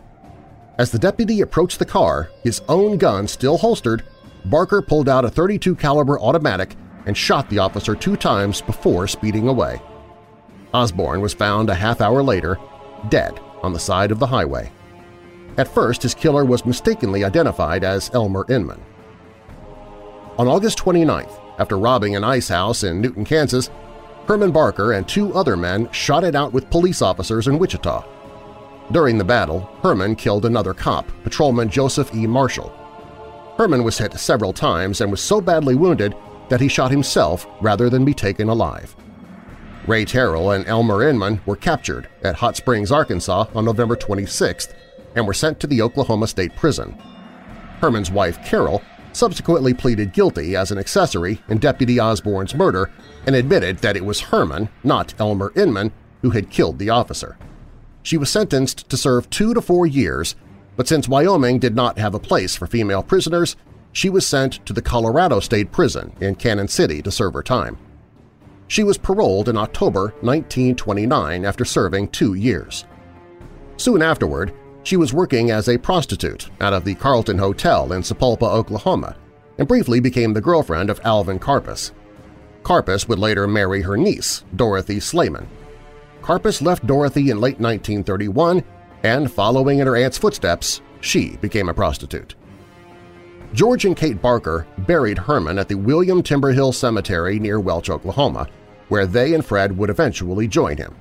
As 0.78 0.92
the 0.92 1.00
deputy 1.00 1.42
approached 1.42 1.80
the 1.80 1.86
car, 1.86 2.30
his 2.44 2.62
own 2.68 2.98
gun 2.98 3.28
still 3.28 3.58
holstered, 3.58 4.04
Barker 4.46 4.82
pulled 4.82 5.08
out 5.08 5.26
a 5.26 5.30
32 5.30 5.76
caliber 5.76 6.20
automatic 6.20 6.76
and 7.06 7.16
shot 7.16 7.50
the 7.50 7.60
officer 7.60 7.96
two 7.96 8.16
times 8.16 8.62
before 8.62 9.08
speeding 9.08 9.48
away. 9.48 9.82
Osborne 10.74 11.22
was 11.22 11.34
found 11.34 11.70
a 11.70 11.76
half 11.76 12.02
hour 12.02 12.24
later, 12.24 12.58
dead 13.10 13.40
on 13.62 13.74
the 13.74 13.80
side 13.80 14.12
of 14.12 14.20
the 14.20 14.28
highway. 14.28 14.72
At 15.58 15.68
first, 15.68 16.02
his 16.02 16.16
killer 16.16 16.46
was 16.46 16.66
mistakenly 16.66 17.24
identified 17.24 17.84
as 17.84 18.10
Elmer 18.14 18.46
Inman. 18.50 18.82
On 20.38 20.48
August 20.48 20.80
29th, 20.80 21.40
after 21.60 21.78
robbing 21.78 22.16
an 22.16 22.24
ice 22.24 22.48
house 22.48 22.84
in 22.84 23.02
Newton, 23.02 23.24
Kansas, 23.24 23.70
Herman 24.26 24.52
Barker 24.52 24.94
and 24.94 25.08
two 25.08 25.34
other 25.34 25.56
men 25.56 25.92
shot 25.92 26.24
it 26.24 26.34
out 26.34 26.54
with 26.54 26.70
police 26.70 27.02
officers 27.02 27.48
in 27.48 27.60
Wichita. 27.60 28.04
During 28.92 29.18
the 29.18 29.24
battle, 29.24 29.70
Herman 29.82 30.16
killed 30.16 30.46
another 30.46 30.74
cop, 30.74 31.08
Patrolman 31.24 31.70
Joseph 31.70 32.14
E. 32.16 32.26
Marshall. 32.26 32.74
Herman 33.58 33.84
was 33.84 33.98
hit 33.98 34.14
several 34.20 34.54
times 34.54 35.02
and 35.02 35.12
was 35.12 35.22
so 35.22 35.40
badly 35.40 35.76
wounded 35.76 36.16
that 36.50 36.62
he 36.62 36.68
shot 36.68 36.92
himself 36.92 37.48
rather 37.62 37.90
than 37.90 38.06
be 38.06 38.14
taken 38.14 38.50
alive. 38.50 38.96
Ray 39.86 40.06
Terrell 40.06 40.52
and 40.52 40.66
Elmer 40.68 41.04
Inman 41.08 41.42
were 41.46 41.56
captured 41.56 42.08
at 42.24 42.36
Hot 42.36 42.56
Springs, 42.56 42.92
Arkansas 42.92 43.48
on 43.54 43.66
November 43.66 43.96
26th 43.96 44.74
and 45.16 45.28
were 45.28 45.34
sent 45.34 45.60
to 45.60 45.68
the 45.68 45.82
Oklahoma 45.82 46.28
State 46.28 46.56
Prison. 46.56 46.98
Herman's 47.80 48.10
wife, 48.10 48.44
Carol, 48.46 48.82
subsequently 49.12 49.74
pleaded 49.74 50.14
guilty 50.14 50.56
as 50.56 50.72
an 50.72 50.78
accessory 50.78 51.42
in 51.50 51.60
Deputy 51.60 52.00
Osborne's 52.00 52.56
murder 52.56 52.92
and 53.28 53.36
admitted 53.36 53.80
that 53.80 53.98
it 53.98 54.06
was 54.06 54.22
Herman, 54.22 54.70
not 54.84 55.14
Elmer 55.20 55.52
Inman, 55.56 55.92
who 56.22 56.32
had 56.32 56.50
killed 56.50 56.80
the 56.80 56.90
officer. 56.90 57.38
She 58.02 58.18
was 58.18 58.30
sentenced 58.30 58.90
to 58.90 58.98
serve 58.98 59.30
two 59.30 59.54
to 59.54 59.62
four 59.62 59.86
years, 59.86 60.36
but 60.76 60.88
since 60.88 61.08
Wyoming 61.08 61.60
did 61.60 61.76
not 61.76 61.98
have 61.98 62.16
a 62.16 62.20
place 62.20 62.56
for 62.56 62.68
female 62.68 63.04
prisoners, 63.04 63.56
she 63.92 64.10
was 64.10 64.26
sent 64.26 64.66
to 64.66 64.74
the 64.74 64.82
Colorado 64.82 65.40
State 65.40 65.72
Prison 65.72 66.14
in 66.20 66.36
Cañon 66.36 66.70
City 66.70 67.02
to 67.02 67.12
serve 67.12 67.34
her 67.34 67.44
time. 67.44 67.78
She 68.68 68.84
was 68.84 68.98
paroled 68.98 69.50
in 69.50 69.58
October 69.58 70.14
1929 70.22 71.46
after 71.46 71.64
serving 71.64 72.08
two 72.08 72.34
years. 72.34 72.86
Soon 73.78 74.02
afterward, 74.02 74.54
she 74.84 74.98
was 74.98 75.14
working 75.14 75.52
as 75.52 75.70
a 75.70 75.78
prostitute 75.78 76.50
out 76.60 76.74
of 76.74 76.84
the 76.84 76.96
Carlton 76.96 77.38
Hotel 77.38 77.94
in 77.94 78.02
Sapulpa, 78.02 78.52
Oklahoma, 78.52 79.16
and 79.58 79.68
briefly 79.68 80.00
became 80.00 80.34
the 80.34 80.42
girlfriend 80.42 80.90
of 80.90 81.00
Alvin 81.04 81.40
Karpis. 81.40 81.92
Karpis 82.64 83.08
would 83.08 83.20
later 83.20 83.48
marry 83.48 83.82
her 83.82 83.98
niece, 83.98 84.44
Dorothy 84.56 84.98
Slayman. 84.98 85.48
Karpis 86.22 86.62
left 86.62 86.88
Dorothy 86.88 87.30
in 87.30 87.40
late 87.40 87.60
1931, 87.60 88.64
and 89.04 89.32
following 89.32 89.80
in 89.80 89.88
her 89.88 89.96
aunt's 89.96 90.18
footsteps, 90.18 90.82
she 91.02 91.38
became 91.38 91.70
a 91.70 91.74
prostitute. 91.74 92.36
George 93.54 93.86
and 93.86 93.96
Kate 93.96 94.22
Barker 94.22 94.66
buried 94.80 95.18
Herman 95.18 95.60
at 95.60 95.70
the 95.70 95.76
William 95.76 96.24
Timberhill 96.24 96.74
Cemetery 96.74 97.38
near 97.38 97.60
Welch, 97.60 97.90
Oklahoma, 97.90 98.48
where 98.90 99.06
they 99.06 99.34
and 99.34 99.46
Fred 99.46 99.78
would 99.78 99.90
eventually 99.90 100.48
join 100.48 100.78
him. 100.78 100.96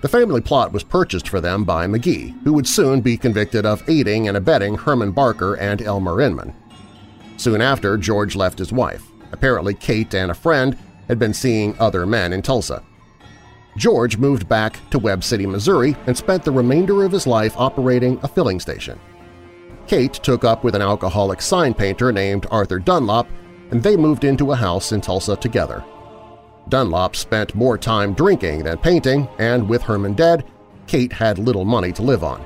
The 0.00 0.08
family 0.08 0.40
plot 0.40 0.72
was 0.72 0.84
purchased 0.84 1.28
for 1.28 1.40
them 1.40 1.64
by 1.64 1.86
McGee, 1.86 2.40
who 2.42 2.52
would 2.52 2.66
soon 2.66 3.00
be 3.00 3.16
convicted 3.16 3.64
of 3.64 3.88
aiding 3.88 4.28
and 4.28 4.36
abetting 4.36 4.76
Herman 4.76 5.12
Barker 5.12 5.54
and 5.54 5.80
Elmer 5.80 6.20
Inman. 6.20 6.54
Soon 7.36 7.60
after, 7.60 7.96
George 7.96 8.36
left 8.36 8.58
his 8.58 8.72
wife. 8.72 9.04
Apparently 9.32 9.74
Kate 9.74 10.14
and 10.14 10.30
a 10.30 10.34
friend 10.34 10.76
had 11.08 11.18
been 11.18 11.34
seeing 11.34 11.76
other 11.78 12.06
men 12.06 12.32
in 12.32 12.42
Tulsa. 12.42 12.82
George 13.76 14.18
moved 14.18 14.48
back 14.48 14.78
to 14.90 14.98
Webb 14.98 15.24
City, 15.24 15.46
Missouri 15.46 15.96
and 16.06 16.16
spent 16.16 16.44
the 16.44 16.52
remainder 16.52 17.04
of 17.04 17.12
his 17.12 17.26
life 17.26 17.54
operating 17.56 18.18
a 18.22 18.28
filling 18.28 18.60
station. 18.60 19.00
Kate 19.86 20.12
took 20.12 20.44
up 20.44 20.62
with 20.62 20.74
an 20.74 20.82
alcoholic 20.82 21.40
sign 21.40 21.74
painter 21.74 22.12
named 22.12 22.46
Arthur 22.50 22.78
Dunlop, 22.78 23.26
and 23.70 23.82
they 23.82 23.96
moved 23.96 24.24
into 24.24 24.52
a 24.52 24.56
house 24.56 24.92
in 24.92 25.00
Tulsa 25.00 25.36
together. 25.36 25.84
Dunlop 26.68 27.16
spent 27.16 27.54
more 27.54 27.76
time 27.78 28.12
drinking 28.12 28.64
than 28.64 28.78
painting, 28.78 29.28
and 29.38 29.68
with 29.68 29.82
Herman 29.82 30.12
dead, 30.14 30.44
Kate 30.86 31.12
had 31.12 31.38
little 31.38 31.64
money 31.64 31.92
to 31.92 32.02
live 32.02 32.22
on. 32.22 32.44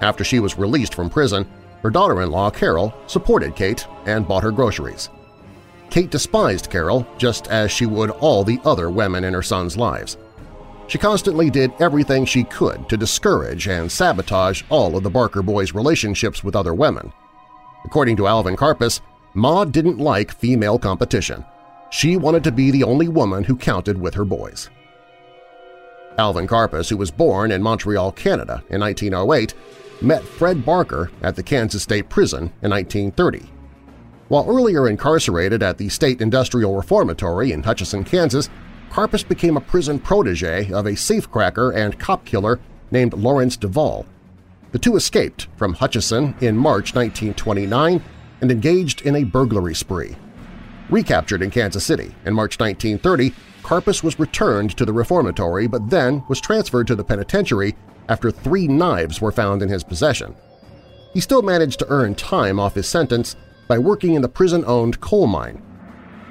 After 0.00 0.24
she 0.24 0.40
was 0.40 0.58
released 0.58 0.94
from 0.94 1.10
prison, 1.10 1.48
her 1.82 1.90
daughter-in-law, 1.90 2.50
Carol, 2.50 2.92
supported 3.06 3.54
Kate 3.54 3.86
and 4.06 4.26
bought 4.26 4.42
her 4.42 4.50
groceries. 4.50 5.10
Kate 5.90 6.10
despised 6.10 6.70
Carol 6.70 7.06
just 7.18 7.48
as 7.48 7.70
she 7.70 7.86
would 7.86 8.10
all 8.10 8.44
the 8.44 8.60
other 8.64 8.90
women 8.90 9.24
in 9.24 9.34
her 9.34 9.42
son's 9.42 9.76
lives. 9.76 10.16
She 10.90 10.98
constantly 10.98 11.50
did 11.50 11.72
everything 11.78 12.24
she 12.24 12.42
could 12.42 12.88
to 12.88 12.96
discourage 12.96 13.68
and 13.68 13.90
sabotage 13.90 14.64
all 14.70 14.96
of 14.96 15.04
the 15.04 15.10
Barker 15.10 15.40
boys' 15.40 15.72
relationships 15.72 16.42
with 16.42 16.56
other 16.56 16.74
women. 16.74 17.12
According 17.84 18.16
to 18.16 18.26
Alvin 18.26 18.56
Karpis, 18.56 19.00
Ma 19.32 19.64
didn't 19.64 19.98
like 19.98 20.34
female 20.34 20.80
competition. 20.80 21.44
She 21.90 22.16
wanted 22.16 22.42
to 22.42 22.50
be 22.50 22.72
the 22.72 22.82
only 22.82 23.06
woman 23.06 23.44
who 23.44 23.54
counted 23.54 24.00
with 24.00 24.14
her 24.14 24.24
boys. 24.24 24.68
Alvin 26.18 26.48
Karpis, 26.48 26.90
who 26.90 26.96
was 26.96 27.12
born 27.12 27.52
in 27.52 27.62
Montreal, 27.62 28.10
Canada 28.10 28.64
in 28.68 28.80
1908, 28.80 29.54
met 30.02 30.24
Fred 30.24 30.64
Barker 30.64 31.12
at 31.22 31.36
the 31.36 31.42
Kansas 31.44 31.84
State 31.84 32.08
Prison 32.08 32.52
in 32.62 32.72
1930. 32.72 33.48
While 34.26 34.48
earlier 34.48 34.88
incarcerated 34.88 35.62
at 35.62 35.78
the 35.78 35.88
State 35.88 36.20
Industrial 36.20 36.74
Reformatory 36.74 37.52
in 37.52 37.62
Hutchinson, 37.62 38.02
Kansas, 38.02 38.50
Karpis 38.90 39.26
became 39.26 39.56
a 39.56 39.60
prison 39.60 40.00
protege 40.00 40.72
of 40.72 40.84
a 40.84 40.92
safecracker 40.92 41.74
and 41.74 41.98
cop 41.98 42.24
killer 42.24 42.58
named 42.90 43.14
Lawrence 43.14 43.56
Duvall. 43.56 44.04
The 44.72 44.78
two 44.78 44.96
escaped 44.96 45.46
from 45.56 45.74
Hutchinson 45.74 46.34
in 46.40 46.56
March 46.56 46.94
1929 46.94 48.02
and 48.40 48.50
engaged 48.50 49.02
in 49.02 49.16
a 49.16 49.24
burglary 49.24 49.74
spree. 49.74 50.16
Recaptured 50.90 51.42
in 51.42 51.50
Kansas 51.50 51.84
City 51.84 52.14
in 52.24 52.34
March 52.34 52.58
1930, 52.58 53.32
Karpis 53.62 54.02
was 54.02 54.18
returned 54.18 54.76
to 54.76 54.84
the 54.84 54.92
reformatory 54.92 55.68
but 55.68 55.88
then 55.90 56.24
was 56.28 56.40
transferred 56.40 56.88
to 56.88 56.96
the 56.96 57.04
penitentiary 57.04 57.76
after 58.08 58.32
three 58.32 58.66
knives 58.66 59.20
were 59.20 59.30
found 59.30 59.62
in 59.62 59.68
his 59.68 59.84
possession. 59.84 60.34
He 61.14 61.20
still 61.20 61.42
managed 61.42 61.78
to 61.78 61.88
earn 61.88 62.16
time 62.16 62.58
off 62.58 62.74
his 62.74 62.88
sentence 62.88 63.36
by 63.68 63.78
working 63.78 64.14
in 64.14 64.22
the 64.22 64.28
prison-owned 64.28 65.00
coal 65.00 65.28
mine. 65.28 65.62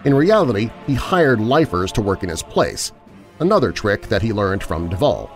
In 0.05 0.13
reality, 0.13 0.69
he 0.87 0.93
hired 0.93 1.41
lifers 1.41 1.91
to 1.93 2.01
work 2.01 2.23
in 2.23 2.29
his 2.29 2.41
place, 2.41 2.93
another 3.39 3.71
trick 3.71 4.03
that 4.03 4.21
he 4.21 4.31
learned 4.31 4.63
from 4.63 4.87
Duvall. 4.87 5.29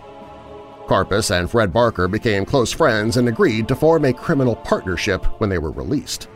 Karpis 0.86 1.30
and 1.30 1.50
Fred 1.50 1.72
Barker 1.72 2.08
became 2.08 2.44
close 2.44 2.72
friends 2.72 3.16
and 3.16 3.28
agreed 3.28 3.68
to 3.68 3.76
form 3.76 4.04
a 4.04 4.12
criminal 4.12 4.56
partnership 4.56 5.24
when 5.38 5.50
they 5.50 5.58
were 5.58 5.70
released. 5.70 6.28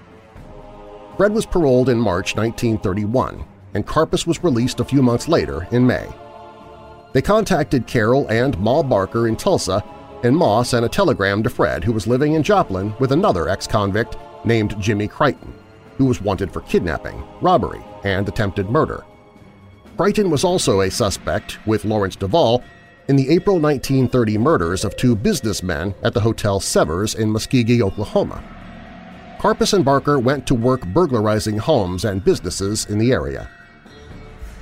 Fred 1.16 1.32
was 1.32 1.46
paroled 1.46 1.88
in 1.88 1.98
March 1.98 2.36
1931, 2.36 3.44
and 3.74 3.86
Karpis 3.86 4.26
was 4.26 4.44
released 4.44 4.80
a 4.80 4.84
few 4.84 5.02
months 5.02 5.28
later 5.28 5.66
in 5.70 5.86
May. 5.86 6.06
They 7.12 7.22
contacted 7.22 7.86
Carol 7.86 8.26
and 8.28 8.58
Ma 8.58 8.82
Barker 8.82 9.26
in 9.26 9.36
Tulsa, 9.36 9.82
and 10.22 10.36
Ma 10.36 10.62
sent 10.62 10.84
a 10.84 10.88
telegram 10.88 11.42
to 11.42 11.50
Fred, 11.50 11.82
who 11.82 11.92
was 11.92 12.06
living 12.06 12.34
in 12.34 12.42
Joplin 12.42 12.94
with 12.98 13.12
another 13.12 13.48
ex-convict 13.48 14.16
named 14.44 14.78
Jimmy 14.80 15.08
Crichton, 15.08 15.52
who 15.96 16.04
was 16.04 16.20
wanted 16.20 16.52
for 16.52 16.60
kidnapping, 16.62 17.22
robbery, 17.40 17.82
and 18.04 18.28
attempted 18.28 18.70
murder. 18.70 19.04
Crichton 19.96 20.30
was 20.30 20.44
also 20.44 20.80
a 20.80 20.90
suspect, 20.90 21.58
with 21.66 21.84
Lawrence 21.84 22.16
Duvall, 22.16 22.62
in 23.08 23.16
the 23.16 23.30
April 23.30 23.58
1930 23.58 24.38
murders 24.38 24.84
of 24.84 24.96
two 24.96 25.16
businessmen 25.16 25.94
at 26.02 26.14
the 26.14 26.20
Hotel 26.20 26.60
Severs 26.60 27.14
in 27.14 27.32
Muskogee, 27.32 27.80
Oklahoma. 27.80 28.42
Karpis 29.38 29.72
and 29.72 29.84
Barker 29.84 30.18
went 30.18 30.46
to 30.46 30.54
work 30.54 30.86
burglarizing 30.88 31.58
homes 31.58 32.04
and 32.04 32.24
businesses 32.24 32.86
in 32.86 32.98
the 32.98 33.12
area. 33.12 33.48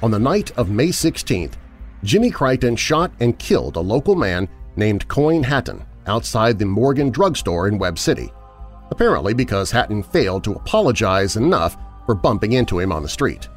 On 0.02 0.10
the 0.10 0.18
night 0.18 0.52
of 0.58 0.70
May 0.70 0.88
16th, 0.88 1.54
Jimmy 2.04 2.30
Crichton 2.30 2.76
shot 2.76 3.10
and 3.20 3.38
killed 3.38 3.76
a 3.76 3.80
local 3.80 4.14
man 4.14 4.48
named 4.76 5.08
Coyne 5.08 5.42
Hatton 5.42 5.84
outside 6.06 6.58
the 6.58 6.66
Morgan 6.66 7.10
drugstore 7.10 7.68
in 7.68 7.78
Webb 7.78 7.98
City 7.98 8.30
apparently 8.90 9.34
because 9.34 9.70
Hatton 9.70 10.02
failed 10.02 10.44
to 10.44 10.52
apologize 10.52 11.36
enough 11.36 11.76
for 12.06 12.14
bumping 12.14 12.52
into 12.52 12.78
him 12.78 12.92
on 12.92 13.02
the 13.02 13.08
street. 13.08 13.48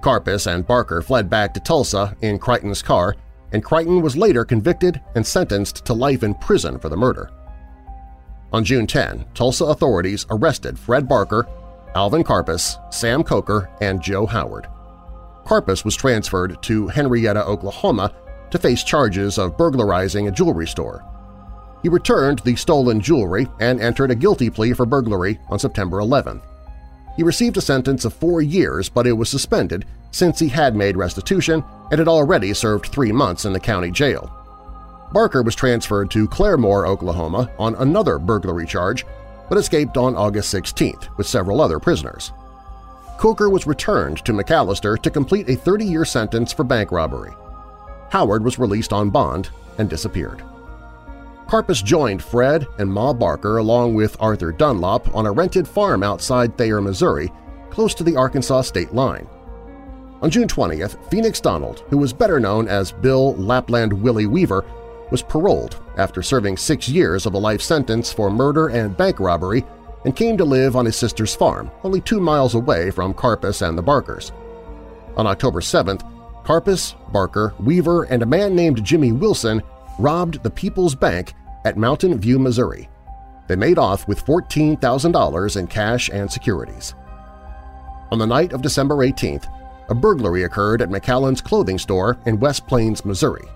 Karpis 0.00 0.46
and 0.46 0.66
Barker 0.66 1.02
fled 1.02 1.28
back 1.28 1.52
to 1.54 1.60
Tulsa 1.60 2.16
in 2.22 2.38
Crichton's 2.38 2.82
car, 2.82 3.16
and 3.52 3.64
Crichton 3.64 4.02
was 4.02 4.16
later 4.16 4.44
convicted 4.44 5.00
and 5.14 5.26
sentenced 5.26 5.84
to 5.84 5.94
life 5.94 6.22
in 6.22 6.34
prison 6.34 6.78
for 6.78 6.88
the 6.88 6.96
murder. 6.96 7.30
On 8.52 8.64
June 8.64 8.86
10, 8.86 9.24
Tulsa 9.34 9.64
authorities 9.64 10.26
arrested 10.30 10.78
Fred 10.78 11.08
Barker, 11.08 11.46
Alvin 11.94 12.22
Karpis, 12.22 12.78
Sam 12.92 13.22
Coker, 13.22 13.70
and 13.80 14.02
Joe 14.02 14.26
Howard. 14.26 14.66
Karpis 15.44 15.84
was 15.84 15.96
transferred 15.96 16.62
to 16.62 16.88
Henrietta, 16.88 17.44
Oklahoma 17.44 18.14
to 18.50 18.58
face 18.58 18.84
charges 18.84 19.38
of 19.38 19.56
burglarizing 19.56 20.28
a 20.28 20.30
jewelry 20.30 20.66
store. 20.66 21.04
He 21.82 21.88
returned 21.88 22.38
the 22.40 22.56
stolen 22.56 23.00
jewelry 23.00 23.48
and 23.60 23.80
entered 23.80 24.10
a 24.10 24.14
guilty 24.14 24.48
plea 24.48 24.72
for 24.72 24.86
burglary 24.86 25.38
on 25.48 25.58
September 25.58 25.98
11th. 25.98 26.42
He 27.16 27.22
received 27.22 27.56
a 27.56 27.60
sentence 27.60 28.04
of 28.04 28.12
four 28.12 28.42
years, 28.42 28.88
but 28.88 29.06
it 29.06 29.12
was 29.12 29.28
suspended 29.28 29.84
since 30.10 30.38
he 30.38 30.48
had 30.48 30.74
made 30.74 30.96
restitution 30.96 31.64
and 31.90 31.98
had 31.98 32.08
already 32.08 32.52
served 32.54 32.86
three 32.86 33.12
months 33.12 33.44
in 33.44 33.52
the 33.52 33.60
county 33.60 33.90
jail. 33.90 34.30
Barker 35.12 35.42
was 35.42 35.54
transferred 35.54 36.10
to 36.10 36.26
Claremore, 36.26 36.88
Oklahoma 36.88 37.50
on 37.58 37.76
another 37.76 38.18
burglary 38.18 38.66
charge, 38.66 39.06
but 39.48 39.58
escaped 39.58 39.96
on 39.96 40.16
August 40.16 40.52
16th 40.52 41.16
with 41.16 41.26
several 41.26 41.60
other 41.60 41.78
prisoners. 41.78 42.32
Coker 43.18 43.48
was 43.48 43.66
returned 43.66 44.24
to 44.24 44.32
McAlester 44.32 45.00
to 45.00 45.10
complete 45.10 45.48
a 45.48 45.56
30-year 45.56 46.04
sentence 46.04 46.52
for 46.52 46.64
bank 46.64 46.90
robbery. 46.90 47.32
Howard 48.10 48.44
was 48.44 48.58
released 48.58 48.92
on 48.92 49.10
bond 49.10 49.50
and 49.78 49.88
disappeared. 49.88 50.42
Karpis 51.46 51.84
joined 51.84 52.22
Fred 52.22 52.66
and 52.78 52.92
Ma 52.92 53.12
Barker 53.12 53.58
along 53.58 53.94
with 53.94 54.16
Arthur 54.20 54.50
Dunlop 54.50 55.14
on 55.14 55.26
a 55.26 55.32
rented 55.32 55.68
farm 55.68 56.02
outside 56.02 56.56
Thayer, 56.56 56.80
Missouri, 56.80 57.30
close 57.70 57.94
to 57.94 58.04
the 58.04 58.16
Arkansas 58.16 58.62
state 58.62 58.94
line. 58.94 59.28
On 60.22 60.30
June 60.30 60.48
20th, 60.48 61.10
Phoenix 61.10 61.40
Donald, 61.40 61.84
who 61.90 61.98
was 61.98 62.12
better 62.12 62.40
known 62.40 62.66
as 62.66 62.92
Bill 62.92 63.34
Lapland 63.34 63.92
Willie 63.92 64.26
Weaver, 64.26 64.64
was 65.10 65.22
paroled 65.22 65.76
after 65.98 66.22
serving 66.22 66.56
six 66.56 66.88
years 66.88 67.26
of 67.26 67.34
a 67.34 67.38
life 67.38 67.60
sentence 67.60 68.12
for 68.12 68.30
murder 68.30 68.68
and 68.68 68.96
bank 68.96 69.20
robbery 69.20 69.64
and 70.04 70.16
came 70.16 70.36
to 70.38 70.44
live 70.44 70.76
on 70.76 70.86
his 70.86 70.96
sister's 70.96 71.34
farm, 71.34 71.70
only 71.82 72.00
two 72.00 72.20
miles 72.20 72.54
away 72.54 72.90
from 72.90 73.12
Karpis 73.12 73.66
and 73.66 73.76
the 73.76 73.82
Barkers. 73.82 74.32
On 75.16 75.26
October 75.26 75.60
7th, 75.60 76.02
Karpis, 76.44 76.94
Barker, 77.12 77.54
Weaver, 77.60 78.04
and 78.04 78.22
a 78.22 78.26
man 78.26 78.56
named 78.56 78.84
Jimmy 78.84 79.12
Wilson 79.12 79.62
robbed 79.98 80.42
the 80.42 80.50
People's 80.50 80.94
Bank 80.94 81.34
at 81.64 81.76
Mountain 81.76 82.18
View, 82.18 82.38
Missouri. 82.38 82.88
They 83.46 83.56
made 83.56 83.78
off 83.78 84.08
with 84.08 84.24
$14,000 84.24 85.56
in 85.56 85.66
cash 85.66 86.08
and 86.10 86.30
securities. 86.30 86.94
On 88.10 88.18
the 88.18 88.26
night 88.26 88.52
of 88.52 88.62
December 88.62 88.96
18th, 88.96 89.46
a 89.88 89.94
burglary 89.94 90.44
occurred 90.44 90.80
at 90.80 90.88
McAllen's 90.88 91.40
clothing 91.40 91.78
store 91.78 92.18
in 92.26 92.40
West 92.40 92.66
Plains, 92.66 93.04
Missouri. 93.04 93.46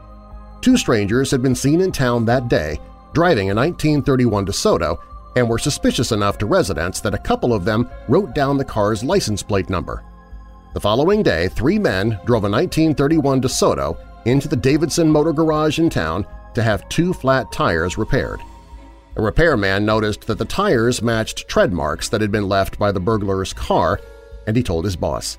Two 0.60 0.76
strangers 0.76 1.30
had 1.30 1.42
been 1.42 1.54
seen 1.54 1.80
in 1.80 1.92
town 1.92 2.24
that 2.24 2.48
day 2.48 2.78
driving 3.14 3.50
a 3.50 3.54
1931 3.54 4.46
DeSoto 4.46 4.98
and 5.36 5.48
were 5.48 5.58
suspicious 5.58 6.12
enough 6.12 6.36
to 6.38 6.46
residents 6.46 7.00
that 7.00 7.14
a 7.14 7.18
couple 7.18 7.54
of 7.54 7.64
them 7.64 7.88
wrote 8.08 8.34
down 8.34 8.58
the 8.58 8.64
car's 8.64 9.04
license 9.04 9.42
plate 9.42 9.70
number. 9.70 10.04
The 10.74 10.80
following 10.80 11.22
day, 11.22 11.48
three 11.48 11.78
men 11.78 12.18
drove 12.26 12.44
a 12.44 12.50
1931 12.50 13.40
DeSoto 13.40 13.96
into 14.30 14.48
the 14.48 14.56
Davidson 14.56 15.10
Motor 15.10 15.32
Garage 15.32 15.78
in 15.78 15.90
town 15.90 16.26
to 16.54 16.62
have 16.62 16.88
two 16.88 17.12
flat 17.12 17.50
tires 17.52 17.98
repaired. 17.98 18.40
A 19.16 19.22
repairman 19.22 19.84
noticed 19.84 20.26
that 20.26 20.38
the 20.38 20.44
tires 20.44 21.02
matched 21.02 21.48
tread 21.48 21.72
marks 21.72 22.08
that 22.08 22.20
had 22.20 22.30
been 22.30 22.48
left 22.48 22.78
by 22.78 22.92
the 22.92 23.00
burglar's 23.00 23.52
car, 23.52 24.00
and 24.46 24.56
he 24.56 24.62
told 24.62 24.84
his 24.84 24.96
boss. 24.96 25.38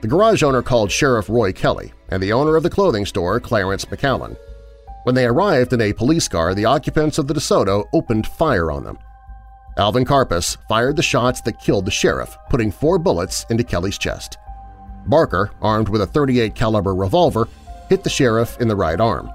The 0.00 0.08
garage 0.08 0.42
owner 0.42 0.62
called 0.62 0.92
Sheriff 0.92 1.28
Roy 1.28 1.52
Kelly 1.52 1.92
and 2.08 2.22
the 2.22 2.32
owner 2.32 2.56
of 2.56 2.62
the 2.62 2.70
clothing 2.70 3.06
store, 3.06 3.40
Clarence 3.40 3.84
McAllen. 3.86 4.36
When 5.04 5.14
they 5.14 5.26
arrived 5.26 5.72
in 5.72 5.80
a 5.80 5.92
police 5.92 6.28
car, 6.28 6.54
the 6.54 6.66
occupants 6.66 7.18
of 7.18 7.26
the 7.26 7.34
DeSoto 7.34 7.88
opened 7.92 8.26
fire 8.26 8.70
on 8.70 8.84
them. 8.84 8.98
Alvin 9.76 10.04
Karpis 10.04 10.56
fired 10.68 10.96
the 10.96 11.02
shots 11.02 11.40
that 11.42 11.60
killed 11.60 11.84
the 11.84 11.90
sheriff, 11.90 12.36
putting 12.48 12.70
four 12.70 12.98
bullets 12.98 13.44
into 13.50 13.64
Kelly's 13.64 13.98
chest. 13.98 14.38
Barker, 15.06 15.50
armed 15.60 15.88
with 15.88 16.00
a 16.00 16.06
38 16.06 16.54
caliber 16.54 16.94
revolver, 16.94 17.48
hit 17.94 18.02
the 18.02 18.10
sheriff 18.10 18.60
in 18.60 18.66
the 18.66 18.74
right 18.74 18.98
arm. 18.98 19.32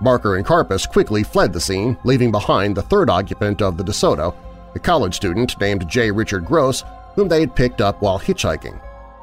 Barker 0.00 0.36
and 0.36 0.46
Karpis 0.46 0.88
quickly 0.88 1.24
fled 1.24 1.52
the 1.52 1.60
scene, 1.60 1.98
leaving 2.04 2.30
behind 2.30 2.76
the 2.76 2.82
third 2.82 3.10
occupant 3.10 3.60
of 3.60 3.76
the 3.76 3.82
DeSoto, 3.82 4.32
a 4.76 4.78
college 4.78 5.16
student 5.16 5.60
named 5.60 5.88
J. 5.88 6.12
Richard 6.12 6.44
Gross, 6.44 6.84
whom 7.16 7.26
they 7.26 7.40
had 7.40 7.56
picked 7.56 7.80
up 7.80 8.00
while 8.00 8.16
hitchhiking. 8.16 8.80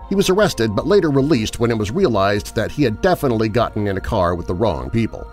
He 0.10 0.16
was 0.16 0.30
arrested 0.30 0.76
but 0.76 0.86
later 0.86 1.10
released 1.10 1.62
when 1.62 1.72
it 1.72 1.78
was 1.78 1.92
realized 1.92 2.56
that 2.56 2.74
he 2.74 2.84
had 2.84 3.02
definitely 3.02 3.48
gotten 3.48 3.88
in 3.88 3.96
a 3.96 4.02
car 4.02 4.36
with 4.36 4.48
the 4.48 4.54
wrong 4.54 4.90
people. 4.90 5.26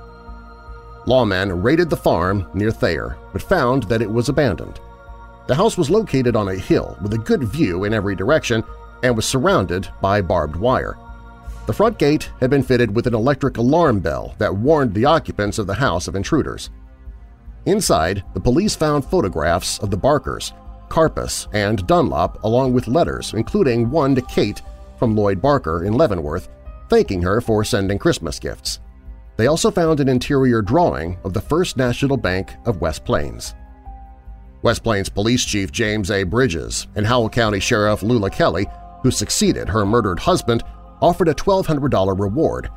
Lawmen 1.07 1.61
raided 1.61 1.91
the 1.91 1.97
farm 1.97 2.47
near 2.55 2.71
Thayer 2.71 3.17
but 3.33 3.43
found 3.43 3.83
that 3.85 4.01
it 4.01 4.11
was 4.13 4.29
abandoned. 4.29 4.79
The 5.49 5.57
house 5.57 5.77
was 5.77 5.91
located 5.91 6.37
on 6.37 6.51
a 6.51 6.55
hill 6.55 6.97
with 7.03 7.13
a 7.15 7.19
good 7.19 7.43
view 7.43 7.83
in 7.83 7.93
every 7.93 8.15
direction 8.15 8.63
and 9.03 9.17
was 9.17 9.27
surrounded 9.27 9.89
by 10.01 10.21
barbed 10.21 10.55
wire. 10.55 10.97
The 11.67 11.73
front 11.73 11.99
gate 11.99 12.31
had 12.41 12.51
been 12.51 12.63
fitted 12.63 12.95
with 12.95 13.07
an 13.07 13.15
electric 13.15 13.57
alarm 13.57 14.01
bell 14.01 14.35
that 14.39 14.55
warned 14.55 14.93
the 14.93 15.07
occupants 15.07 15.59
of 15.59 15.67
the 15.67 15.75
house 15.75 16.07
of 16.09 16.15
intruders. 16.15 16.71
Inside, 17.67 18.23
the 18.35 18.41
police 18.41 18.77
found 18.77 19.05
photographs 19.07 19.79
of 19.79 19.91
the 19.91 19.97
Barkers, 19.97 20.53
Karpis, 20.89 21.49
and 21.55 21.87
Dunlop 21.87 22.45
along 22.45 22.75
with 22.75 22.87
letters, 22.87 23.33
including 23.33 23.91
one 23.91 24.15
to 24.15 24.21
Kate 24.23 24.61
from 24.99 25.17
Lloyd 25.17 25.41
Barker 25.41 25.85
in 25.85 25.95
Leavenworth, 25.95 26.49
thanking 26.91 27.23
her 27.23 27.41
for 27.41 27.65
sending 27.65 27.99
Christmas 27.99 28.39
gifts. 28.39 28.81
They 29.37 29.47
also 29.47 29.71
found 29.71 30.01
an 30.01 30.09
interior 30.09 30.61
drawing 30.61 31.19
of 31.25 31.33
the 31.33 31.41
First 31.41 31.77
National 31.79 32.17
Bank 32.19 32.53
of 32.67 32.83
West 32.83 33.05
Plains. 33.05 33.55
West 34.63 34.85
Plains 34.85 35.09
Police 35.09 35.45
Chief 35.45 35.73
James 35.73 36.11
A. 36.11 36.23
Bridges 36.23 36.87
and 36.95 37.07
Howell 37.07 37.31
County 37.31 37.59
Sheriff 37.59 38.03
Lula 38.03 38.31
Kelly, 38.31 38.67
who 39.03 39.11
succeeded 39.11 39.69
her 39.69 39.85
murdered 39.85 40.19
husband, 40.19 40.63
offered 41.01 41.29
a 41.29 41.35
$1,200 41.35 42.19
reward, 42.19 42.71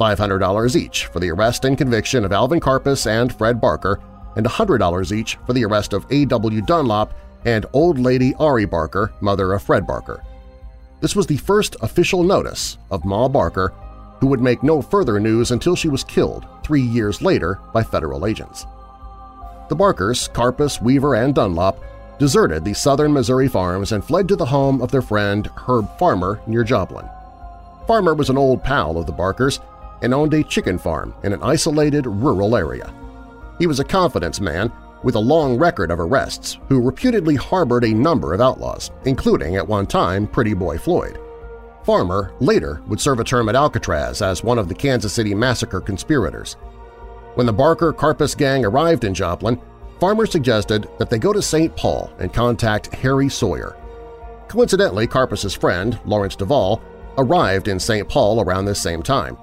$500 0.00 0.76
each 0.76 1.06
for 1.06 1.20
the 1.20 1.30
arrest 1.30 1.64
and 1.64 1.76
conviction 1.76 2.24
of 2.24 2.32
Alvin 2.32 2.60
Karpis 2.60 3.06
and 3.06 3.34
Fred 3.34 3.60
Barker, 3.60 4.00
and 4.36 4.46
$100 4.46 5.12
each 5.12 5.36
for 5.46 5.52
the 5.52 5.64
arrest 5.64 5.92
of 5.92 6.06
A.W. 6.10 6.62
Dunlop 6.62 7.14
and 7.44 7.66
Old 7.72 7.98
Lady 7.98 8.32
Arrie 8.34 8.68
Barker, 8.68 9.12
mother 9.20 9.52
of 9.52 9.62
Fred 9.62 9.86
Barker. 9.86 10.22
This 11.00 11.16
was 11.16 11.26
the 11.26 11.38
first 11.38 11.76
official 11.80 12.22
notice 12.22 12.78
of 12.90 13.04
Ma 13.04 13.28
Barker, 13.28 13.72
who 14.20 14.26
would 14.26 14.40
make 14.40 14.62
no 14.62 14.82
further 14.82 15.18
news 15.18 15.50
until 15.50 15.74
she 15.74 15.88
was 15.88 16.04
killed 16.04 16.46
three 16.62 16.82
years 16.82 17.22
later 17.22 17.58
by 17.72 17.82
federal 17.82 18.26
agents. 18.26 18.66
The 19.70 19.76
Barkers, 19.76 20.28
Karpis, 20.28 20.82
Weaver, 20.82 21.14
and 21.14 21.34
Dunlop 21.34 21.82
deserted 22.18 22.64
the 22.64 22.74
southern 22.74 23.12
Missouri 23.12 23.48
farms 23.48 23.92
and 23.92 24.04
fled 24.04 24.28
to 24.28 24.36
the 24.36 24.44
home 24.44 24.82
of 24.82 24.90
their 24.90 25.00
friend 25.00 25.48
Herb 25.56 25.88
Farmer 25.98 26.40
near 26.46 26.62
Joplin. 26.62 27.08
Farmer 27.90 28.14
was 28.14 28.30
an 28.30 28.38
old 28.38 28.62
pal 28.62 28.96
of 28.96 29.06
the 29.06 29.12
Barkers 29.12 29.58
and 30.00 30.14
owned 30.14 30.32
a 30.32 30.44
chicken 30.44 30.78
farm 30.78 31.12
in 31.24 31.32
an 31.32 31.42
isolated 31.42 32.06
rural 32.06 32.54
area. 32.54 32.94
He 33.58 33.66
was 33.66 33.80
a 33.80 33.84
confidence 33.84 34.40
man 34.40 34.70
with 35.02 35.16
a 35.16 35.18
long 35.18 35.58
record 35.58 35.90
of 35.90 35.98
arrests 35.98 36.58
who 36.68 36.80
reputedly 36.80 37.34
harbored 37.34 37.82
a 37.82 37.92
number 37.92 38.32
of 38.32 38.40
outlaws, 38.40 38.92
including 39.06 39.56
at 39.56 39.66
one 39.66 39.88
time 39.88 40.28
Pretty 40.28 40.54
Boy 40.54 40.78
Floyd. 40.78 41.18
Farmer 41.82 42.32
later 42.38 42.80
would 42.86 43.00
serve 43.00 43.18
a 43.18 43.24
term 43.24 43.48
at 43.48 43.56
Alcatraz 43.56 44.22
as 44.22 44.44
one 44.44 44.60
of 44.60 44.68
the 44.68 44.74
Kansas 44.76 45.12
City 45.12 45.34
Massacre 45.34 45.80
conspirators. 45.80 46.52
When 47.34 47.46
the 47.46 47.52
Barker 47.52 47.92
Karpis 47.92 48.38
gang 48.38 48.64
arrived 48.64 49.02
in 49.02 49.14
Joplin, 49.14 49.60
Farmer 49.98 50.26
suggested 50.26 50.88
that 51.00 51.10
they 51.10 51.18
go 51.18 51.32
to 51.32 51.42
St. 51.42 51.74
Paul 51.74 52.12
and 52.20 52.32
contact 52.32 52.94
Harry 52.94 53.28
Sawyer. 53.28 53.76
Coincidentally, 54.46 55.08
Karpis's 55.08 55.56
friend, 55.56 55.98
Lawrence 56.04 56.36
Duvall, 56.36 56.80
arrived 57.18 57.68
in 57.68 57.78
St. 57.78 58.08
Paul 58.08 58.40
around 58.40 58.64
this 58.64 58.80
same 58.80 59.02
time. 59.02 59.36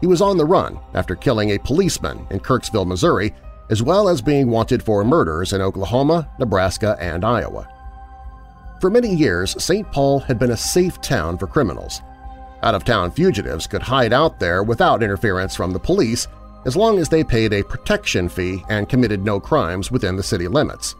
He 0.00 0.06
was 0.06 0.20
on 0.20 0.36
the 0.36 0.44
run 0.44 0.78
after 0.94 1.14
killing 1.14 1.50
a 1.50 1.58
policeman 1.58 2.26
in 2.30 2.40
Kirksville, 2.40 2.86
Missouri, 2.86 3.34
as 3.70 3.82
well 3.82 4.08
as 4.08 4.20
being 4.20 4.50
wanted 4.50 4.82
for 4.82 5.04
murders 5.04 5.52
in 5.52 5.60
Oklahoma, 5.60 6.28
Nebraska, 6.38 6.96
and 7.00 7.24
Iowa. 7.24 7.68
For 8.80 8.90
many 8.90 9.14
years, 9.14 9.62
St. 9.62 9.90
Paul 9.92 10.18
had 10.18 10.38
been 10.38 10.50
a 10.50 10.56
safe 10.56 11.00
town 11.00 11.38
for 11.38 11.46
criminals. 11.46 12.00
Out-of-town 12.62 13.12
fugitives 13.12 13.66
could 13.66 13.82
hide 13.82 14.12
out 14.12 14.40
there 14.40 14.62
without 14.62 15.02
interference 15.02 15.54
from 15.54 15.72
the 15.72 15.78
police 15.78 16.26
as 16.64 16.76
long 16.76 16.98
as 16.98 17.08
they 17.08 17.24
paid 17.24 17.52
a 17.52 17.62
protection 17.64 18.28
fee 18.28 18.64
and 18.68 18.88
committed 18.88 19.24
no 19.24 19.40
crimes 19.40 19.90
within 19.90 20.16
the 20.16 20.22
city 20.22 20.48
limits. 20.48 20.94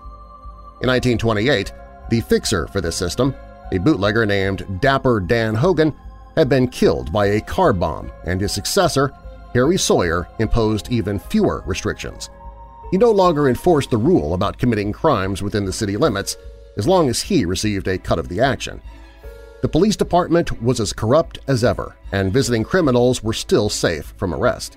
In 0.81 0.89
1928, 0.89 1.73
the 2.09 2.21
fixer 2.21 2.67
for 2.69 2.81
this 2.81 2.97
system, 2.97 3.35
a 3.73 3.79
bootlegger 3.79 4.27
named 4.27 4.81
Dapper 4.81 5.19
Dan 5.19 5.55
Hogan, 5.55 5.95
had 6.37 6.49
been 6.49 6.69
killed 6.69 7.13
by 7.13 7.27
a 7.27 7.41
car 7.41 7.73
bomb, 7.73 8.13
and 8.27 8.41
his 8.41 8.53
successor, 8.53 9.13
Harry 9.55 9.79
Sawyer, 9.79 10.29
imposed 10.39 10.91
even 10.91 11.19
fewer 11.19 11.63
restrictions. 11.67 12.31
He 12.91 12.99
no 12.99 13.11
longer 13.11 13.49
enforced 13.49 13.91
the 13.91 13.97
rule 13.97 14.35
about 14.35 14.59
committing 14.59 14.93
crimes 14.93 15.43
within 15.43 15.65
the 15.65 15.73
city 15.73 15.97
limits 15.97 16.37
as 16.77 16.87
long 16.87 17.09
as 17.09 17.23
he 17.23 17.45
received 17.45 17.89
a 17.89 17.99
cut 17.99 18.19
of 18.19 18.29
the 18.29 18.41
action. 18.41 18.81
The 19.63 19.69
police 19.69 19.97
department 19.97 20.63
was 20.63 20.81
as 20.81 20.93
corrupt 20.93 21.39
as 21.47 21.65
ever, 21.65 21.97
and 22.13 22.33
visiting 22.33 22.65
criminals 22.65 23.23
were 23.23 23.33
still 23.33 23.69
safe 23.69 24.13
from 24.17 24.35
arrest. 24.35 24.77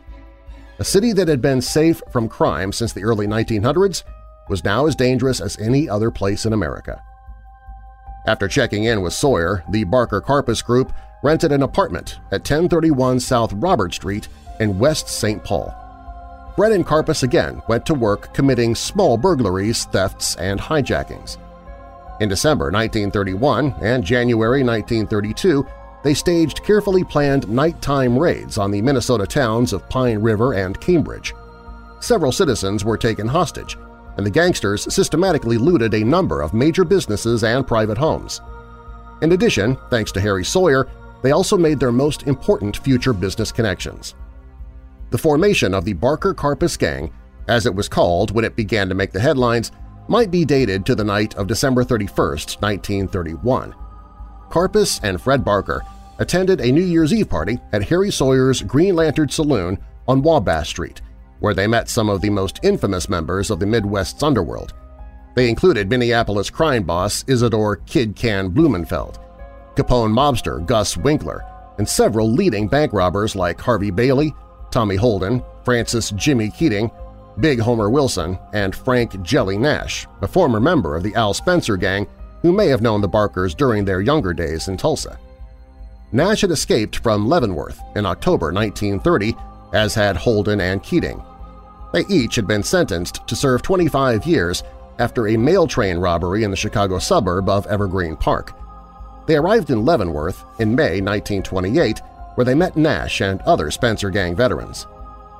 A 0.79 0.83
city 0.83 1.13
that 1.13 1.27
had 1.27 1.41
been 1.41 1.61
safe 1.61 2.01
from 2.11 2.27
crime 2.27 2.71
since 2.71 2.93
the 2.93 3.03
early 3.03 3.27
1900s 3.27 4.03
was 4.49 4.63
now 4.63 4.85
as 4.85 4.95
dangerous 4.95 5.41
as 5.41 5.57
any 5.57 5.89
other 5.89 6.11
place 6.11 6.45
in 6.45 6.53
America. 6.53 7.01
After 8.27 8.47
checking 8.47 8.85
in 8.85 9.01
with 9.01 9.13
Sawyer, 9.13 9.63
the 9.69 9.83
Barker 9.83 10.19
Karpis 10.19 10.63
Group 10.63 10.91
rented 11.21 11.51
an 11.51 11.61
apartment 11.61 12.19
at 12.31 12.41
1031 12.41 13.19
South 13.19 13.53
Robert 13.53 13.93
Street 13.93 14.27
in 14.59 14.79
West 14.79 15.07
St. 15.07 15.43
Paul. 15.43 15.73
Brett 16.55 16.71
and 16.71 16.85
Karpis 16.85 17.23
again 17.23 17.61
went 17.67 17.85
to 17.85 17.93
work 17.93 18.33
committing 18.33 18.73
small 18.73 19.17
burglaries, 19.17 19.85
thefts, 19.85 20.35
and 20.37 20.59
hijackings. 20.59 21.37
In 22.21 22.29
December 22.29 22.71
1931 22.71 23.75
and 23.81 24.03
January 24.03 24.63
1932, 24.63 25.67
they 26.03 26.13
staged 26.13 26.63
carefully 26.63 27.03
planned 27.03 27.49
nighttime 27.49 28.17
raids 28.17 28.57
on 28.57 28.71
the 28.71 28.81
Minnesota 28.81 29.27
towns 29.27 29.73
of 29.73 29.87
Pine 29.89 30.19
River 30.19 30.53
and 30.53 30.79
Cambridge. 30.79 31.33
Several 31.99 32.31
citizens 32.31 32.85
were 32.85 32.97
taken 32.97 33.27
hostage, 33.27 33.77
and 34.17 34.25
the 34.25 34.31
gangsters 34.31 34.93
systematically 34.93 35.57
looted 35.57 35.93
a 35.93 36.03
number 36.03 36.41
of 36.41 36.53
major 36.53 36.83
businesses 36.83 37.43
and 37.43 37.67
private 37.67 37.97
homes. 37.97 38.41
In 39.21 39.31
addition, 39.31 39.77
thanks 39.89 40.11
to 40.13 40.21
Harry 40.21 40.43
Sawyer, 40.43 40.87
they 41.23 41.31
also 41.31 41.57
made 41.57 41.79
their 41.79 41.91
most 41.91 42.23
important 42.23 42.77
future 42.77 43.13
business 43.13 43.51
connections. 43.51 44.15
The 45.11 45.17
formation 45.17 45.73
of 45.73 45.85
the 45.85 45.93
Barker 45.93 46.33
Karpis 46.33 46.77
Gang, 46.77 47.13
as 47.47 47.65
it 47.65 47.73
was 47.73 47.87
called 47.87 48.31
when 48.31 48.45
it 48.45 48.55
began 48.55 48.89
to 48.89 48.95
make 48.95 49.11
the 49.11 49.19
headlines, 49.19 49.71
might 50.07 50.31
be 50.31 50.45
dated 50.45 50.85
to 50.85 50.95
the 50.95 51.03
night 51.03 51.35
of 51.35 51.47
December 51.47 51.83
31, 51.83 52.15
1931. 52.15 53.73
Karpis 54.49 54.99
and 55.03 55.19
Fred 55.19 55.43
Barker 55.43 55.81
attended 56.19 56.61
a 56.61 56.71
New 56.71 56.83
Year's 56.83 57.13
Eve 57.13 57.29
party 57.29 57.59
at 57.73 57.83
Harry 57.83 58.11
Sawyer's 58.11 58.61
Green 58.61 58.95
Lantern 58.95 59.29
Saloon 59.29 59.77
on 60.07 60.21
Wabash 60.21 60.69
Street, 60.69 61.01
where 61.45 61.53
they 61.53 61.67
met 61.67 61.87
some 61.87 62.09
of 62.09 62.21
the 62.21 62.29
most 62.31 62.59
infamous 62.63 63.07
members 63.07 63.51
of 63.51 63.59
the 63.59 63.67
Midwest's 63.67 64.23
underworld. 64.23 64.73
They 65.35 65.47
included 65.47 65.87
Minneapolis 65.87 66.49
crime 66.49 66.81
boss 66.81 67.23
Isidore 67.27 67.75
Kid 67.85 68.15
Cann 68.15 68.49
Blumenfeld, 68.49 69.19
Capone 69.75 70.11
mobster 70.11 70.65
Gus 70.65 70.97
Winkler, 70.97 71.45
and 71.77 71.87
several 71.87 72.31
leading 72.31 72.67
bank 72.67 72.93
robbers 72.93 73.35
like 73.35 73.61
Harvey 73.61 73.91
Bailey, 73.91 74.33
Tommy 74.71 74.95
Holden, 74.95 75.43
Francis 75.63 76.09
Jimmy 76.15 76.49
Keating, 76.49 76.89
Big 77.39 77.59
Homer 77.59 77.91
Wilson, 77.91 78.39
and 78.53 78.75
Frank 78.75 79.21
Jelly 79.21 79.59
Nash, 79.59 80.07
a 80.23 80.27
former 80.27 80.59
member 80.59 80.95
of 80.95 81.03
the 81.03 81.13
Al 81.13 81.35
Spencer 81.35 81.77
gang 81.77 82.07
who 82.41 82.53
may 82.53 82.69
have 82.69 82.81
known 82.81 83.01
the 83.01 83.07
Barkers 83.07 83.53
during 83.53 83.85
their 83.85 84.01
younger 84.01 84.33
days 84.33 84.67
in 84.67 84.77
Tulsa. 84.77 85.19
Nash 86.11 86.41
had 86.41 86.49
escaped 86.49 86.95
from 86.95 87.29
Leavenworth 87.29 87.79
in 87.95 88.07
October 88.07 88.51
1930, 88.51 89.35
as 89.73 89.93
had 89.93 90.17
Holden 90.17 90.59
and 90.59 90.81
Keating. 90.81 91.21
They 91.93 92.05
each 92.07 92.35
had 92.35 92.47
been 92.47 92.63
sentenced 92.63 93.25
to 93.27 93.35
serve 93.35 93.61
25 93.61 94.25
years 94.25 94.63
after 94.99 95.27
a 95.27 95.37
mail 95.37 95.67
train 95.67 95.97
robbery 95.97 96.43
in 96.43 96.51
the 96.51 96.57
Chicago 96.57 96.99
suburb 96.99 97.49
of 97.49 97.67
Evergreen 97.67 98.15
Park. 98.15 98.53
They 99.27 99.35
arrived 99.35 99.69
in 99.69 99.85
Leavenworth 99.85 100.43
in 100.59 100.75
May 100.75 101.01
1928, 101.01 102.01
where 102.35 102.45
they 102.45 102.55
met 102.55 102.77
Nash 102.77 103.21
and 103.21 103.41
other 103.41 103.71
Spencer 103.71 104.09
Gang 104.09 104.35
veterans. 104.35 104.87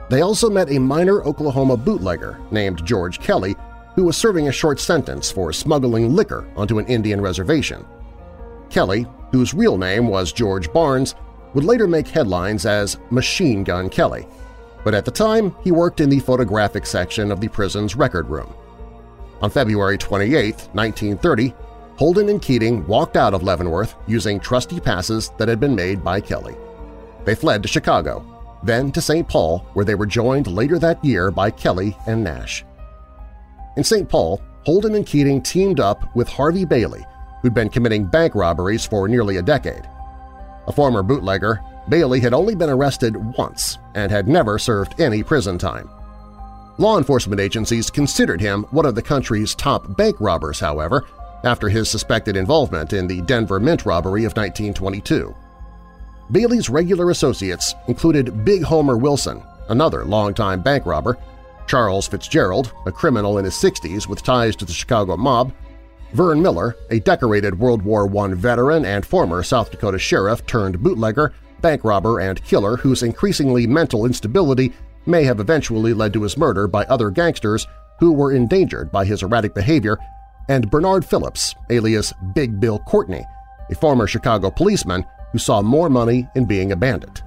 They 0.10 0.22
also 0.22 0.50
met 0.50 0.72
a 0.72 0.80
minor 0.80 1.24
Oklahoma 1.24 1.78
bootlegger 1.78 2.40
named 2.52 2.86
George 2.86 3.20
Kelly 3.20 3.56
who 3.96 4.04
was 4.04 4.18
serving 4.18 4.48
a 4.48 4.52
short 4.52 4.80
sentence 4.80 5.32
for 5.32 5.54
smuggling 5.54 6.14
liquor 6.14 6.46
onto 6.56 6.80
an 6.80 6.86
Indian 6.88 7.22
reservation. 7.22 7.86
Kelly, 8.70 9.08
whose 9.32 9.54
real 9.54 9.78
name 9.78 10.08
was 10.08 10.34
George 10.34 10.72
Barnes, 10.74 11.16
would 11.54 11.64
later 11.64 11.88
make 11.88 12.08
headlines 12.08 12.66
as 12.66 12.98
Machine 13.10 13.64
Gun 13.64 13.90
Kelly, 13.90 14.28
but 14.86 14.94
at 14.94 15.04
the 15.04 15.12
time 15.12 15.54
he 15.64 15.72
worked 15.72 16.00
in 16.00 16.10
the 16.10 16.20
photographic 16.20 16.86
section 16.86 17.32
of 17.32 17.42
the 17.42 17.50
prison's 17.50 17.96
record 17.96 18.30
room. 18.30 18.54
On 19.42 19.50
February 19.50 19.98
28, 19.98 20.70
1930, 20.74 21.54
Holden 21.98 22.30
and 22.30 22.42
Keating 22.42 22.86
walked 22.88 23.18
out 23.18 23.34
of 23.34 23.42
Leavenworth 23.42 23.96
using 24.06 24.40
trusty 24.40 24.80
passes 24.80 25.32
that 25.38 25.48
had 25.48 25.60
been 25.60 25.76
made 25.76 26.04
by 26.04 26.22
Kelly. 26.22 26.56
They 27.26 27.34
fled 27.34 27.64
to 27.64 27.68
Chicago, 27.68 28.24
then 28.64 28.92
to 28.92 29.02
St. 29.02 29.28
Paul, 29.28 29.66
where 29.74 29.86
they 29.86 29.96
were 29.96 30.06
joined 30.06 30.48
later 30.48 30.78
that 30.80 31.04
year 31.04 31.32
by 31.32 31.50
Kelly 31.50 31.98
and 32.06 32.24
Nash. 32.24 32.64
In 33.78 33.84
St. 33.84 34.08
Paul, 34.08 34.40
Holden 34.66 34.94
and 34.96 35.06
Keating 35.06 35.42
teamed 35.42 35.80
up 35.80 36.16
with 36.16 36.30
Harvey 36.30 36.64
Bailey, 36.64 37.04
who'd 37.42 37.56
been 37.56 37.70
committing 37.70 38.06
bank 38.06 38.36
robberies 38.36 38.86
for 38.86 39.08
nearly 39.08 39.38
a 39.38 39.42
decade. 39.42 39.88
A 40.68 40.72
former 40.72 41.02
bootlegger, 41.02 41.60
Bailey 41.90 42.20
had 42.20 42.34
only 42.34 42.56
been 42.56 42.70
arrested 42.70 43.16
once 43.38 43.78
and 43.94 44.12
had 44.12 44.28
never 44.28 44.58
served 44.58 45.00
any 45.00 45.24
prison 45.24 45.58
time. 45.58 45.90
Law 46.78 46.98
enforcement 46.98 47.40
agencies 47.40 47.90
considered 47.90 48.42
him 48.42 48.64
one 48.72 48.86
of 48.86 48.96
the 48.96 49.02
country's 49.02 49.56
top 49.56 49.96
bank 49.96 50.16
robbers, 50.20 50.60
however, 50.60 51.06
after 51.44 51.70
his 51.70 51.90
suspected 51.90 52.36
involvement 52.36 52.92
in 52.92 53.08
the 53.08 53.22
Denver 53.22 53.60
Mint 53.60 53.86
robbery 53.86 54.26
of 54.26 54.36
1922. 54.36 55.34
Bailey's 56.32 56.70
regular 56.70 57.12
associates 57.12 57.76
included 57.88 58.44
Big 58.44 58.64
Homer 58.64 58.98
Wilson, 58.98 59.44
another 59.70 60.04
longtime 60.04 60.62
bank 60.62 60.86
robber, 60.86 61.18
Charles 61.68 62.08
Fitzgerald, 62.08 62.74
a 62.86 62.92
criminal 62.92 63.38
in 63.38 63.46
his 63.46 63.54
60s 63.54 64.08
with 64.08 64.24
ties 64.24 64.56
to 64.56 64.66
the 64.66 64.74
Chicago 64.74 65.16
mob, 65.18 65.54
Vern 66.14 66.42
Miller, 66.42 66.76
a 66.90 67.00
decorated 67.00 67.58
World 67.60 67.82
War 67.82 68.10
I 68.18 68.34
veteran 68.34 68.86
and 68.86 69.06
former 69.06 69.44
South 69.44 69.72
Dakota 69.72 70.00
sheriff 70.00 70.46
turned 70.46 70.82
bootlegger, 70.82 71.34
bank 71.66 71.84
robber, 71.84 72.20
and 72.20 72.44
killer 72.44 72.78
whose 72.78 73.02
increasingly 73.02 73.66
mental 73.66 74.06
instability 74.06 74.72
may 75.08 75.24
have 75.24 75.40
eventually 75.40 75.96
led 75.96 76.14
to 76.14 76.22
his 76.22 76.38
murder 76.38 76.68
by 76.68 76.84
other 76.86 77.10
gangsters 77.10 77.66
who 78.00 78.14
were 78.14 78.34
endangered 78.34 78.92
by 78.92 79.04
his 79.04 79.24
erratic 79.24 79.56
behavior, 79.56 79.98
and 80.48 80.70
Bernard 80.70 81.04
Phillips, 81.04 81.56
alias 81.72 82.14
Big 82.36 82.60
Bill 82.60 82.78
Courtney, 82.78 83.26
a 83.72 83.74
former 83.74 84.06
Chicago 84.06 84.52
policeman 84.52 85.04
who 85.32 85.40
saw 85.40 85.60
more 85.64 85.90
money 85.90 86.30
in 86.36 86.46
being 86.46 86.72
a 86.72 86.76
bandit. 86.76 87.24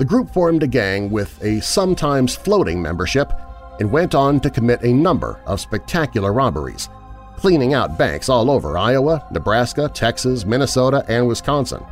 The 0.00 0.04
group 0.04 0.30
formed 0.30 0.64
a 0.64 0.66
gang 0.66 1.08
with 1.08 1.40
a 1.44 1.60
sometimes 1.60 2.34
floating 2.34 2.82
membership 2.82 3.32
and 3.78 3.92
went 3.92 4.16
on 4.16 4.40
to 4.40 4.50
commit 4.50 4.82
a 4.82 4.92
number 4.92 5.40
of 5.46 5.60
spectacular 5.60 6.32
robberies, 6.32 6.88
cleaning 7.36 7.72
out 7.72 7.96
banks 7.96 8.28
all 8.28 8.50
over 8.50 8.76
Iowa, 8.76 9.24
Nebraska, 9.30 9.88
Texas, 9.94 10.44
Minnesota, 10.44 11.04
and 11.06 11.28
Wisconsin. 11.28 11.84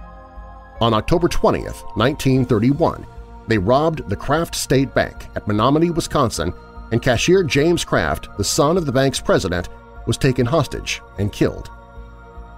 On 0.83 0.93
October 0.95 1.28
20, 1.28 1.61
1931, 1.61 3.07
they 3.47 3.57
robbed 3.57 4.09
the 4.09 4.16
Kraft 4.16 4.57
State 4.57 4.93
Bank 4.93 5.28
at 5.37 5.47
Menominee, 5.47 5.91
Wisconsin, 5.91 6.53
and 6.91 7.01
cashier 7.01 7.45
James 7.45 7.85
Kraft, 7.85 8.37
the 8.37 8.43
son 8.43 8.76
of 8.76 8.85
the 8.85 8.91
bank's 8.91 9.20
president, 9.20 9.68
was 10.09 10.16
taken 10.16 10.45
hostage 10.45 11.01
and 11.20 11.33
killed. 11.33 11.70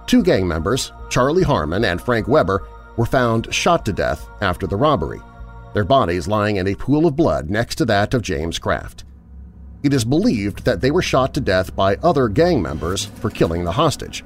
Two 0.07 0.23
gang 0.23 0.47
members, 0.47 0.91
Charlie 1.07 1.43
Harmon 1.43 1.85
and 1.85 2.01
Frank 2.01 2.27
Weber, 2.27 2.67
were 2.97 3.05
found 3.05 3.53
shot 3.53 3.85
to 3.85 3.93
death 3.93 4.27
after 4.41 4.65
the 4.65 4.75
robbery, 4.75 5.21
their 5.75 5.85
bodies 5.85 6.27
lying 6.27 6.55
in 6.55 6.67
a 6.67 6.73
pool 6.73 7.05
of 7.05 7.15
blood 7.15 7.51
next 7.51 7.75
to 7.75 7.85
that 7.85 8.15
of 8.15 8.23
James 8.23 8.57
Kraft. 8.57 9.03
It 9.83 9.93
is 9.93 10.03
believed 10.03 10.65
that 10.65 10.81
they 10.81 10.89
were 10.89 11.03
shot 11.03 11.35
to 11.35 11.41
death 11.41 11.75
by 11.75 11.97
other 11.97 12.27
gang 12.29 12.59
members 12.59 13.05
for 13.05 13.29
killing 13.29 13.65
the 13.65 13.73
hostage. 13.73 14.23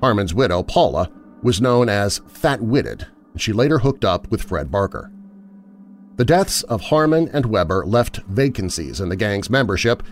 Harmon's 0.00 0.34
widow, 0.34 0.62
Paula, 0.62 1.10
was 1.42 1.60
known 1.60 1.88
as 1.88 2.20
Fat-Witted, 2.28 3.06
and 3.32 3.40
she 3.40 3.52
later 3.52 3.78
hooked 3.78 4.04
up 4.04 4.30
with 4.30 4.42
Fred 4.42 4.70
Barker. 4.70 5.10
The 6.16 6.24
deaths 6.24 6.62
of 6.64 6.82
Harmon 6.82 7.28
and 7.32 7.46
Weber 7.46 7.86
left 7.86 8.18
vacancies 8.28 9.00
in 9.00 9.08
the 9.08 9.16
gang's 9.16 9.48
membership, 9.48 10.02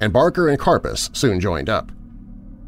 and 0.00 0.12
Barker 0.12 0.48
and 0.48 0.58
Karpis 0.58 1.14
soon 1.16 1.40
joined 1.40 1.68
up. 1.68 1.90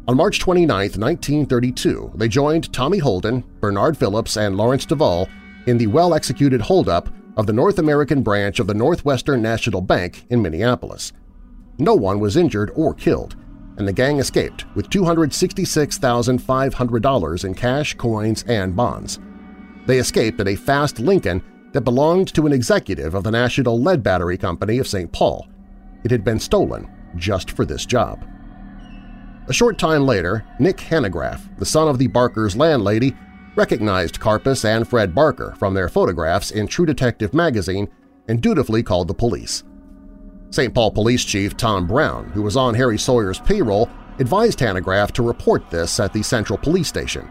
On 0.07 0.17
March 0.17 0.39
29, 0.39 0.67
1932, 0.67 2.13
they 2.15 2.27
joined 2.27 2.73
Tommy 2.73 2.97
Holden, 2.97 3.43
Bernard 3.61 3.97
Phillips, 3.97 4.35
and 4.37 4.57
Lawrence 4.57 4.85
Duvall 4.85 5.29
in 5.67 5.77
the 5.77 5.87
well-executed 5.87 6.61
holdup 6.61 7.09
of 7.37 7.45
the 7.45 7.53
North 7.53 7.79
American 7.79 8.21
branch 8.23 8.59
of 8.59 8.67
the 8.67 8.73
Northwestern 8.73 9.41
National 9.41 9.81
Bank 9.81 10.25
in 10.29 10.41
Minneapolis. 10.41 11.13
No 11.77 11.93
one 11.93 12.19
was 12.19 12.35
injured 12.35 12.71
or 12.75 12.93
killed, 12.93 13.35
and 13.79 13.87
the 13.87 13.93
gang 13.93 14.19
escaped 14.19 14.65
with 14.75 14.89
$266,500 14.89 17.45
in 17.45 17.55
cash, 17.55 17.95
coins, 17.95 18.43
and 18.43 18.75
bonds. 18.75 19.19
They 19.87 19.97
escaped 19.97 20.39
in 20.39 20.49
a 20.49 20.55
fast 20.55 20.99
Lincoln 20.99 21.41
that 21.71 21.81
belonged 21.81 22.31
to 22.35 22.45
an 22.45 22.53
executive 22.53 23.15
of 23.15 23.23
the 23.23 23.31
National 23.31 23.81
Lead 23.81 24.03
Battery 24.03 24.37
Company 24.37 24.77
of 24.77 24.87
St. 24.87 25.11
Paul. 25.11 25.47
It 26.03 26.11
had 26.11 26.23
been 26.23 26.39
stolen 26.39 26.87
just 27.15 27.49
for 27.51 27.65
this 27.65 27.85
job. 27.85 28.25
A 29.47 29.53
short 29.53 29.79
time 29.79 30.05
later, 30.05 30.45
Nick 30.59 30.77
Hanegraaff, 30.77 31.57
the 31.57 31.65
son 31.65 31.87
of 31.87 31.97
the 31.97 32.07
Barker's 32.07 32.55
landlady, 32.55 33.15
recognized 33.55 34.19
Karpis 34.19 34.63
and 34.63 34.87
Fred 34.87 35.15
Barker 35.15 35.55
from 35.57 35.73
their 35.73 35.89
photographs 35.89 36.51
in 36.51 36.67
True 36.67 36.85
Detective 36.85 37.33
magazine 37.33 37.89
and 38.27 38.41
dutifully 38.41 38.83
called 38.83 39.07
the 39.07 39.13
police. 39.13 39.63
St. 40.51 40.73
Paul 40.73 40.91
Police 40.91 41.23
Chief 41.23 41.55
Tom 41.55 41.85
Brown, 41.85 42.29
who 42.29 42.41
was 42.41 42.57
on 42.57 42.73
Harry 42.73 42.97
Sawyer's 42.97 43.39
payroll, 43.39 43.89
advised 44.17 44.59
Hanegraaff 44.59 45.11
to 45.11 45.23
report 45.23 45.69
this 45.69 45.99
at 45.99 46.11
the 46.11 46.23
Central 46.23 46.57
Police 46.57 46.87
Station. 46.87 47.29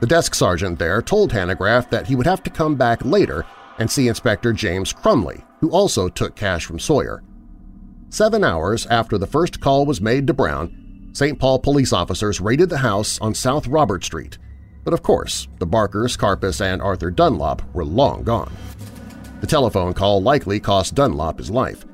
The 0.00 0.06
desk 0.06 0.34
sergeant 0.34 0.78
there 0.78 1.00
told 1.00 1.32
Hanegraaff 1.32 1.90
that 1.90 2.06
he 2.06 2.16
would 2.16 2.26
have 2.26 2.42
to 2.42 2.50
come 2.50 2.74
back 2.74 3.04
later 3.04 3.44
and 3.78 3.90
see 3.90 4.08
Inspector 4.08 4.52
James 4.54 4.92
Crumley, 4.92 5.44
who 5.60 5.70
also 5.70 6.08
took 6.08 6.34
cash 6.34 6.64
from 6.64 6.78
Sawyer. 6.78 7.22
Seven 8.08 8.42
hours 8.42 8.86
after 8.86 9.18
the 9.18 9.26
first 9.26 9.60
call 9.60 9.86
was 9.86 10.00
made 10.00 10.26
to 10.26 10.34
Brown, 10.34 11.10
St. 11.12 11.38
Paul 11.38 11.58
police 11.58 11.92
officers 11.92 12.40
raided 12.40 12.68
the 12.68 12.78
house 12.78 13.18
on 13.20 13.34
South 13.34 13.66
Robert 13.66 14.04
Street, 14.04 14.38
but 14.84 14.94
of 14.94 15.02
course 15.02 15.48
the 15.58 15.66
Barkers, 15.66 16.16
Karpis, 16.16 16.60
and 16.60 16.82
Arthur 16.82 17.10
Dunlop 17.10 17.62
were 17.74 17.84
long 17.84 18.22
gone. 18.24 18.52
The 19.40 19.46
telephone 19.46 19.94
call 19.94 20.22
likely 20.22 20.60
cost 20.60 20.94
Dunlop 20.94 21.38
his 21.38 21.50
life. 21.50 21.84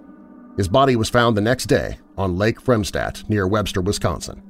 His 0.56 0.68
body 0.68 0.96
was 0.96 1.10
found 1.10 1.36
the 1.36 1.42
next 1.42 1.66
day 1.66 1.98
on 2.16 2.38
Lake 2.38 2.60
Fremstad 2.60 3.28
near 3.28 3.46
Webster, 3.46 3.82
Wisconsin. 3.82 4.42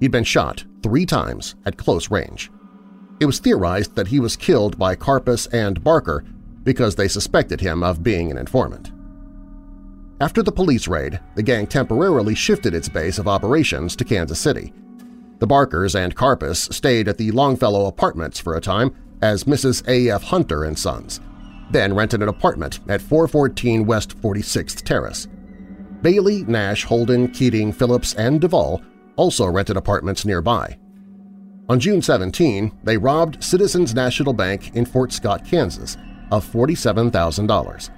He'd 0.00 0.12
been 0.12 0.24
shot 0.24 0.64
three 0.82 1.04
times 1.04 1.56
at 1.66 1.76
close 1.76 2.10
range. 2.10 2.50
It 3.20 3.26
was 3.26 3.40
theorized 3.40 3.96
that 3.96 4.06
he 4.06 4.20
was 4.20 4.36
killed 4.36 4.78
by 4.78 4.94
Karpis 4.94 5.52
and 5.52 5.82
Barker 5.82 6.24
because 6.62 6.94
they 6.94 7.08
suspected 7.08 7.60
him 7.60 7.82
of 7.82 8.04
being 8.04 8.30
an 8.30 8.38
informant. 8.38 8.92
After 10.20 10.42
the 10.42 10.52
police 10.52 10.86
raid, 10.86 11.18
the 11.34 11.42
gang 11.42 11.66
temporarily 11.66 12.34
shifted 12.34 12.74
its 12.74 12.88
base 12.88 13.18
of 13.18 13.26
operations 13.26 13.96
to 13.96 14.04
Kansas 14.04 14.38
City. 14.38 14.72
The 15.38 15.46
Barkers 15.46 15.94
and 15.94 16.14
Karpis 16.14 16.72
stayed 16.72 17.08
at 17.08 17.18
the 17.18 17.30
Longfellow 17.30 17.86
Apartments 17.86 18.38
for 18.38 18.56
a 18.56 18.60
time 18.60 18.94
as 19.22 19.44
Mrs. 19.44 19.86
A.F. 19.88 20.24
Hunter 20.24 20.64
and 20.64 20.78
Sons, 20.78 21.20
then 21.70 21.94
rented 21.94 22.22
an 22.22 22.28
apartment 22.28 22.80
at 22.88 23.00
414 23.00 23.86
West 23.86 24.20
46th 24.20 24.82
Terrace. 24.82 25.28
Bailey, 26.02 26.44
Nash, 26.44 26.84
Holden, 26.84 27.28
Keating, 27.28 27.72
Phillips, 27.72 28.14
and 28.14 28.40
Duvall 28.40 28.82
also 29.16 29.46
rented 29.46 29.76
apartments 29.76 30.24
nearby. 30.24 30.78
On 31.68 31.78
June 31.78 32.00
17, 32.00 32.78
they 32.84 32.96
robbed 32.96 33.42
Citizens 33.42 33.94
National 33.94 34.32
Bank 34.32 34.74
in 34.74 34.86
Fort 34.86 35.12
Scott, 35.12 35.44
Kansas, 35.44 35.96
of 36.30 36.50
$47,000. 36.50 37.90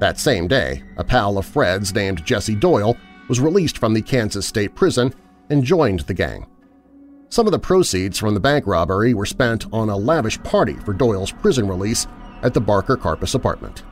That 0.00 0.18
same 0.18 0.48
day, 0.48 0.82
a 0.96 1.04
pal 1.04 1.38
of 1.38 1.46
Fred's 1.46 1.94
named 1.94 2.24
Jesse 2.24 2.56
Doyle 2.56 2.96
was 3.28 3.40
released 3.40 3.78
from 3.78 3.94
the 3.94 4.02
Kansas 4.02 4.46
State 4.46 4.74
Prison 4.74 5.14
and 5.50 5.62
joined 5.62 6.00
the 6.00 6.14
gang. 6.14 6.46
Some 7.28 7.46
of 7.46 7.52
the 7.52 7.58
proceeds 7.58 8.18
from 8.18 8.34
the 8.34 8.40
bank 8.40 8.66
robbery 8.66 9.14
were 9.14 9.26
spent 9.26 9.66
on 9.72 9.88
a 9.90 9.96
lavish 9.96 10.42
party 10.42 10.74
for 10.74 10.92
Doyle's 10.92 11.32
prison 11.32 11.68
release 11.68 12.06
at 12.42 12.54
the 12.54 12.60
Barker 12.60 12.96
Karpis 12.96 13.34
apartment. 13.34 13.82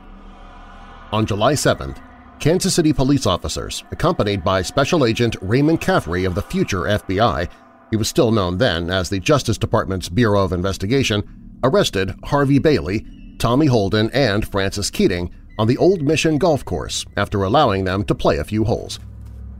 On 1.11 1.25
July 1.25 1.53
7th, 1.53 1.97
Kansas 2.39 2.75
City 2.75 2.91
police 2.91 3.25
officers, 3.25 3.83
accompanied 3.91 4.43
by 4.43 4.61
Special 4.61 5.05
Agent 5.05 5.35
Raymond 5.41 5.79
Caffrey 5.79 6.25
of 6.25 6.35
the 6.35 6.41
future 6.41 6.81
FBI, 6.81 7.49
he 7.89 7.95
was 7.95 8.07
still 8.07 8.31
known 8.31 8.57
then 8.57 8.89
as 8.89 9.09
the 9.09 9.19
Justice 9.19 9.57
Department's 9.57 10.09
Bureau 10.09 10.43
of 10.43 10.51
Investigation, 10.51 11.23
arrested 11.63 12.15
Harvey 12.23 12.59
Bailey, 12.59 13.05
Tommy 13.37 13.67
Holden, 13.67 14.09
and 14.13 14.47
Francis 14.47 14.89
Keating 14.89 15.31
on 15.59 15.67
the 15.67 15.77
Old 15.77 16.01
Mission 16.01 16.37
Golf 16.37 16.65
Course 16.65 17.05
after 17.15 17.43
allowing 17.43 17.83
them 17.83 18.03
to 18.05 18.15
play 18.15 18.37
a 18.39 18.43
few 18.43 18.63
holes. 18.63 18.99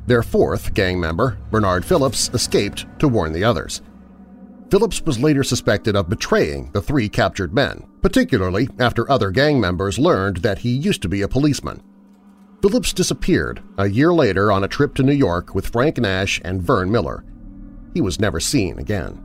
Their 0.08 0.24
fourth 0.24 0.74
gang 0.74 1.00
member, 1.00 1.38
Bernard 1.52 1.86
Phillips, 1.86 2.30
escaped 2.34 2.86
to 3.00 3.08
warn 3.08 3.32
the 3.32 3.44
others. 3.44 3.82
Phillips 4.70 5.04
was 5.04 5.20
later 5.20 5.44
suspected 5.44 5.96
of 5.96 6.10
betraying 6.10 6.72
the 6.72 6.82
three 6.82 7.08
captured 7.08 7.54
men, 7.54 7.88
particularly 8.02 8.68
after 8.80 9.10
other 9.10 9.30
gang 9.30 9.62
members 9.62 10.00
learned 10.00 10.38
that 10.38 10.58
he 10.58 10.72
used 10.72 11.04
to 11.04 11.08
be 11.08 11.22
a 11.22 11.28
policeman. 11.28 11.84
Phillips 12.64 12.94
disappeared 12.94 13.62
a 13.78 13.90
year 13.90 14.14
later 14.14 14.50
on 14.50 14.64
a 14.64 14.70
trip 14.70 14.96
to 14.96 15.04
New 15.04 15.12
York 15.12 15.54
with 15.54 15.68
Frank 15.68 15.98
Nash 15.98 16.40
and 16.46 16.62
Vern 16.64 16.90
Miller. 16.90 17.26
He 17.94 18.00
was 18.00 18.22
never 18.22 18.40
seen 18.40 18.80
again. 18.80 19.22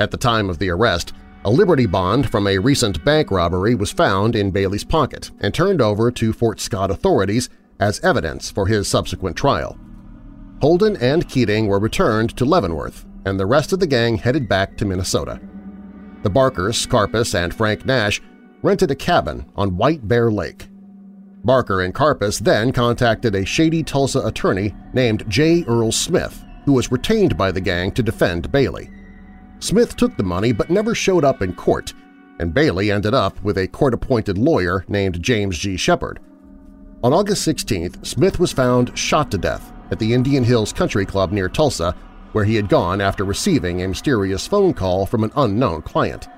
At 0.00 0.10
the 0.10 0.16
time 0.16 0.48
of 0.48 0.58
the 0.58 0.70
arrest, 0.70 1.12
a 1.44 1.50
Liberty 1.50 1.84
Bond 1.84 2.30
from 2.30 2.46
a 2.46 2.56
recent 2.56 3.04
bank 3.04 3.30
robbery 3.30 3.74
was 3.74 3.92
found 3.92 4.34
in 4.34 4.50
Bailey's 4.50 4.84
pocket 4.84 5.30
and 5.40 5.52
turned 5.52 5.82
over 5.82 6.10
to 6.12 6.32
Fort 6.32 6.60
Scott 6.60 6.90
authorities 6.90 7.50
as 7.78 8.00
evidence 8.00 8.50
for 8.50 8.66
his 8.66 8.88
subsequent 8.88 9.36
trial. 9.36 9.78
Holden 10.62 10.96
and 10.96 11.28
Keating 11.28 11.66
were 11.66 11.78
returned 11.78 12.34
to 12.38 12.46
Leavenworth, 12.46 13.04
and 13.26 13.38
the 13.38 13.44
rest 13.44 13.74
of 13.74 13.80
the 13.80 13.86
gang 13.86 14.16
headed 14.16 14.48
back 14.48 14.78
to 14.78 14.86
Minnesota. 14.86 15.38
The 16.22 16.30
Barkers, 16.30 16.86
Karpis, 16.86 17.34
and 17.34 17.52
Frank 17.52 17.84
Nash 17.84 18.22
rented 18.62 18.90
a 18.90 18.96
cabin 18.96 19.44
on 19.56 19.76
White 19.76 20.08
Bear 20.08 20.30
Lake. 20.30 20.67
Barker 21.44 21.82
and 21.82 21.94
Karpis 21.94 22.40
then 22.40 22.72
contacted 22.72 23.34
a 23.34 23.44
shady 23.44 23.82
Tulsa 23.82 24.20
attorney 24.20 24.74
named 24.92 25.24
J. 25.28 25.64
Earl 25.66 25.92
Smith, 25.92 26.44
who 26.64 26.72
was 26.72 26.92
retained 26.92 27.36
by 27.36 27.52
the 27.52 27.60
gang 27.60 27.92
to 27.92 28.02
defend 28.02 28.52
Bailey. 28.52 28.90
Smith 29.60 29.96
took 29.96 30.16
the 30.16 30.22
money 30.22 30.52
but 30.52 30.70
never 30.70 30.94
showed 30.94 31.24
up 31.24 31.42
in 31.42 31.54
court, 31.54 31.94
and 32.38 32.54
Bailey 32.54 32.90
ended 32.90 33.14
up 33.14 33.42
with 33.42 33.58
a 33.58 33.68
court-appointed 33.68 34.38
lawyer 34.38 34.84
named 34.88 35.22
James 35.22 35.58
G. 35.58 35.76
Shepard. 35.76 36.20
On 37.02 37.12
August 37.12 37.46
16th, 37.46 38.04
Smith 38.04 38.38
was 38.38 38.52
found 38.52 38.96
shot 38.98 39.30
to 39.30 39.38
death 39.38 39.72
at 39.90 39.98
the 39.98 40.12
Indian 40.12 40.44
Hills 40.44 40.72
Country 40.72 41.06
Club 41.06 41.32
near 41.32 41.48
Tulsa, 41.48 41.94
where 42.32 42.44
he 42.44 42.56
had 42.56 42.68
gone 42.68 43.00
after 43.00 43.24
receiving 43.24 43.82
a 43.82 43.88
mysterious 43.88 44.46
phone 44.46 44.74
call 44.74 45.06
from 45.06 45.24
an 45.24 45.32
unknown 45.36 45.82
client. 45.82 46.28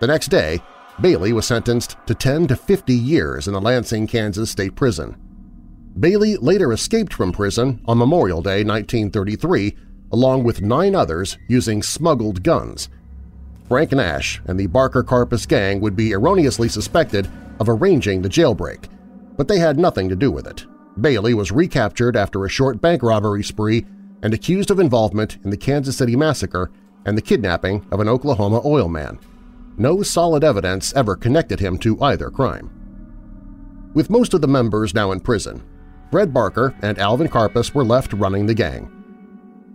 The 0.00 0.06
next 0.06 0.28
day, 0.28 0.60
Bailey 1.00 1.32
was 1.32 1.46
sentenced 1.46 1.96
to 2.06 2.14
10 2.14 2.48
to 2.48 2.56
50 2.56 2.92
years 2.92 3.46
in 3.46 3.54
the 3.54 3.60
Lansing, 3.60 4.08
Kansas 4.08 4.50
State 4.50 4.74
Prison. 4.74 5.16
Bailey 5.98 6.36
later 6.36 6.72
escaped 6.72 7.12
from 7.12 7.32
prison 7.32 7.80
on 7.86 7.98
Memorial 7.98 8.42
Day 8.42 8.64
1933 8.64 9.76
along 10.12 10.42
with 10.42 10.62
nine 10.62 10.94
others 10.94 11.38
using 11.48 11.82
smuggled 11.82 12.42
guns. 12.42 12.88
Frank 13.68 13.92
Nash 13.92 14.40
and 14.46 14.58
the 14.58 14.66
Barker 14.66 15.04
Karpis 15.04 15.46
gang 15.46 15.80
would 15.80 15.94
be 15.94 16.14
erroneously 16.14 16.68
suspected 16.68 17.28
of 17.60 17.68
arranging 17.68 18.22
the 18.22 18.28
jailbreak, 18.28 18.88
but 19.36 19.46
they 19.46 19.58
had 19.58 19.78
nothing 19.78 20.08
to 20.08 20.16
do 20.16 20.30
with 20.30 20.46
it. 20.46 20.64
Bailey 21.00 21.34
was 21.34 21.52
recaptured 21.52 22.16
after 22.16 22.44
a 22.44 22.48
short 22.48 22.80
bank 22.80 23.02
robbery 23.02 23.44
spree 23.44 23.84
and 24.22 24.32
accused 24.32 24.70
of 24.70 24.80
involvement 24.80 25.38
in 25.44 25.50
the 25.50 25.56
Kansas 25.56 25.96
City 25.96 26.16
Massacre 26.16 26.70
and 27.04 27.16
the 27.16 27.22
kidnapping 27.22 27.86
of 27.92 28.00
an 28.00 28.08
Oklahoma 28.08 28.60
oil 28.64 28.88
man. 28.88 29.18
No 29.78 30.02
solid 30.02 30.42
evidence 30.42 30.92
ever 30.94 31.14
connected 31.14 31.60
him 31.60 31.78
to 31.78 32.02
either 32.02 32.30
crime. 32.30 32.68
With 33.94 34.10
most 34.10 34.34
of 34.34 34.40
the 34.40 34.48
members 34.48 34.92
now 34.92 35.12
in 35.12 35.20
prison, 35.20 35.62
Fred 36.10 36.34
Barker 36.34 36.74
and 36.82 36.98
Alvin 36.98 37.28
Karpis 37.28 37.72
were 37.72 37.84
left 37.84 38.12
running 38.12 38.46
the 38.46 38.54
gang. 38.54 38.90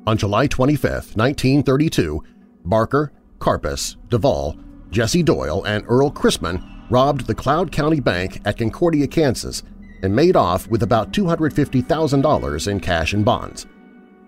On 0.06 0.18
July 0.18 0.48
25, 0.48 1.16
1932, 1.16 2.22
Barker, 2.66 3.14
Karpis, 3.40 3.96
Duvall, 4.10 4.58
Jesse 4.90 5.24
Doyle, 5.24 5.64
and 5.64 5.86
Earl 5.88 6.12
Chrisman 6.12 6.62
robbed 6.90 7.26
the 7.26 7.36
Cloud 7.36 7.72
County 7.72 8.02
Bank 8.02 8.42
at 8.44 8.58
Concordia, 8.58 9.08
Kansas, 9.08 9.64
and 10.02 10.14
made 10.14 10.36
off 10.36 10.68
with 10.68 10.84
about 10.84 11.14
$250,000 11.14 12.68
in 12.68 12.80
cash 12.82 13.14
and 13.14 13.24
bonds. 13.24 13.66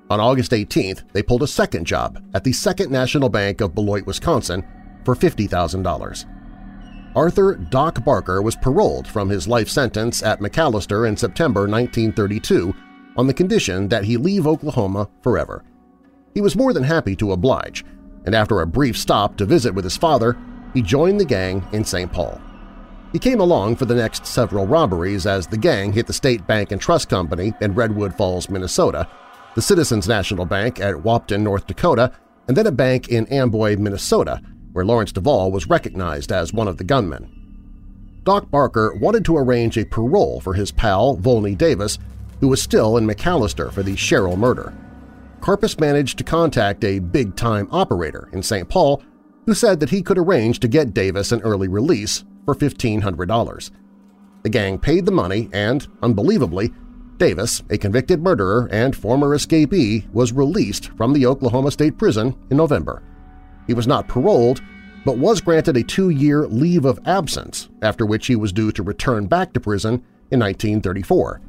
On 0.09 0.21
August 0.21 0.51
18th, 0.51 1.03
they 1.11 1.21
pulled 1.21 1.43
a 1.43 1.47
second 1.47 1.85
job 1.85 2.23
at 2.33 2.45
the 2.45 2.53
Second 2.53 2.91
National 2.91 3.27
Bank 3.27 3.59
of 3.59 3.75
Beloit, 3.75 4.05
Wisconsin 4.05 4.65
for 5.05 5.15
$50,000. 5.15 6.25
Arthur 7.15 7.55
Doc 7.55 8.03
Barker 8.03 8.41
was 8.41 8.57
paroled 8.57 9.07
from 9.07 9.29
his 9.29 9.47
life 9.47 9.69
sentence 9.69 10.21
at 10.21 10.41
McAlester 10.41 11.07
in 11.07 11.15
September 11.15 11.61
1932 11.61 12.75
on 13.15 13.27
the 13.27 13.33
condition 13.33 13.87
that 13.87 14.03
he 14.03 14.17
leave 14.17 14.45
Oklahoma 14.45 15.09
forever. 15.21 15.63
He 16.33 16.41
was 16.41 16.57
more 16.57 16.73
than 16.73 16.83
happy 16.83 17.15
to 17.15 17.31
oblige, 17.31 17.85
and 18.25 18.35
after 18.35 18.59
a 18.59 18.67
brief 18.67 18.97
stop 18.97 19.37
to 19.37 19.45
visit 19.45 19.73
with 19.73 19.85
his 19.85 19.95
father, 19.95 20.37
he 20.73 20.81
joined 20.81 21.19
the 21.19 21.25
gang 21.25 21.65
in 21.71 21.85
St. 21.85 22.11
Paul. 22.11 22.41
He 23.13 23.19
came 23.19 23.39
along 23.39 23.77
for 23.77 23.85
the 23.85 23.95
next 23.95 24.25
several 24.25 24.67
robberies 24.67 25.25
as 25.25 25.47
the 25.47 25.57
gang 25.57 25.93
hit 25.93 26.07
the 26.07 26.11
State 26.11 26.45
Bank 26.45 26.73
and 26.73 26.81
Trust 26.81 27.07
Company 27.07 27.53
in 27.61 27.73
Redwood 27.73 28.13
Falls, 28.13 28.49
Minnesota, 28.49 29.07
the 29.55 29.61
Citizens 29.61 30.05
National 30.05 30.45
Bank 30.45 30.81
at 30.81 30.95
Wahpeton, 30.95 31.39
North 31.39 31.65
Dakota, 31.65 32.11
and 32.49 32.57
then 32.57 32.67
a 32.67 32.73
bank 32.73 33.07
in 33.07 33.25
Amboy, 33.27 33.77
Minnesota, 33.77 34.41
where 34.75 34.83
Lawrence 34.83 35.13
Duvall 35.13 35.53
was 35.53 35.69
recognized 35.69 36.33
as 36.33 36.51
one 36.51 36.67
of 36.67 36.75
the 36.75 36.83
gunmen. 36.83 37.31
Doc 38.25 38.51
Barker 38.51 38.93
wanted 38.95 39.23
to 39.23 39.37
arrange 39.37 39.77
a 39.77 39.85
parole 39.85 40.41
for 40.41 40.53
his 40.53 40.73
pal 40.73 41.15
Volney 41.15 41.55
Davis, 41.57 41.97
who 42.41 42.49
was 42.49 42.61
still 42.61 42.97
in 42.97 43.07
McAlester 43.07 43.71
for 43.71 43.83
the 43.83 43.95
Sherrill 43.95 44.35
murder. 44.35 44.73
Karpis 45.39 45.79
managed 45.79 46.17
to 46.17 46.25
contact 46.25 46.83
a 46.83 46.99
big-time 46.99 47.69
operator 47.71 48.27
in 48.33 48.43
St. 48.43 48.67
Paul 48.67 49.01
who 49.45 49.53
said 49.53 49.79
that 49.79 49.91
he 49.91 50.01
could 50.01 50.17
arrange 50.17 50.59
to 50.59 50.67
get 50.67 50.93
Davis 50.93 51.31
an 51.31 51.39
early 51.41 51.69
release 51.69 52.25
for 52.43 52.53
$1,500. 52.53 53.71
The 54.43 54.49
gang 54.49 54.77
paid 54.77 55.05
the 55.05 55.11
money 55.13 55.47
and, 55.53 55.87
unbelievably, 56.01 56.73
Davis, 57.17 57.63
a 57.69 57.77
convicted 57.77 58.21
murderer 58.21 58.67
and 58.73 58.93
former 58.93 59.29
escapee, 59.37 60.11
was 60.11 60.33
released 60.33 60.87
from 60.97 61.13
the 61.13 61.25
Oklahoma 61.25 61.71
State 61.71 61.97
Prison 61.97 62.35
in 62.49 62.57
November. 62.57 63.01
He 63.67 63.73
was 63.73 63.87
not 63.87 64.07
paroled, 64.07 64.61
but 65.05 65.17
was 65.17 65.41
granted 65.41 65.77
a 65.77 65.83
two-year 65.83 66.47
leave 66.47 66.85
of 66.85 66.99
absence, 67.05 67.69
after 67.81 68.05
which 68.05 68.27
he 68.27 68.35
was 68.35 68.51
due 68.51 68.71
to 68.71 68.83
return 68.83 69.27
back 69.27 69.53
to 69.53 69.59
prison 69.59 70.03
in 70.31 70.39
1934. 70.39 71.41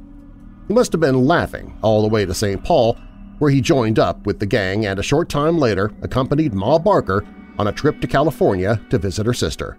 He 0.67 0.73
must 0.73 0.91
have 0.91 1.01
been 1.01 1.25
laughing 1.25 1.77
all 1.81 2.01
the 2.01 2.07
way 2.07 2.25
to 2.25 2.33
St. 2.33 2.63
Paul, 2.63 2.97
where 3.39 3.51
he 3.51 3.61
joined 3.61 3.99
up 3.99 4.25
with 4.25 4.39
the 4.39 4.45
gang 4.45 4.85
and 4.85 4.99
a 4.99 5.03
short 5.03 5.29
time 5.29 5.57
later 5.57 5.91
accompanied 6.01 6.53
Ma 6.53 6.77
Barker 6.77 7.25
on 7.57 7.67
a 7.67 7.71
trip 7.71 8.01
to 8.01 8.07
California 8.07 8.79
to 8.89 8.97
visit 8.97 9.25
her 9.25 9.33
sister. 9.33 9.77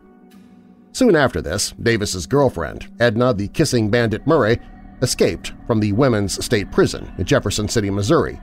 Soon 0.93 1.15
after 1.15 1.41
this, 1.41 1.73
Davis's 1.83 2.27
girlfriend, 2.27 2.89
Edna 2.99 3.35
the 3.35 3.49
Kissing 3.49 3.91
Bandit 3.91 4.27
Murray, 4.27 4.59
escaped 5.03 5.53
from 5.67 5.79
the 5.79 5.93
women's 5.93 6.45
state 6.45 6.73
prison 6.73 7.13
in 7.19 7.25
Jefferson 7.25 7.69
City, 7.69 7.91
Missouri. 7.91 8.41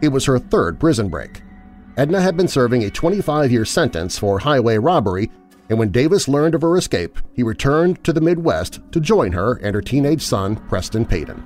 It 0.00 0.08
was 0.08 0.24
her 0.26 0.38
third 0.38 0.78
prison 0.78 1.08
break. 1.08 1.42
Edna 1.98 2.20
had 2.20 2.36
been 2.36 2.46
serving 2.46 2.84
a 2.84 2.90
25-year 2.90 3.64
sentence 3.64 4.16
for 4.16 4.38
highway 4.38 4.78
robbery, 4.78 5.32
and 5.68 5.80
when 5.80 5.90
Davis 5.90 6.28
learned 6.28 6.54
of 6.54 6.62
her 6.62 6.76
escape, 6.76 7.18
he 7.32 7.42
returned 7.42 8.04
to 8.04 8.12
the 8.12 8.20
Midwest 8.20 8.78
to 8.92 9.00
join 9.00 9.32
her 9.32 9.54
and 9.54 9.74
her 9.74 9.82
teenage 9.82 10.22
son, 10.22 10.54
Preston 10.68 11.04
Payton. 11.04 11.42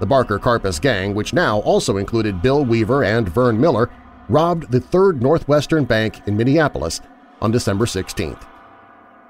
The 0.00 0.06
Barker 0.06 0.40
Karpis 0.40 0.80
gang, 0.80 1.14
which 1.14 1.32
now 1.32 1.60
also 1.60 1.96
included 1.96 2.42
Bill 2.42 2.64
Weaver 2.64 3.04
and 3.04 3.28
Vern 3.28 3.60
Miller, 3.60 3.88
robbed 4.28 4.72
the 4.72 4.80
Third 4.80 5.22
Northwestern 5.22 5.84
Bank 5.84 6.26
in 6.26 6.36
Minneapolis 6.36 7.00
on 7.40 7.52
December 7.52 7.84
16th. 7.84 8.44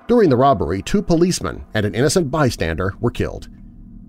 During 0.09 0.31
the 0.31 0.37
robbery, 0.37 0.81
two 0.81 1.03
policemen 1.03 1.67
and 1.75 1.85
an 1.85 1.95
innocent 1.95 2.31
bystander 2.31 2.95
were 3.01 3.11
killed. 3.11 3.51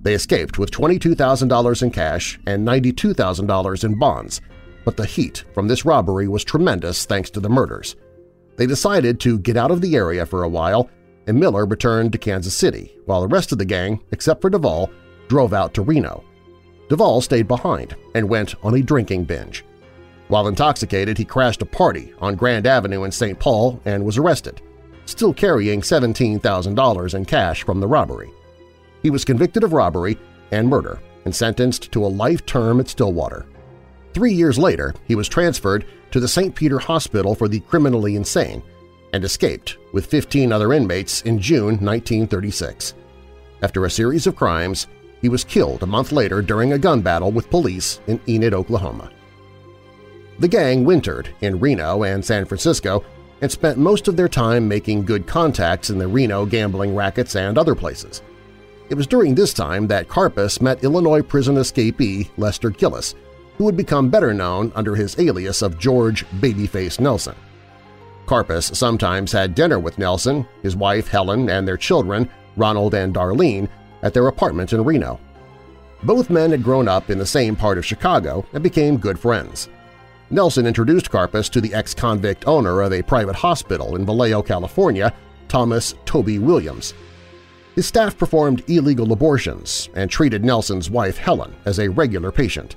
They 0.04 0.14
escaped 0.14 0.58
with 0.58 0.72
$22,000 0.72 1.84
in 1.84 1.92
cash 1.92 2.40
and 2.48 2.66
$92,000 2.66 3.84
in 3.84 4.00
bonds, 4.00 4.40
but 4.88 4.96
the 4.96 5.06
heat 5.06 5.44
from 5.54 5.68
this 5.68 5.84
robbery 5.84 6.30
was 6.30 6.46
tremendous 6.46 7.04
thanks 7.04 7.30
to 7.30 7.42
the 7.42 7.50
murders. 7.50 7.98
They 8.56 8.66
decided 8.66 9.20
to 9.20 9.38
get 9.38 9.58
out 9.58 9.70
of 9.70 9.82
the 9.82 9.98
area 9.98 10.26
for 10.26 10.44
a 10.44 10.48
while, 10.48 10.90
and 11.28 11.38
Miller 11.38 11.66
returned 11.66 12.14
to 12.14 12.18
Kansas 12.18 12.56
City, 12.56 12.98
while 13.04 13.20
the 13.20 13.28
rest 13.28 13.52
of 13.52 13.58
the 13.58 13.66
gang, 13.66 14.02
except 14.14 14.40
for 14.40 14.50
Duvall, 14.50 14.90
drove 15.28 15.52
out 15.52 15.74
to 15.74 15.82
Reno. 15.82 16.24
Duvall 16.88 17.20
stayed 17.20 17.50
behind 17.50 17.98
and 18.16 18.30
went 18.30 18.56
on 18.64 18.76
a 18.76 18.82
drinking 18.82 19.26
binge. 19.26 19.66
While 20.30 20.48
intoxicated, 20.48 21.18
he 21.18 21.26
crashed 21.26 21.62
a 21.62 21.66
party 21.66 22.14
on 22.20 22.36
Grand 22.36 22.66
Avenue 22.66 23.04
in 23.04 23.12
St. 23.12 23.38
Paul 23.38 23.82
and 23.84 24.06
was 24.06 24.18
arrested 24.18 24.62
still 25.06 25.34
carrying 25.34 25.82
$17,000 25.82 27.14
in 27.14 27.26
cash 27.26 27.64
from 27.64 27.82
the 27.82 27.88
robbery. 27.88 28.32
He 29.04 29.10
was 29.10 29.26
convicted 29.26 29.66
of 29.66 29.74
robbery 29.74 30.18
and 30.52 30.70
murder 30.70 31.02
and 31.26 31.36
sentenced 31.36 31.92
to 31.92 32.06
a 32.06 32.08
life 32.08 32.46
term 32.46 32.80
at 32.80 32.88
Stillwater. 32.88 33.46
Three 34.18 34.34
years 34.34 34.58
later, 34.58 34.96
he 35.06 35.14
was 35.14 35.30
transferred 35.30 35.86
to 36.10 36.20
the 36.20 36.28
St. 36.28 36.56
Peter 36.56 36.80
Hospital 36.80 37.36
for 37.36 37.48
the 37.48 37.60
Criminally 37.60 38.16
Insane 38.16 38.64
and 39.14 39.24
escaped 39.24 39.78
with 39.94 40.08
15 40.08 40.52
other 40.52 40.74
inmates 40.74 41.22
in 41.22 41.38
June 41.38 41.78
1936. 41.86 42.96
After 43.62 43.86
a 43.86 43.92
series 43.92 44.26
of 44.26 44.36
crimes, 44.36 44.88
he 45.22 45.30
was 45.30 45.44
killed 45.44 45.84
a 45.84 45.86
month 45.86 46.12
later 46.12 46.42
during 46.42 46.74
a 46.74 46.80
gun 46.80 47.02
battle 47.02 47.32
with 47.32 47.52
police 47.52 48.00
in 48.08 48.20
Enid, 48.28 48.56
Oklahoma. 48.56 49.12
The 50.40 50.48
gang 50.48 50.84
wintered 50.84 51.30
in 51.42 51.60
Reno 51.60 52.02
and 52.02 52.26
San 52.26 52.46
Francisco 52.46 53.06
and 53.42 53.52
spent 53.52 53.78
most 53.78 54.08
of 54.08 54.18
their 54.18 54.28
time 54.28 54.68
making 54.68 55.06
good 55.06 55.28
contacts 55.28 55.92
in 55.92 56.00
the 56.00 56.08
Reno 56.08 56.44
gambling 56.44 56.96
rackets 56.96 57.36
and 57.36 57.56
other 57.56 57.76
places. 57.76 58.24
It 58.90 58.96
was 58.96 59.06
during 59.06 59.36
this 59.36 59.54
time 59.54 59.86
that 59.90 60.08
Karpis 60.08 60.60
met 60.60 60.84
Illinois 60.84 61.22
prison 61.22 61.58
escapee 61.58 62.32
Lester 62.38 62.72
Gillis, 62.72 63.14
who 63.58 63.64
would 63.64 63.78
become 63.78 64.10
better 64.10 64.34
known 64.34 64.72
under 64.76 64.96
his 64.96 65.18
alias 65.20 65.62
of 65.62 65.80
George 65.80 66.26
Babyface 66.40 67.00
Nelson. 67.00 67.36
Karpis 68.26 68.76
sometimes 68.76 69.32
had 69.32 69.56
dinner 69.56 69.80
with 69.80 69.98
Nelson, 69.98 70.46
his 70.62 70.76
wife 70.76 71.08
Helen, 71.08 71.50
and 71.50 71.68
their 71.68 71.78
children, 71.78 72.30
Ronald 72.56 72.94
and 72.94 73.14
Darlene, 73.14 73.70
at 74.04 74.14
their 74.14 74.28
apartment 74.28 74.74
in 74.74 74.84
Reno. 74.84 75.20
Both 76.04 76.30
men 76.30 76.52
had 76.52 76.64
grown 76.64 76.88
up 76.88 77.10
in 77.10 77.18
the 77.18 77.26
same 77.26 77.56
part 77.56 77.78
of 77.78 77.86
Chicago 77.86 78.46
and 78.54 78.62
became 78.62 78.98
good 78.98 79.18
friends. 79.18 79.70
Nelson 80.30 80.68
introduced 80.68 81.10
Karpis 81.10 81.50
to 81.52 81.62
the 81.62 81.74
ex-convict 81.74 82.48
owner 82.48 82.82
of 82.82 82.92
a 82.92 83.02
private 83.02 83.36
hospital 83.36 83.96
in 83.96 84.06
Vallejo, 84.06 84.42
California, 84.42 85.14
Thomas 85.48 85.96
Toby 86.06 86.38
Williams. 86.38 86.94
His 87.76 87.88
staff 87.88 88.18
performed 88.18 88.70
illegal 88.70 89.14
abortions 89.14 89.90
and 89.96 90.12
treated 90.12 90.44
Nelson's 90.44 90.90
wife 90.90 91.18
Helen 91.18 91.56
as 91.66 91.80
a 91.80 91.90
regular 91.90 92.32
patient. 92.32 92.76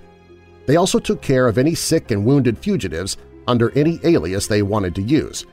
They 0.71 0.77
also 0.77 1.01
took 1.01 1.21
care 1.21 1.49
of 1.49 1.59
any 1.59 1.75
sick 1.75 2.12
and 2.12 2.25
wounded 2.25 2.57
fugitives 2.57 3.16
under 3.49 3.77
any 3.77 3.99
alias 4.05 4.47
they 4.47 4.62
wanted 4.62 4.95
to 4.95 5.03
use. 5.03 5.45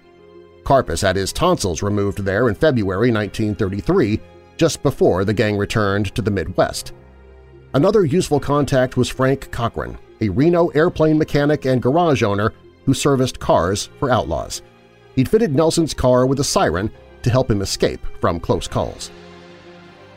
Karpis 0.64 1.02
had 1.02 1.16
his 1.16 1.34
tonsils 1.34 1.82
removed 1.82 2.20
there 2.20 2.50
in 2.50 2.54
February 2.54 3.10
1933, 3.12 4.20
just 4.58 4.84
before 4.84 5.26
the 5.26 5.34
gang 5.34 5.58
returned 5.58 6.14
to 6.14 6.22
the 6.22 6.30
Midwest. 6.30 6.94
Another 7.74 8.06
useful 8.06 8.40
contact 8.40 8.96
was 8.96 9.10
Frank 9.10 9.50
Cochran, 9.50 9.98
a 10.22 10.30
Reno 10.30 10.68
airplane 10.76 11.18
mechanic 11.18 11.66
and 11.66 11.82
garage 11.82 12.22
owner 12.22 12.54
who 12.86 12.94
serviced 12.94 13.40
cars 13.40 13.90
for 13.98 14.12
outlaws. 14.12 14.62
He'd 15.16 15.30
fitted 15.30 15.56
Nelson's 15.56 15.96
car 15.96 16.28
with 16.28 16.40
a 16.42 16.44
siren 16.44 16.92
to 17.24 17.32
help 17.32 17.50
him 17.50 17.64
escape 17.64 18.06
from 18.22 18.40
close 18.40 18.68
calls. 18.68 19.10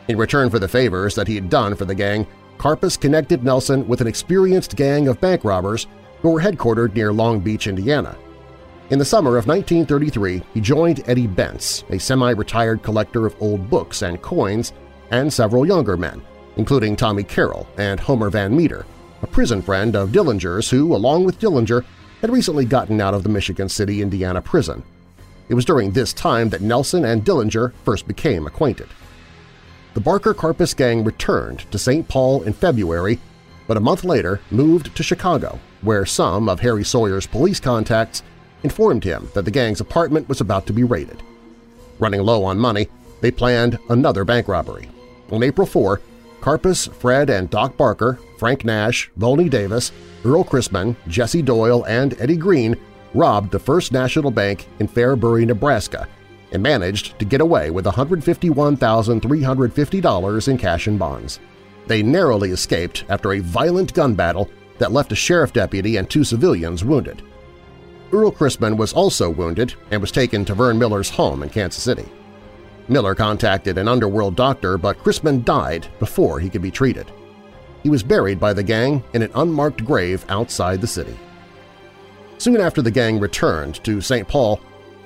In 0.09 0.19
return 0.19 0.51
for 0.51 0.59
the 0.59 0.69
favors 0.69 1.15
that 1.15 1.27
he 1.27 1.37
had 1.37 1.49
done 1.49 1.75
for 1.75 1.87
the 1.87 1.95
gang, 1.95 2.27
Karpis 2.61 3.01
connected 3.01 3.43
Nelson 3.43 3.89
with 3.89 4.03
an 4.03 4.07
experienced 4.07 4.77
gang 4.77 5.09
of 5.09 5.19
bank 5.19 5.45
robbers 5.45 5.87
who 6.21 6.29
were 6.29 6.43
headquartered 6.43 6.95
near 6.95 7.11
Long 7.11 7.41
Beach, 7.41 7.67
Indiana. 7.67 8.19
In 8.91 8.99
the 8.99 9.05
summer 9.05 9.39
of 9.39 9.47
1933, 9.47 10.43
he 10.53 10.61
joined 10.61 11.03
Eddie 11.07 11.27
Bentz, 11.27 11.85
a 11.89 11.99
semi-retired 11.99 12.83
collector 12.83 13.25
of 13.25 13.35
old 13.41 13.71
books 13.71 14.03
and 14.03 14.21
coins, 14.21 14.75
and 15.11 15.33
several 15.33 15.65
younger 15.65 15.97
men, 15.97 16.21
including 16.59 16.97
Tommy 16.97 17.23
Carroll 17.23 17.67
and 17.79 17.99
Homer 17.99 18.29
Van 18.29 18.55
Meter, 18.55 18.85
a 19.23 19.27
prison 19.27 19.63
friend 19.63 19.97
of 19.97 20.11
Dillinger's 20.11 20.69
who, 20.69 20.95
along 20.95 21.25
with 21.25 21.41
Dillinger, 21.41 21.83
had 22.21 22.29
recently 22.29 22.67
gotten 22.67 23.01
out 23.01 23.15
of 23.15 23.23
the 23.23 23.31
Michigan 23.31 23.71
City, 23.71 24.03
Indiana 24.03 24.43
prison. 24.43 24.83
It 25.49 25.55
was 25.55 25.65
during 25.65 25.93
this 25.93 26.13
time 26.13 26.51
that 26.51 26.61
Nelson 26.61 27.07
and 27.07 27.25
Dillinger 27.25 27.73
first 27.87 28.07
became 28.07 28.47
acquainted. 28.47 28.89
The 29.93 30.01
Barker 30.01 30.35
Karpis 30.35 30.77
gang 30.77 31.03
returned 31.03 31.71
to 31.73 31.79
St. 31.79 32.07
Paul 32.07 32.43
in 32.43 32.53
February, 32.53 33.19
but 33.67 33.77
a 33.77 33.81
month 33.81 34.05
later 34.05 34.41
moved 34.51 34.95
to 34.95 35.03
Chicago, 35.03 35.59
where 35.83 36.07
some 36.07 36.49
of 36.49 36.61
Harry 36.61 36.85
Sawyer's 36.85 37.27
police 37.27 37.59
contacts 37.59 38.23
informed 38.63 39.03
him 39.03 39.29
that 39.35 39.45
the 39.45 39.51
gang's 39.51 39.81
apartment 39.81 40.29
was 40.29 40.41
about 40.41 40.67
to 40.67 40.73
be 40.73 40.85
raided. 40.85 41.23
Running 41.99 42.23
low 42.23 42.45
on 42.45 42.57
money, 42.57 42.87
they 43.21 43.33
planned 43.33 43.79
another 43.89 44.25
bank 44.25 44.47
robbery. 44.47 44.89
On 45.33 45.43
April 45.43 45.67
4, 45.67 46.01
Karpis, 46.41 46.93
Fred, 46.95 47.29
and 47.29 47.51
Doc 47.51 47.77
Barker, 47.77 48.19
Frank 48.39 48.65
Nash, 48.65 49.11
Volney 49.19 49.49
Davis, 49.49 49.91
Earl 50.25 50.45
Chrisman, 50.45 50.95
Jesse 51.09 51.43
Doyle, 51.43 51.85
and 51.87 52.19
Eddie 52.21 52.37
Green 52.37 52.77
robbed 53.13 53.51
the 53.51 53.59
First 53.59 53.91
National 53.91 54.31
Bank 54.31 54.69
in 54.79 54.87
Fairbury, 54.87 55.47
Nebraska, 55.47 56.09
and 56.53 56.63
managed 56.63 57.19
to 57.19 57.25
get 57.25 57.41
away 57.41 57.71
with 57.71 57.85
$151,350 57.85 60.49
in 60.49 60.59
cash 60.59 60.87
and 60.87 60.99
bonds. 60.99 61.41
They 61.87 62.03
narrowly 62.03 62.51
escaped 62.51 63.05
after 63.09 63.33
a 63.33 63.41
violent 63.41 63.95
gun 63.95 64.15
battle 64.15 64.51
that 64.79 64.93
left 64.93 65.13
a 65.13 65.17
sheriff 65.17 65.53
deputy 65.53 65.97
and 65.97 66.09
two 66.09 66.25
civilians 66.25 66.85
wounded. 66.85 67.23
Earl 68.13 68.33
Christman 68.33 68.77
was 68.77 68.93
also 68.93 69.31
wounded 69.31 69.75
and 69.91 70.01
was 70.01 70.11
taken 70.11 70.45
to 70.45 70.55
Vern 70.55 70.79
Miller's 70.79 71.11
home 71.11 71.43
in 71.43 71.49
Kansas 71.49 71.83
City. 71.83 72.09
Miller 72.89 73.15
contacted 73.15 73.79
an 73.79 73.87
underworld 73.87 74.35
doctor, 74.35 74.77
but 74.77 74.99
Christman 74.99 75.45
died 75.45 75.87
before 76.01 76.41
he 76.41 76.51
could 76.51 76.63
be 76.63 76.73
treated. 76.73 77.07
He 77.85 77.89
was 77.89 78.03
buried 78.03 78.41
by 78.41 78.53
the 78.53 78.65
gang 78.65 79.03
in 79.15 79.23
an 79.23 79.31
unmarked 79.35 79.85
grave 79.85 80.25
outside 80.29 80.81
the 80.81 80.87
city. 80.87 81.17
Soon 82.39 82.61
after 82.61 82.83
the 82.83 82.91
gang 82.91 83.21
returned 83.21 83.83
to 83.85 84.01
St. 84.01 84.27
Paul, 84.27 84.61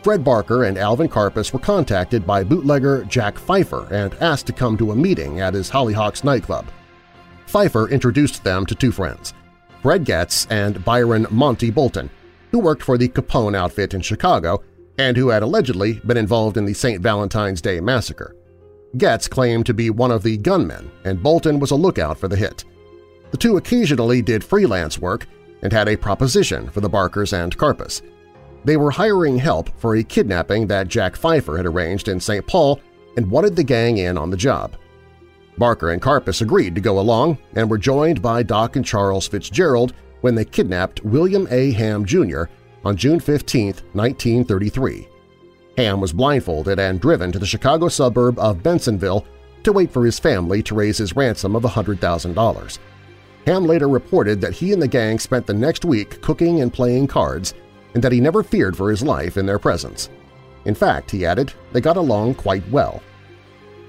Fred 0.05 0.23
Barker 0.23 0.65
and 0.65 0.77
Alvin 0.77 1.09
Karpis 1.09 1.51
were 1.51 1.59
contacted 1.59 2.27
by 2.27 2.45
bootlegger 2.45 3.07
Jack 3.07 3.39
Pfeiffer 3.39 3.89
and 3.91 4.13
asked 4.21 4.47
to 4.47 4.53
come 4.53 4.77
to 4.77 4.93
a 4.93 4.97
meeting 4.97 5.41
at 5.41 5.55
his 5.55 5.71
Hollyhocks 5.71 6.23
nightclub. 6.23 6.67
Pfeiffer 7.47 7.89
introduced 7.89 8.45
them 8.45 8.67
to 8.67 8.75
two 8.75 8.93
friends, 8.93 9.33
Fred 9.81 10.05
Goetz 10.05 10.47
and 10.51 10.85
Byron 10.85 11.27
Monty 11.31 11.71
Bolton, 11.71 12.11
who 12.51 12.59
worked 12.59 12.83
for 12.83 12.99
the 12.99 13.09
Capone 13.09 13.57
outfit 13.57 13.95
in 13.95 14.03
Chicago 14.03 14.63
and 14.99 15.17
who 15.17 15.31
had 15.31 15.43
allegedly 15.43 15.95
been 16.07 16.19
involved 16.19 16.59
in 16.59 16.67
the 16.67 16.75
St. 16.75 17.01
Valentine's 17.01 17.63
Day 17.63 17.81
massacre. 17.81 18.37
Goetz 18.99 19.27
claimed 19.27 19.65
to 19.65 19.73
be 19.73 19.89
one 19.89 20.11
of 20.11 20.23
the 20.23 20.37
gunmen, 20.37 20.91
and 21.05 21.23
Bolton 21.23 21.59
was 21.59 21.71
a 21.71 21.77
lookout 21.77 22.19
for 22.19 22.29
the 22.29 22.37
hit. 22.37 22.63
The 23.31 23.39
two 23.39 23.57
occasionally 23.57 24.21
did 24.21 24.45
freelance 24.45 24.99
work 24.99 25.27
and 25.63 25.73
had 25.73 25.89
a 25.89 25.97
proposition 25.97 26.69
for 26.69 26.83
the 26.83 26.91
Barkers 26.91 27.33
and 27.33 27.57
Karpis. 27.57 28.03
They 28.65 28.77
were 28.77 28.91
hiring 28.91 29.37
help 29.39 29.69
for 29.79 29.97
a 29.97 30.03
kidnapping 30.03 30.67
that 30.69 30.89
Jack 30.89 31.17
Pfeiffer 31.17 31.57
had 31.57 31.67
arranged 31.67 32.09
in 32.09 32.19
St. 32.19 32.47
Paul 32.47 32.81
and 33.17 33.31
wanted 33.31 33.57
the 33.57 33.63
gang 33.63 33.99
in 33.99 34.17
on 34.17 34.31
the 34.31 34.37
job. 34.37 34.77
Barker 35.59 35.91
and 35.91 36.03
Karpis 36.03 36.41
agreed 36.41 36.75
to 36.75 36.81
go 36.81 36.99
along 36.99 37.39
and 37.55 37.71
were 37.71 37.79
joined 37.79 38.21
by 38.21 38.43
Doc 38.43 38.77
and 38.77 38.85
Charles 38.85 39.29
Fitzgerald 39.29 39.93
when 40.23 40.35
they 40.35 40.45
kidnapped 40.45 41.05
William 41.05 41.47
A. 41.51 41.73
Ham, 41.73 42.05
Jr., 42.05 42.45
on 42.85 42.97
June 42.97 43.21
15, 43.21 43.67
1933. 43.93 45.09
Ham 45.77 46.01
was 46.01 46.13
blindfolded 46.13 46.79
and 46.79 47.01
driven 47.01 47.33
to 47.33 47.39
the 47.39 47.47
Chicago 47.47 47.89
suburb 47.89 48.39
of 48.39 48.63
Bensenville 48.63 49.25
to 49.63 49.73
wait 49.73 49.91
for 49.91 50.05
his 50.05 50.19
family 50.19 50.63
to 50.63 50.75
raise 50.75 50.99
his 50.99 51.17
ransom 51.17 51.57
of 51.57 51.63
$100,000. 51.63 52.79
Ham 53.47 53.65
later 53.65 53.89
reported 53.89 54.41
that 54.41 54.53
he 54.53 54.73
and 54.73 54.81
the 54.81 54.89
gang 54.89 55.19
spent 55.19 55.47
the 55.47 55.55
next 55.55 55.85
week 55.85 56.21
cooking 56.21 56.61
and 56.61 56.73
playing 56.73 57.07
cards 57.07 57.55
and 57.95 58.03
that 58.03 58.13
he 58.13 58.21
never 58.21 58.43
feared 58.43 58.77
for 58.77 58.91
his 58.91 59.03
life 59.03 59.37
in 59.37 59.47
their 59.47 59.59
presence. 59.59 60.11
In 60.65 60.75
fact, 60.75 61.11
he 61.11 61.25
added, 61.25 61.53
they 61.73 61.81
got 61.81 61.97
along 61.97 62.35
quite 62.35 62.69
well. 62.71 63.03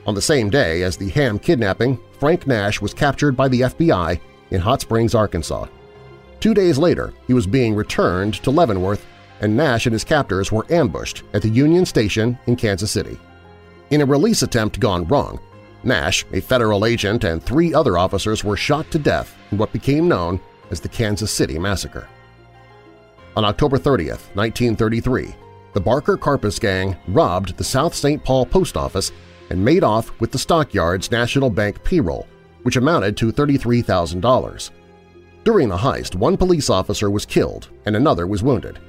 On 0.05 0.13
the 0.13 0.21
same 0.21 0.49
day 0.49 0.83
as 0.83 0.97
the 0.97 1.09
Ham 1.09 1.39
kidnapping, 1.39 1.99
Frank 2.19 2.45
Nash 2.45 2.79
was 2.79 2.93
captured 2.93 3.35
by 3.35 3.47
the 3.47 3.61
FBI 3.61 4.19
in 4.51 4.61
Hot 4.61 4.81
Springs, 4.81 5.15
Arkansas. 5.15 5.67
Two 6.39 6.53
days 6.53 6.77
later, 6.77 7.13
he 7.25 7.33
was 7.33 7.47
being 7.47 7.73
returned 7.73 8.35
to 8.35 8.51
Leavenworth, 8.51 9.05
and 9.41 9.57
Nash 9.57 9.85
and 9.85 9.93
his 9.93 10.03
captors 10.03 10.51
were 10.51 10.71
ambushed 10.71 11.23
at 11.33 11.41
the 11.41 11.49
Union 11.49 11.85
Station 11.85 12.37
in 12.45 12.55
Kansas 12.55 12.91
City. 12.91 13.17
In 13.89 14.01
a 14.01 14.05
release 14.05 14.43
attempt 14.43 14.79
gone 14.79 15.05
wrong, 15.07 15.39
Nash, 15.83 16.25
a 16.33 16.41
federal 16.41 16.85
agent, 16.85 17.23
and 17.23 17.41
three 17.41 17.73
other 17.73 17.97
officers 17.97 18.43
were 18.43 18.57
shot 18.57 18.89
to 18.91 18.99
death 18.99 19.35
in 19.51 19.57
what 19.57 19.73
became 19.73 20.07
known 20.07 20.39
as 20.71 20.79
the 20.79 20.89
Kansas 20.89 21.31
City 21.31 21.59
Massacre. 21.59 22.07
On 23.35 23.43
October 23.43 23.77
30, 23.77 24.09
1933, 24.09 25.35
the 25.73 25.81
Barker 25.81 26.15
Karpis 26.17 26.57
gang 26.59 26.95
robbed 27.09 27.57
the 27.57 27.65
South 27.65 27.93
St. 27.93 28.23
Paul 28.23 28.45
Post 28.45 28.77
Office 28.77 29.11
and 29.49 29.63
made 29.63 29.83
off 29.83 30.09
with 30.21 30.31
the 30.31 30.39
Stockyards 30.39 31.11
National 31.11 31.49
Bank 31.49 31.83
payroll, 31.83 32.27
which 32.63 32.77
amounted 32.77 33.17
to 33.17 33.33
$33,000. 33.33 34.69
During 35.43 35.67
the 35.67 35.77
heist, 35.77 36.15
one 36.15 36.37
police 36.37 36.69
officer 36.69 37.11
was 37.11 37.25
killed 37.25 37.69
and 37.85 37.95
another 37.95 38.25
was 38.25 38.41
wounded. 38.41 38.79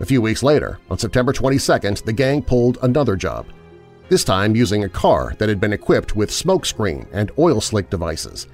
A 0.00 0.06
few 0.06 0.20
weeks 0.20 0.42
later, 0.42 0.80
on 0.90 0.98
September 0.98 1.32
22nd, 1.32 2.04
the 2.04 2.12
gang 2.12 2.42
pulled 2.42 2.78
another 2.82 3.14
job, 3.14 3.46
this 4.08 4.24
time 4.24 4.56
using 4.56 4.84
a 4.84 4.88
car 4.88 5.34
that 5.38 5.48
had 5.48 5.60
been 5.60 5.72
equipped 5.72 6.16
with 6.16 6.30
smokescreen 6.30 7.06
and 7.12 7.30
oil 7.38 7.60
slick 7.60 7.90
devices. 7.90 8.48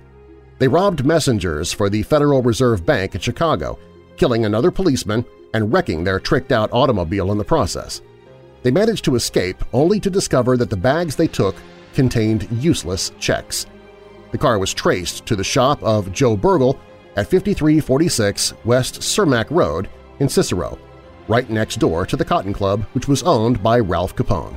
They 0.59 0.69
robbed 0.69 1.07
messengers 1.07 1.73
for 1.73 1.89
the 1.89 2.03
Federal 2.03 2.43
Reserve 2.43 2.85
Bank 2.85 3.15
in 3.15 3.21
Chicago, 3.21 3.79
killing 4.17 4.45
another 4.45 4.71
policeman 4.71 5.25
and 5.53 5.73
wrecking 5.73 6.05
their 6.05 6.21
tricked-out 6.21 6.73
automobile 6.73 7.33
in 7.33 7.39
the 7.39 7.45
process. 7.45 8.03
They 8.63 8.71
managed 8.71 9.05
to 9.05 9.15
escape 9.15 9.63
only 9.73 10.01
to 10.01 10.11
discover 10.11 10.57
that 10.57 10.71
the 10.71 10.77
bags 10.77 11.17
they 11.17 11.29
took 11.29 11.57
contained 11.95 12.49
useless 12.51 13.13
checks. 13.19 13.67
The 14.33 14.39
car 14.39 14.59
was 14.59 14.75
traced 14.75 15.27
to 15.27 15.37
the 15.37 15.45
shop 15.45 15.83
of 15.83 16.13
Joe 16.13 16.37
Bergl 16.37 16.79
at 17.17 17.29
5346 17.29 18.55
West 18.65 19.01
Cermak 19.01 19.47
Road 19.51 19.89
in 20.19 20.29
Cicero, 20.29 20.79
right 21.29 21.49
next 21.49 21.77
door 21.77 22.05
to 22.07 22.17
the 22.17 22.25
Cotton 22.25 22.53
Club, 22.53 22.83
which 22.95 23.07
was 23.07 23.23
owned 23.23 23.63
by 23.63 23.79
Ralph 23.79 24.17
Capone. 24.17 24.57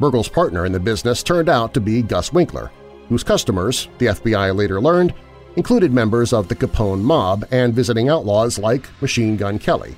Bergl's 0.00 0.28
partner 0.28 0.66
in 0.66 0.72
the 0.72 0.80
business 0.80 1.22
turned 1.22 1.48
out 1.48 1.74
to 1.74 1.80
be 1.80 2.02
Gus 2.02 2.32
Winkler, 2.32 2.72
whose 3.08 3.22
customers, 3.22 3.88
the 3.98 4.06
FBI 4.06 4.56
later 4.56 4.80
learned, 4.80 5.14
included 5.56 5.92
members 5.92 6.32
of 6.32 6.48
the 6.48 6.56
Capone 6.56 7.00
mob 7.00 7.44
and 7.50 7.74
visiting 7.74 8.08
outlaws 8.08 8.58
like 8.58 8.88
Machine 9.00 9.36
Gun 9.36 9.58
Kelly. 9.58 9.96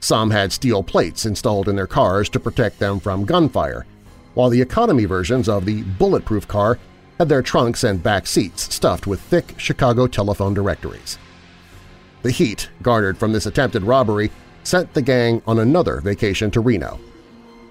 Some 0.00 0.30
had 0.30 0.52
steel 0.52 0.82
plates 0.82 1.26
installed 1.26 1.68
in 1.68 1.76
their 1.76 1.86
cars 1.86 2.28
to 2.30 2.40
protect 2.40 2.78
them 2.78 2.98
from 2.98 3.24
gunfire, 3.24 3.86
while 4.34 4.50
the 4.50 4.60
economy 4.60 5.04
versions 5.04 5.48
of 5.48 5.64
the 5.64 5.82
bulletproof 5.82 6.48
car 6.48 6.78
had 7.18 7.28
their 7.28 7.42
trunks 7.42 7.84
and 7.84 8.02
back 8.02 8.26
seats 8.26 8.74
stuffed 8.74 9.06
with 9.06 9.20
thick 9.20 9.54
Chicago 9.58 10.06
telephone 10.06 10.54
directories. 10.54 11.18
The 12.22 12.30
heat 12.30 12.68
garnered 12.82 13.18
from 13.18 13.32
this 13.32 13.46
attempted 13.46 13.84
robbery 13.84 14.30
sent 14.64 14.92
the 14.94 15.02
gang 15.02 15.42
on 15.46 15.58
another 15.58 16.00
vacation 16.00 16.50
to 16.52 16.60
Reno. 16.60 16.98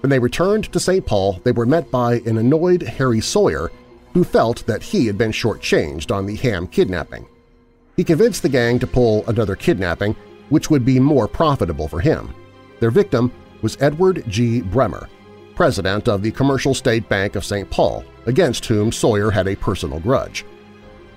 When 0.00 0.10
they 0.10 0.18
returned 0.18 0.72
to 0.72 0.80
St. 0.80 1.04
Paul, 1.04 1.40
they 1.44 1.52
were 1.52 1.66
met 1.66 1.90
by 1.90 2.16
an 2.20 2.38
annoyed 2.38 2.82
Harry 2.82 3.20
Sawyer 3.20 3.70
who 4.14 4.24
felt 4.24 4.66
that 4.66 4.82
he 4.82 5.06
had 5.06 5.16
been 5.16 5.32
shortchanged 5.32 6.14
on 6.14 6.26
the 6.26 6.36
Ham 6.36 6.66
kidnapping. 6.66 7.26
He 7.96 8.04
convinced 8.04 8.42
the 8.42 8.48
gang 8.48 8.78
to 8.78 8.86
pull 8.86 9.24
another 9.26 9.56
kidnapping, 9.56 10.16
which 10.48 10.70
would 10.70 10.84
be 10.84 10.98
more 10.98 11.28
profitable 11.28 11.88
for 11.88 12.00
him. 12.00 12.34
Their 12.80 12.90
victim 12.90 13.32
was 13.62 13.80
Edward 13.80 14.24
G. 14.28 14.60
Bremer, 14.60 15.08
president 15.54 16.08
of 16.08 16.22
the 16.22 16.30
Commercial 16.30 16.74
State 16.74 17.08
Bank 17.08 17.36
of 17.36 17.44
St. 17.44 17.70
Paul, 17.70 18.04
against 18.26 18.66
whom 18.66 18.92
Sawyer 18.92 19.30
had 19.30 19.48
a 19.48 19.56
personal 19.56 20.00
grudge. 20.00 20.44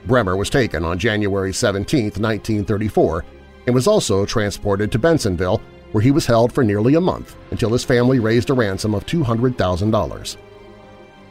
Bremer 0.06 0.36
was 0.36 0.50
taken 0.50 0.84
on 0.84 1.00
January 1.00 1.54
17, 1.54 2.06
1934, 2.06 3.26
and 3.66 3.74
was 3.74 3.88
also 3.88 4.26
transported 4.26 4.92
to 4.92 5.00
Bensenville, 5.00 5.62
where 5.92 6.04
he 6.04 6.12
was 6.12 6.26
held 6.26 6.52
for 6.54 6.64
nearly 6.64 6.96
a 6.96 7.02
month 7.02 7.36
until 7.52 7.72
his 7.72 7.84
family 7.84 8.20
raised 8.20 8.50
a 8.50 8.54
ransom 8.54 8.94
of 8.94 9.06
$200,000. 9.06 10.38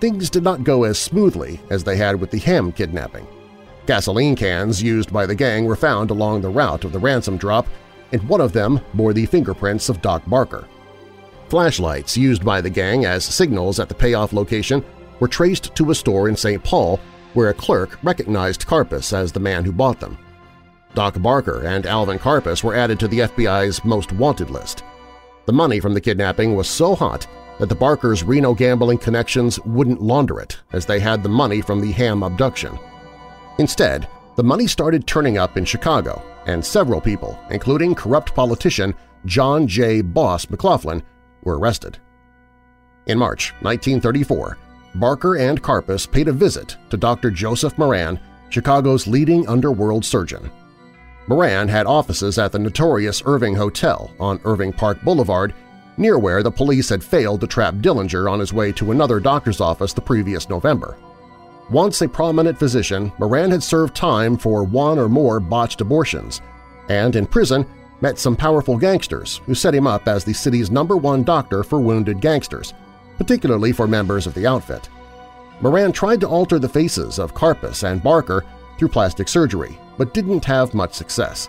Things 0.00 0.28
did 0.30 0.42
not 0.42 0.64
go 0.64 0.84
as 0.84 0.98
smoothly 0.98 1.60
as 1.70 1.84
they 1.84 1.96
had 1.96 2.20
with 2.20 2.30
the 2.30 2.38
Ham 2.38 2.72
kidnapping. 2.72 3.26
Gasoline 3.86 4.34
cans 4.34 4.82
used 4.82 5.12
by 5.12 5.26
the 5.26 5.34
gang 5.34 5.64
were 5.64 5.76
found 5.76 6.10
along 6.10 6.40
the 6.40 6.48
route 6.48 6.84
of 6.84 6.92
the 6.92 6.98
ransom 6.98 7.36
drop, 7.36 7.66
and 8.12 8.22
one 8.28 8.40
of 8.40 8.52
them 8.52 8.80
bore 8.94 9.12
the 9.12 9.26
fingerprints 9.26 9.88
of 9.88 10.02
Doc 10.02 10.22
Barker. 10.26 10.66
Flashlights 11.48 12.16
used 12.16 12.44
by 12.44 12.60
the 12.60 12.70
gang 12.70 13.04
as 13.04 13.24
signals 13.24 13.78
at 13.78 13.88
the 13.88 13.94
payoff 13.94 14.32
location 14.32 14.84
were 15.20 15.28
traced 15.28 15.74
to 15.74 15.90
a 15.90 15.94
store 15.94 16.28
in 16.28 16.36
St. 16.36 16.62
Paul 16.64 16.98
where 17.34 17.50
a 17.50 17.54
clerk 17.54 17.98
recognized 18.02 18.66
Karpis 18.66 19.12
as 19.12 19.32
the 19.32 19.40
man 19.40 19.64
who 19.64 19.72
bought 19.72 20.00
them. 20.00 20.16
Doc 20.94 21.20
Barker 21.20 21.66
and 21.66 21.86
Alvin 21.86 22.18
Karpis 22.18 22.62
were 22.62 22.74
added 22.74 23.00
to 23.00 23.08
the 23.08 23.20
FBI's 23.20 23.84
most 23.84 24.12
wanted 24.12 24.50
list. 24.50 24.84
The 25.46 25.52
money 25.52 25.80
from 25.80 25.92
the 25.92 26.00
kidnapping 26.00 26.54
was 26.54 26.68
so 26.68 26.94
hot 26.94 27.26
that 27.64 27.70
the 27.70 27.74
Barkers' 27.74 28.22
Reno 28.22 28.52
gambling 28.52 28.98
connections 28.98 29.58
wouldn't 29.60 30.02
launder 30.02 30.38
it 30.38 30.58
as 30.74 30.84
they 30.84 31.00
had 31.00 31.22
the 31.22 31.30
money 31.30 31.62
from 31.62 31.80
the 31.80 31.92
Ham 31.92 32.22
abduction. 32.22 32.78
Instead, 33.58 34.06
The 34.36 34.42
money 34.42 34.66
started 34.66 35.06
turning 35.06 35.38
up 35.38 35.56
in 35.56 35.64
Chicago, 35.64 36.20
and 36.46 36.64
several 36.64 37.00
people, 37.00 37.38
including 37.50 37.94
corrupt 37.94 38.34
politician 38.34 38.94
John 39.26 39.68
J. 39.68 40.00
Boss 40.00 40.50
McLaughlin, 40.50 41.02
were 41.44 41.58
arrested. 41.58 41.98
In 43.06 43.16
March 43.16 43.52
1934, 43.60 44.58
Barker 44.96 45.36
and 45.36 45.62
Karpis 45.62 46.10
paid 46.10 46.28
a 46.28 46.32
visit 46.32 46.76
to 46.90 46.96
Dr. 46.96 47.30
Joseph 47.30 47.78
Moran, 47.78 48.18
Chicago's 48.48 49.06
leading 49.06 49.48
underworld 49.48 50.04
surgeon. 50.04 50.50
Moran 51.28 51.68
had 51.68 51.86
offices 51.86 52.36
at 52.38 52.50
the 52.52 52.58
notorious 52.58 53.22
Irving 53.24 53.54
Hotel 53.54 54.10
on 54.18 54.40
Irving 54.44 54.72
Park 54.72 55.00
Boulevard, 55.02 55.54
near 55.96 56.18
where 56.18 56.42
the 56.42 56.50
police 56.50 56.88
had 56.88 57.02
failed 57.02 57.40
to 57.40 57.46
trap 57.46 57.74
Dillinger 57.74 58.30
on 58.30 58.40
his 58.40 58.52
way 58.52 58.72
to 58.72 58.90
another 58.90 59.20
doctor's 59.20 59.60
office 59.60 59.92
the 59.92 60.00
previous 60.00 60.48
November. 60.48 60.96
Once 61.70 62.02
a 62.02 62.08
prominent 62.08 62.58
physician, 62.58 63.12
Moran 63.18 63.50
had 63.50 63.62
served 63.62 63.94
time 63.94 64.36
for 64.36 64.64
one 64.64 64.98
or 64.98 65.08
more 65.08 65.40
botched 65.40 65.80
abortions, 65.80 66.42
and 66.88 67.16
in 67.16 67.26
prison 67.26 67.66
met 68.00 68.18
some 68.18 68.36
powerful 68.36 68.76
gangsters 68.76 69.40
who 69.46 69.54
set 69.54 69.74
him 69.74 69.86
up 69.86 70.06
as 70.06 70.24
the 70.24 70.32
city's 70.32 70.70
number 70.70 70.96
one 70.96 71.22
doctor 71.22 71.62
for 71.62 71.80
wounded 71.80 72.20
gangsters, 72.20 72.74
particularly 73.16 73.72
for 73.72 73.86
members 73.86 74.26
of 74.26 74.34
the 74.34 74.46
outfit. 74.46 74.88
Moran 75.60 75.92
tried 75.92 76.20
to 76.20 76.28
alter 76.28 76.58
the 76.58 76.68
faces 76.68 77.18
of 77.18 77.34
Karpis 77.34 77.84
and 77.84 78.02
Barker 78.02 78.44
through 78.76 78.88
plastic 78.88 79.28
surgery, 79.28 79.78
but 79.96 80.12
didn't 80.12 80.44
have 80.44 80.74
much 80.74 80.92
success. 80.92 81.48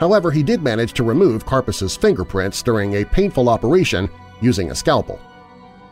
However, 0.00 0.30
he 0.30 0.42
did 0.42 0.62
manage 0.62 0.92
to 0.94 1.02
remove 1.02 1.44
Karpis's 1.44 1.96
fingerprints 1.96 2.62
during 2.62 2.94
a 2.94 3.04
painful 3.04 3.48
operation 3.48 4.08
using 4.40 4.70
a 4.70 4.74
scalpel. 4.74 5.20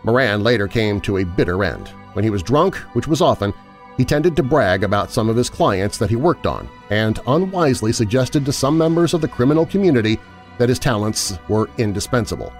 Moran 0.05 0.43
later 0.43 0.69
came 0.69 1.01
to 1.01 1.19
a 1.19 1.25
bitter 1.25 1.65
end. 1.65 1.89
When 2.13 2.25
he 2.25 2.31
was 2.31 2.43
drunk, 2.43 2.77
which 2.95 3.09
was 3.09 3.21
often, 3.21 3.53
he 3.97 4.05
tended 4.05 4.37
to 4.37 4.43
brag 4.43 4.85
about 4.85 5.11
some 5.11 5.29
of 5.29 5.37
his 5.37 5.51
clients 5.51 5.99
that 5.99 6.11
he 6.11 6.17
worked 6.17 6.47
on 6.47 6.69
and 6.91 7.19
unwisely 7.27 7.93
suggested 7.93 8.45
to 8.45 8.53
some 8.53 8.79
members 8.79 9.15
of 9.15 9.21
the 9.21 9.29
criminal 9.29 9.67
community 9.67 10.21
that 10.59 10.69
his 10.69 10.79
talents 10.79 11.39
were 11.49 11.69
indispensable. 11.79 12.53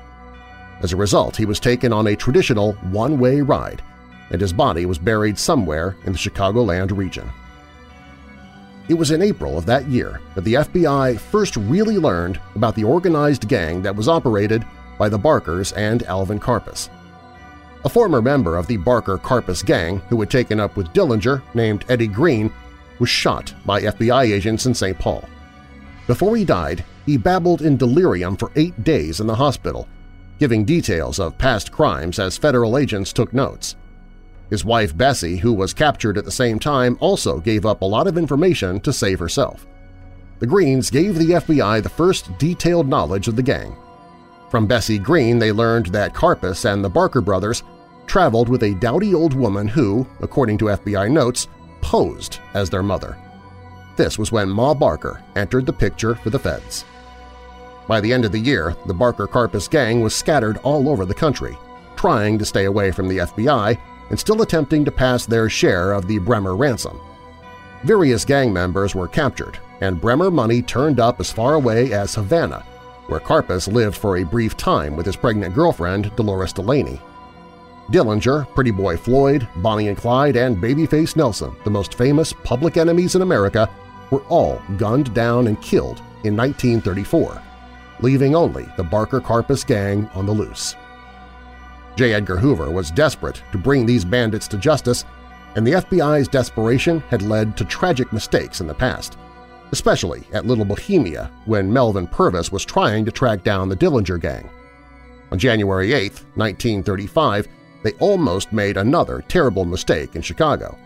As 0.81 0.93
a 0.93 0.97
result, 0.97 1.37
he 1.37 1.47
was 1.47 1.61
taken 1.61 1.93
on 1.93 2.09
a 2.09 2.17
traditional 2.17 2.73
one-way 2.91 3.41
ride, 3.41 3.83
and 4.31 4.41
his 4.41 4.53
body 4.53 4.85
was 4.85 4.99
buried 4.99 5.39
somewhere 5.39 5.97
in 6.05 6.13
the 6.13 6.19
Chicagoland 6.19 6.95
region. 6.97 7.31
It 8.89 8.95
was 8.95 9.11
in 9.11 9.21
April 9.21 9.59
of 9.59 9.67
that 9.67 9.89
year 9.89 10.21
that 10.35 10.45
the 10.45 10.55
FBI 10.55 11.19
first 11.19 11.57
really 11.57 11.99
learned 11.99 12.41
about 12.55 12.77
the 12.77 12.85
organized 12.85 13.49
gang 13.49 13.83
that 13.83 13.97
was 13.97 14.09
operated 14.09 14.65
by 14.97 15.09
the 15.09 15.19
Barkers 15.19 15.73
and 15.73 16.05
Alvin 16.05 16.39
Karpis. 16.39 16.89
A 17.85 17.89
former 17.89 18.23
member 18.23 18.57
of 18.57 18.67
the 18.67 18.77
Barker-Karpis 18.77 19.65
gang 19.65 19.99
who 20.09 20.21
had 20.21 20.31
taken 20.31 20.61
up 20.61 20.77
with 20.77 20.93
Dillinger, 20.93 21.43
named 21.55 21.85
Eddie 21.89 22.07
Green, 22.07 22.53
was 22.99 23.09
shot 23.09 23.53
by 23.65 23.83
FBI 23.83 24.33
agents 24.33 24.67
in 24.67 24.75
St. 24.75 24.99
Paul. 24.99 25.29
Before 26.07 26.37
he 26.37 26.45
died, 26.45 26.85
he 27.07 27.17
babbled 27.17 27.63
in 27.63 27.77
delirium 27.77 28.37
for 28.37 28.53
eight 28.57 28.85
days 28.85 29.21
in 29.21 29.27
the 29.27 29.35
hospital, 29.35 29.89
giving 30.39 30.65
details 30.65 31.19
of 31.19 31.39
past 31.39 31.73
crimes 31.73 32.19
as 32.19 32.39
federal 32.39 32.79
agents 32.79 33.13
took 33.13 33.33
notes. 33.33 33.75
His 34.51 34.65
wife 34.65 34.97
Bessie, 34.97 35.37
who 35.37 35.53
was 35.53 35.75
captured 35.75 36.17
at 36.17 36.25
the 36.25 36.31
same 36.31 36.59
time, 36.59 36.97
also 37.01 37.41
gave 37.41 37.67
up 37.67 37.83
a 37.83 37.87
lot 37.87 38.07
of 38.07 38.17
information 38.17 38.81
to 38.81 38.93
save 38.93 39.19
herself. 39.19 39.67
The 40.39 40.47
Greens 40.47 40.91
gave 40.91 41.17
the 41.17 41.31
FBI 41.31 41.83
the 41.83 41.89
first 41.89 42.37
detailed 42.39 42.89
knowledge 42.89 43.27
of 43.27 43.37
the 43.37 43.43
gang. 43.43 43.77
From 44.51 44.67
Bessie 44.67 44.99
Green 44.99 45.39
they 45.39 45.51
learned 45.51 45.87
that 45.87 46.15
Karpis 46.15 46.65
and 46.71 46.85
the 46.85 46.91
Barker 46.91 47.21
brothers 47.21 47.63
traveled 48.07 48.49
with 48.49 48.63
a 48.63 48.75
dowdy 48.75 49.15
old 49.15 49.35
woman 49.35 49.67
who, 49.67 50.07
according 50.21 50.59
to 50.59 50.67
FBI 50.67 51.11
notes, 51.11 51.49
posed 51.81 52.39
as 52.55 52.71
their 52.71 52.83
mother. 52.83 53.17
This 53.97 54.19
was 54.19 54.31
when 54.31 54.49
Ma 54.49 54.75
Barker 54.75 55.25
entered 55.35 55.67
the 55.67 55.73
picture 55.73 56.15
for 56.15 56.31
the 56.31 56.39
feds. 56.39 56.85
By 57.89 58.01
the 58.01 58.13
end 58.13 58.25
of 58.25 58.33
the 58.33 58.39
year, 58.39 58.77
the 58.87 58.95
Barker-Karpis 58.95 59.71
gang 59.71 60.03
was 60.03 60.15
scattered 60.15 60.59
all 60.59 60.89
over 60.89 61.05
the 61.05 61.15
country, 61.15 61.57
trying 61.97 62.39
to 62.39 62.45
stay 62.45 62.67
away 62.67 62.91
from 62.91 63.09
the 63.09 63.19
FBI 63.19 63.79
and 64.11 64.19
still 64.19 64.43
attempting 64.43 64.85
to 64.85 64.91
pass 64.91 65.27
their 65.27 65.49
share 65.49 65.93
of 65.93 66.07
the 66.07 66.19
Bremer 66.19 66.57
ransom. 66.57 67.01
Various 67.85 68.25
gang 68.25 68.53
members 68.53 68.95
were 68.95 69.09
captured, 69.09 69.59
and 69.81 70.01
Bremer 70.01 70.31
money 70.31 70.63
turned 70.63 71.01
up 71.01 71.21
as 71.21 71.33
far 71.33 71.55
away 71.55 71.93
as 71.93 72.15
Havana, 72.15 72.65
where 73.07 73.21
Karpis 73.21 73.73
lived 73.73 73.97
for 73.97 74.17
a 74.17 74.25
brief 74.25 74.57
time 74.57 74.97
with 74.97 75.07
his 75.07 75.17
pregnant 75.17 75.55
girlfriend 75.55 76.15
Dolores 76.17 76.53
Delaney. 76.53 77.01
Dillinger, 77.91 78.53
Pretty 78.55 78.73
Boy 78.73 78.97
Floyd, 78.97 79.47
Bonnie 79.57 79.89
and 79.89 79.97
Clyde, 79.97 80.37
and 80.37 80.57
Babyface 80.57 81.15
Nelson, 81.15 81.55
the 81.63 81.71
most 81.71 81.95
famous 81.95 82.33
public 82.33 82.77
enemies 82.77 83.15
in 83.15 83.23
America, 83.23 83.71
were 84.11 84.25
all 84.25 84.61
gunned 84.77 85.15
down 85.15 85.47
and 85.47 85.61
killed 85.63 85.99
in 86.25 86.37
1934, 86.37 87.41
leaving 88.01 88.35
only 88.35 88.67
the 88.77 88.83
Barker-Karpis 88.83 89.65
gang 89.65 90.09
on 90.15 90.27
the 90.27 90.33
loose. 90.33 90.75
J. 91.97 92.13
Edgar 92.13 92.37
Hoover 92.37 92.71
was 92.71 92.91
desperate 92.91 93.43
to 93.53 93.59
bring 93.59 93.87
these 93.87 94.05
bandits 94.05 94.47
to 94.49 94.59
justice, 94.59 95.05
and 95.55 95.67
the 95.67 95.73
FBI's 95.73 96.29
desperation 96.29 97.01
had 97.09 97.23
led 97.23 97.57
to 97.57 97.65
tragic 97.65 98.13
mistakes 98.13 98.61
in 98.61 98.67
the 98.67 98.75
past, 98.75 99.17
especially 99.73 100.25
at 100.33 100.45
Little 100.45 100.67
Bohemia 100.67 101.31
when 101.47 101.73
Melvin 101.73 102.07
Purvis 102.07 102.53
was 102.53 102.67
trying 102.67 103.07
to 103.07 103.11
track 103.11 103.43
down 103.43 103.71
the 103.71 103.77
Dillinger 103.77 104.21
gang. 104.21 104.51
On 105.33 105.39
January 105.39 105.95
8, 105.95 106.13
1935, 106.35 107.49
they 107.83 107.93
almost 107.93 108.53
made 108.53 108.77
another 108.77 109.25
terrible 109.27 109.65
mistake 109.65 110.17
in 110.17 110.23
Chicago. 110.23 110.77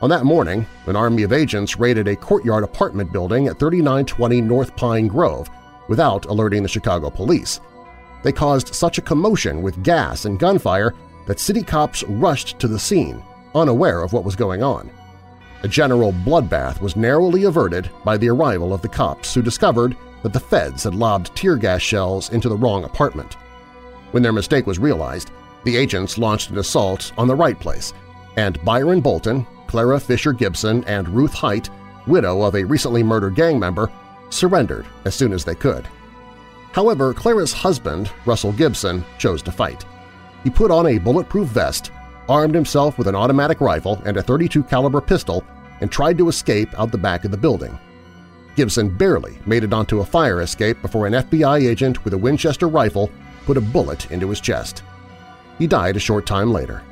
On 0.00 0.08
that 0.08 0.24
morning, 0.24 0.64
an 0.86 0.96
army 0.96 1.24
of 1.24 1.32
agents 1.32 1.78
raided 1.78 2.08
a 2.08 2.16
courtyard 2.16 2.64
apartment 2.64 3.12
building 3.12 3.48
at 3.48 3.58
3920 3.58 4.40
North 4.40 4.74
Pine 4.76 5.08
Grove 5.08 5.50
without 5.88 6.24
alerting 6.26 6.62
the 6.62 6.68
Chicago 6.68 7.10
police, 7.10 7.60
they 8.28 8.32
caused 8.32 8.74
such 8.74 8.98
a 8.98 9.02
commotion 9.02 9.62
with 9.62 9.82
gas 9.82 10.26
and 10.26 10.38
gunfire 10.38 10.94
that 11.24 11.40
city 11.40 11.62
cops 11.62 12.02
rushed 12.02 12.58
to 12.58 12.68
the 12.68 12.78
scene, 12.78 13.22
unaware 13.54 14.02
of 14.02 14.12
what 14.12 14.22
was 14.22 14.36
going 14.36 14.62
on. 14.62 14.90
A 15.62 15.68
general 15.68 16.12
bloodbath 16.12 16.78
was 16.82 16.94
narrowly 16.94 17.44
averted 17.44 17.88
by 18.04 18.18
the 18.18 18.28
arrival 18.28 18.74
of 18.74 18.82
the 18.82 18.88
cops 18.88 19.32
who 19.32 19.40
discovered 19.40 19.96
that 20.22 20.34
the 20.34 20.40
feds 20.40 20.84
had 20.84 20.94
lobbed 20.94 21.34
tear 21.34 21.56
gas 21.56 21.80
shells 21.80 22.30
into 22.30 22.50
the 22.50 22.56
wrong 22.56 22.84
apartment. 22.84 23.32
When 24.10 24.22
their 24.22 24.34
mistake 24.34 24.66
was 24.66 24.78
realized, 24.78 25.30
the 25.64 25.78
agents 25.78 26.18
launched 26.18 26.50
an 26.50 26.58
assault 26.58 27.12
on 27.16 27.28
the 27.28 27.34
right 27.34 27.58
place, 27.58 27.94
and 28.36 28.62
Byron 28.62 29.00
Bolton, 29.00 29.46
Clara 29.68 29.98
Fisher 29.98 30.34
Gibson, 30.34 30.84
and 30.84 31.08
Ruth 31.08 31.32
Height, 31.32 31.70
widow 32.06 32.42
of 32.42 32.56
a 32.56 32.64
recently 32.64 33.02
murdered 33.02 33.36
gang 33.36 33.58
member, 33.58 33.90
surrendered 34.28 34.84
as 35.06 35.14
soon 35.14 35.32
as 35.32 35.46
they 35.46 35.54
could. 35.54 35.88
However, 36.78 37.12
Clara's 37.12 37.52
husband, 37.52 38.08
Russell 38.24 38.52
Gibson, 38.52 39.04
chose 39.18 39.42
to 39.42 39.50
fight. 39.50 39.84
He 40.44 40.48
put 40.48 40.70
on 40.70 40.86
a 40.86 40.98
bulletproof 40.98 41.48
vest, 41.48 41.90
armed 42.28 42.54
himself 42.54 42.96
with 42.96 43.08
an 43.08 43.16
automatic 43.16 43.60
rifle 43.60 44.00
and 44.04 44.16
a 44.16 44.22
32 44.22 44.62
caliber 44.62 45.00
pistol, 45.00 45.42
and 45.80 45.90
tried 45.90 46.16
to 46.18 46.28
escape 46.28 46.68
out 46.78 46.92
the 46.92 46.96
back 46.96 47.24
of 47.24 47.32
the 47.32 47.36
building. 47.36 47.76
Gibson 48.54 48.96
barely 48.96 49.40
made 49.44 49.64
it 49.64 49.72
onto 49.72 49.98
a 49.98 50.04
fire 50.04 50.40
escape 50.42 50.80
before 50.80 51.08
an 51.08 51.14
FBI 51.14 51.66
agent 51.66 52.04
with 52.04 52.14
a 52.14 52.18
Winchester 52.18 52.68
rifle 52.68 53.10
put 53.44 53.56
a 53.56 53.60
bullet 53.60 54.08
into 54.12 54.28
his 54.28 54.40
chest. 54.40 54.84
He 55.58 55.66
died 55.66 55.96
a 55.96 56.06
short 56.08 56.26
time 56.26 56.52
later. 56.52 56.84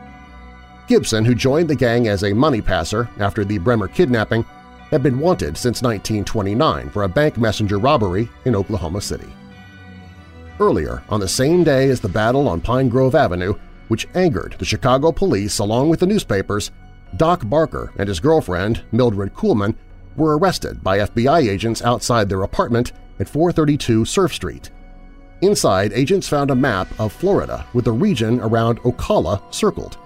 Gibson, 0.88 1.24
who 1.24 1.36
joined 1.36 1.70
the 1.70 1.76
gang 1.76 2.08
as 2.08 2.24
a 2.24 2.32
money 2.32 2.60
passer 2.60 3.08
after 3.20 3.44
the 3.44 3.58
Bremer 3.58 3.86
kidnapping, 3.86 4.44
had 4.90 5.04
been 5.04 5.20
wanted 5.20 5.56
since 5.56 5.80
1929 5.80 6.90
for 6.90 7.04
a 7.04 7.08
bank 7.08 7.38
messenger 7.38 7.78
robbery 7.78 8.28
in 8.46 8.56
Oklahoma 8.56 9.00
City 9.00 9.32
earlier 10.60 11.02
on 11.08 11.20
the 11.20 11.28
same 11.28 11.64
day 11.64 11.88
as 11.88 12.00
the 12.00 12.08
battle 12.08 12.48
on 12.48 12.60
Pine 12.60 12.88
Grove 12.88 13.14
Avenue, 13.14 13.54
which 13.88 14.08
angered 14.14 14.56
the 14.58 14.64
Chicago 14.64 15.12
police 15.12 15.58
along 15.58 15.88
with 15.88 16.00
the 16.00 16.06
newspapers, 16.06 16.70
Doc 17.16 17.48
Barker 17.48 17.92
and 17.98 18.08
his 18.08 18.20
girlfriend, 18.20 18.82
Mildred 18.92 19.34
Kuhlman, 19.34 19.74
were 20.16 20.38
arrested 20.38 20.82
by 20.82 20.98
FBI 20.98 21.48
agents 21.48 21.82
outside 21.82 22.28
their 22.28 22.42
apartment 22.42 22.92
at 23.20 23.28
432 23.28 24.04
Surf 24.04 24.34
Street. 24.34 24.70
Inside, 25.42 25.92
agents 25.92 26.28
found 26.28 26.50
a 26.50 26.54
map 26.54 26.88
of 26.98 27.12
Florida 27.12 27.66
with 27.74 27.84
the 27.84 27.92
region 27.92 28.40
around 28.40 28.80
Ocala 28.80 29.42
circled. 29.52 29.98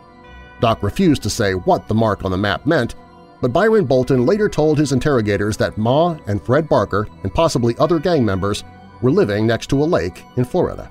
Doc 0.61 0.83
refused 0.83 1.23
to 1.23 1.31
say 1.31 1.55
what 1.55 1.87
the 1.89 1.95
mark 1.95 2.25
on 2.25 2.31
the 2.31 2.37
map 2.37 2.67
meant, 2.67 2.97
but 3.41 3.53
Byron 3.53 3.87
Bolton 3.87 4.27
later 4.27 4.49
told 4.49 4.77
his 4.77 4.93
interrogators 4.93 5.57
that 5.57 5.79
Ma 5.79 6.19
and 6.27 6.43
Fred 6.43 6.69
Barker 6.69 7.09
and 7.23 7.33
possibly 7.33 7.75
other 7.79 7.99
gang 7.99 8.25
members 8.25 8.65
were 9.03 9.11
living 9.11 9.47
next 9.47 9.69
to 9.69 9.83
a 9.83 9.85
lake 9.85 10.25
in 10.37 10.45
Florida. 10.45 10.91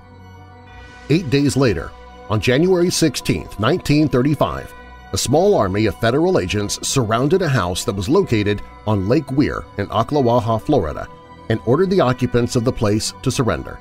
Eight 1.09 1.29
days 1.29 1.57
later, 1.57 1.91
on 2.29 2.39
January 2.39 2.89
16, 2.89 3.43
1935, 3.57 4.73
a 5.11 5.17
small 5.17 5.55
army 5.55 5.87
of 5.87 5.99
federal 5.99 6.37
agents 6.37 6.87
surrounded 6.87 7.41
a 7.41 7.49
house 7.49 7.83
that 7.83 7.95
was 7.95 8.07
located 8.07 8.61
on 8.85 9.07
Lake 9.07 9.31
Weir 9.31 9.63
in 9.77 9.87
Ocklawaha, 9.87 10.61
Florida, 10.61 11.07
and 11.49 11.59
ordered 11.65 11.89
the 11.89 12.01
occupants 12.01 12.55
of 12.55 12.63
the 12.63 12.71
place 12.71 13.13
to 13.23 13.31
surrender. 13.31 13.79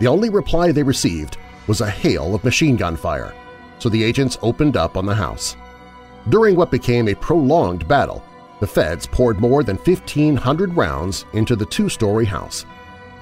The 0.00 0.08
only 0.08 0.28
reply 0.28 0.72
they 0.72 0.82
received 0.82 1.38
was 1.68 1.80
a 1.80 1.90
hail 1.90 2.34
of 2.34 2.44
machine 2.44 2.76
gun 2.76 2.96
fire, 2.96 3.32
so 3.78 3.88
the 3.88 4.02
agents 4.02 4.38
opened 4.42 4.76
up 4.76 4.96
on 4.96 5.06
the 5.06 5.14
house. 5.14 5.56
During 6.28 6.56
what 6.56 6.72
became 6.72 7.08
a 7.08 7.14
prolonged 7.14 7.86
battle, 7.86 8.24
the 8.58 8.66
feds 8.66 9.06
poured 9.06 9.40
more 9.40 9.62
than 9.62 9.76
1,500 9.76 10.76
rounds 10.76 11.24
into 11.34 11.54
the 11.54 11.66
two-story 11.66 12.24
house. 12.24 12.66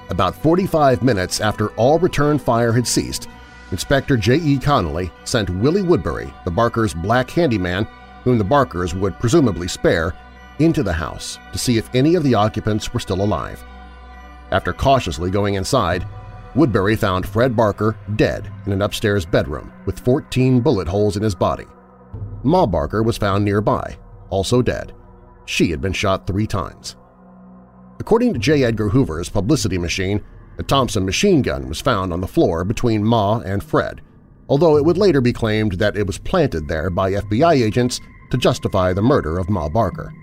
About 0.09 0.35
45 0.35 1.01
minutes 1.01 1.41
after 1.41 1.69
all 1.69 1.97
return 1.97 2.37
fire 2.37 2.71
had 2.71 2.87
ceased, 2.87 3.27
Inspector 3.71 4.15
J.E. 4.17 4.59
Connolly 4.59 5.11
sent 5.23 5.49
Willie 5.49 5.81
Woodbury, 5.81 6.31
the 6.43 6.51
Barkers' 6.51 6.93
black 6.93 7.29
handyman, 7.29 7.87
whom 8.23 8.37
the 8.37 8.43
Barkers 8.43 8.93
would 8.93 9.19
presumably 9.19 9.67
spare, 9.67 10.13
into 10.59 10.83
the 10.83 10.93
house 10.93 11.39
to 11.51 11.57
see 11.57 11.77
if 11.77 11.93
any 11.93 12.15
of 12.15 12.23
the 12.23 12.35
occupants 12.35 12.93
were 12.93 12.99
still 12.99 13.21
alive. 13.21 13.63
After 14.51 14.71
cautiously 14.71 15.31
going 15.31 15.55
inside, 15.55 16.07
Woodbury 16.53 16.95
found 16.95 17.27
Fred 17.27 17.55
Barker 17.55 17.97
dead 18.15 18.49
in 18.65 18.71
an 18.71 18.81
upstairs 18.81 19.25
bedroom 19.25 19.73
with 19.85 19.99
14 19.99 20.61
bullet 20.61 20.87
holes 20.87 21.17
in 21.17 21.23
his 21.23 21.35
body. 21.35 21.65
Ma 22.43 22.65
Barker 22.65 23.03
was 23.03 23.17
found 23.17 23.43
nearby, 23.43 23.97
also 24.29 24.61
dead. 24.61 24.93
She 25.45 25.71
had 25.71 25.81
been 25.81 25.93
shot 25.93 26.25
three 26.25 26.47
times. 26.47 26.95
According 27.99 28.33
to 28.33 28.39
J. 28.39 28.63
Edgar 28.63 28.89
Hoover's 28.89 29.29
publicity 29.29 29.77
machine, 29.77 30.23
a 30.57 30.63
Thompson 30.63 31.05
machine 31.05 31.41
gun 31.41 31.67
was 31.67 31.81
found 31.81 32.13
on 32.13 32.21
the 32.21 32.27
floor 32.27 32.63
between 32.63 33.03
Ma 33.03 33.39
and 33.39 33.63
Fred, 33.63 34.01
although 34.47 34.77
it 34.77 34.85
would 34.85 34.97
later 34.97 35.21
be 35.21 35.33
claimed 35.33 35.73
that 35.73 35.97
it 35.97 36.07
was 36.07 36.17
planted 36.17 36.67
there 36.67 36.89
by 36.89 37.11
FBI 37.11 37.61
agents 37.61 37.99
to 38.31 38.37
justify 38.37 38.93
the 38.93 39.01
murder 39.01 39.37
of 39.37 39.49
Ma 39.49 39.69
Barker. 39.69 40.13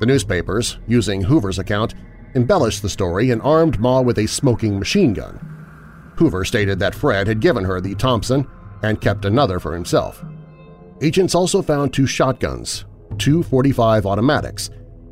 The 0.00 0.06
newspapers, 0.06 0.78
using 0.86 1.22
Hoover's 1.22 1.58
account, 1.58 1.94
embellished 2.34 2.82
the 2.82 2.88
story 2.88 3.30
and 3.30 3.40
armed 3.42 3.80
Ma 3.80 4.00
with 4.00 4.18
a 4.18 4.26
smoking 4.26 4.78
machine 4.78 5.14
gun. 5.14 5.40
Hoover 6.16 6.44
stated 6.44 6.78
that 6.78 6.94
Fred 6.94 7.26
had 7.26 7.40
given 7.40 7.64
her 7.64 7.80
the 7.80 7.94
Thompson 7.94 8.46
and 8.82 9.00
kept 9.00 9.24
another 9.24 9.58
for 9.58 9.72
himself. 9.72 10.24
Agents 11.00 11.34
also 11.34 11.62
found 11.62 11.92
two 11.92 12.06
shotguns, 12.06 12.84
two 13.18 13.42
45 13.42 14.06
automatics, 14.06 14.70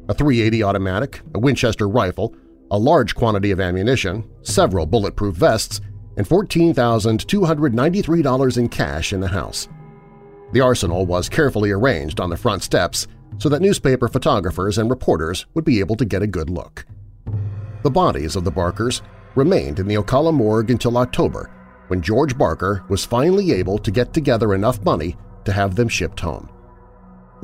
a 0.08 0.14
380 0.14 0.62
automatic, 0.62 1.20
a 1.34 1.38
Winchester 1.38 1.88
rifle, 1.88 2.34
a 2.70 2.78
large 2.78 3.14
quantity 3.14 3.50
of 3.50 3.60
ammunition, 3.60 4.26
several 4.42 4.86
bulletproof 4.86 5.34
vests, 5.34 5.80
and 6.16 6.28
$14,293 6.28 8.58
in 8.58 8.68
cash 8.68 9.12
in 9.12 9.20
the 9.20 9.28
house. 9.28 9.68
The 10.52 10.60
arsenal 10.60 11.06
was 11.06 11.28
carefully 11.28 11.70
arranged 11.70 12.20
on 12.20 12.30
the 12.30 12.36
front 12.36 12.62
steps 12.62 13.06
so 13.38 13.48
that 13.48 13.62
newspaper 13.62 14.08
photographers 14.08 14.78
and 14.78 14.88
reporters 14.88 15.46
would 15.54 15.64
be 15.64 15.80
able 15.80 15.96
to 15.96 16.04
get 16.04 16.22
a 16.22 16.26
good 16.26 16.50
look. 16.50 16.86
The 17.82 17.90
bodies 17.90 18.36
of 18.36 18.44
the 18.44 18.50
Barkers 18.50 19.02
remained 19.34 19.78
in 19.78 19.88
the 19.88 19.96
Ocala 19.96 20.32
morgue 20.32 20.70
until 20.70 20.96
October, 20.96 21.50
when 21.88 22.00
George 22.00 22.38
Barker 22.38 22.84
was 22.88 23.04
finally 23.04 23.52
able 23.52 23.78
to 23.78 23.90
get 23.90 24.12
together 24.12 24.54
enough 24.54 24.82
money 24.84 25.16
to 25.44 25.52
have 25.52 25.74
them 25.74 25.88
shipped 25.88 26.20
home. 26.20 26.48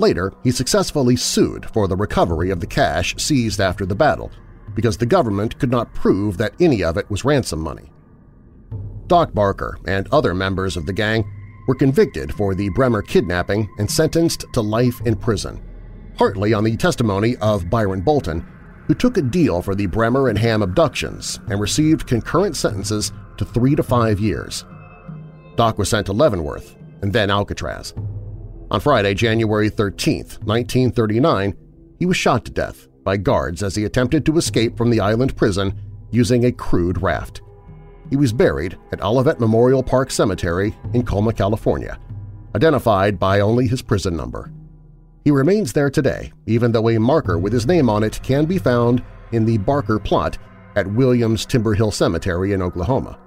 Later, 0.01 0.33
he 0.43 0.51
successfully 0.51 1.15
sued 1.15 1.67
for 1.75 1.87
the 1.87 1.95
recovery 1.95 2.49
of 2.49 2.61
the 2.61 2.67
cash 2.67 3.15
seized 3.19 3.61
after 3.61 3.85
the 3.85 3.95
battle, 3.95 4.31
because 4.75 4.97
the 4.97 5.05
government 5.05 5.59
could 5.59 5.71
not 5.71 5.93
prove 5.93 6.39
that 6.39 6.55
any 6.59 6.83
of 6.83 6.97
it 6.97 7.11
was 7.11 7.23
ransom 7.23 7.61
money. 7.61 7.93
Doc 9.09 9.35
Barker 9.35 9.79
and 9.87 10.09
other 10.11 10.33
members 10.33 10.79
of 10.79 10.87
the 10.87 10.93
gang 10.95 11.31
were 11.69 11.75
convicted 11.75 12.33
for 12.33 12.55
the 12.55 12.71
Bremer 12.71 13.03
kidnapping 13.03 13.69
and 13.77 13.91
sentenced 13.91 14.47
to 14.55 14.63
life 14.63 15.03
in 15.05 15.17
prison, 15.17 15.63
partly 16.17 16.55
on 16.55 16.65
the 16.65 16.79
testimony 16.79 17.37
of 17.37 17.69
Byron 17.69 18.01
Bolton, 18.01 18.41
who 18.87 18.95
took 18.95 19.19
a 19.19 19.23
deal 19.23 19.61
for 19.61 19.75
the 19.75 19.85
Bremer 19.85 20.31
and 20.31 20.39
Ham 20.39 20.63
abductions 20.63 21.41
and 21.51 21.61
received 21.61 22.07
concurrent 22.07 22.57
sentences 22.57 23.13
to 23.37 23.45
three 23.45 23.75
to 23.75 23.83
five 23.83 24.19
years. 24.19 24.65
Doc 25.57 25.77
was 25.77 25.91
sent 25.91 26.07
to 26.07 26.15
Leavenworth 26.15 26.75
and 27.03 27.13
then 27.13 27.29
Alcatraz. 27.29 27.93
On 28.71 28.79
Friday, 28.79 29.15
January 29.15 29.69
13, 29.69 30.19
1939, 30.45 31.55
he 31.99 32.07
was 32.07 32.17
shot 32.17 32.45
to 32.45 32.53
death 32.53 32.87
by 33.03 33.17
guards 33.17 33.65
as 33.65 33.75
he 33.75 33.85
attempted 33.85 34.25
to 34.25 34.37
escape 34.37 34.77
from 34.77 34.91
the 34.91 35.01
island 35.01 35.37
prison 35.37 35.75
using 36.13 36.45
a 36.45 36.53
crude 36.53 37.03
raft. 37.03 37.43
He 38.11 38.17
was 38.17 38.33
buried 38.33 38.79
at 38.93 39.03
Olivet 39.03 39.41
Memorial 39.41 39.83
Park 39.83 40.13
Cemetery 40.13 40.75
in 40.95 41.05
Colma, 41.05 41.33
California, 41.33 41.99
identified 42.55 43.19
by 43.19 43.41
only 43.41 43.67
his 43.67 43.83
prison 43.83 44.17
number. 44.17 44.53
He 45.25 45.33
remains 45.33 45.73
there 45.73 45.91
today, 45.91 46.33
even 46.47 46.71
though 46.71 46.91
a 46.91 46.99
marker 46.99 47.39
with 47.39 47.53
his 47.53 47.67
name 47.67 47.91
on 47.91 48.05
it 48.05 48.23
can 48.23 48.45
be 48.45 48.59
found 48.59 49.03
in 49.33 49.45
the 49.45 49.59
Barker 49.59 49.99
plot 49.99 50.39
at 50.77 50.87
Williams 50.87 51.45
Timber 51.45 51.75
Hill 51.75 51.91
Cemetery 51.91 52.53
in 52.53 52.63
Oklahoma. 52.63 53.19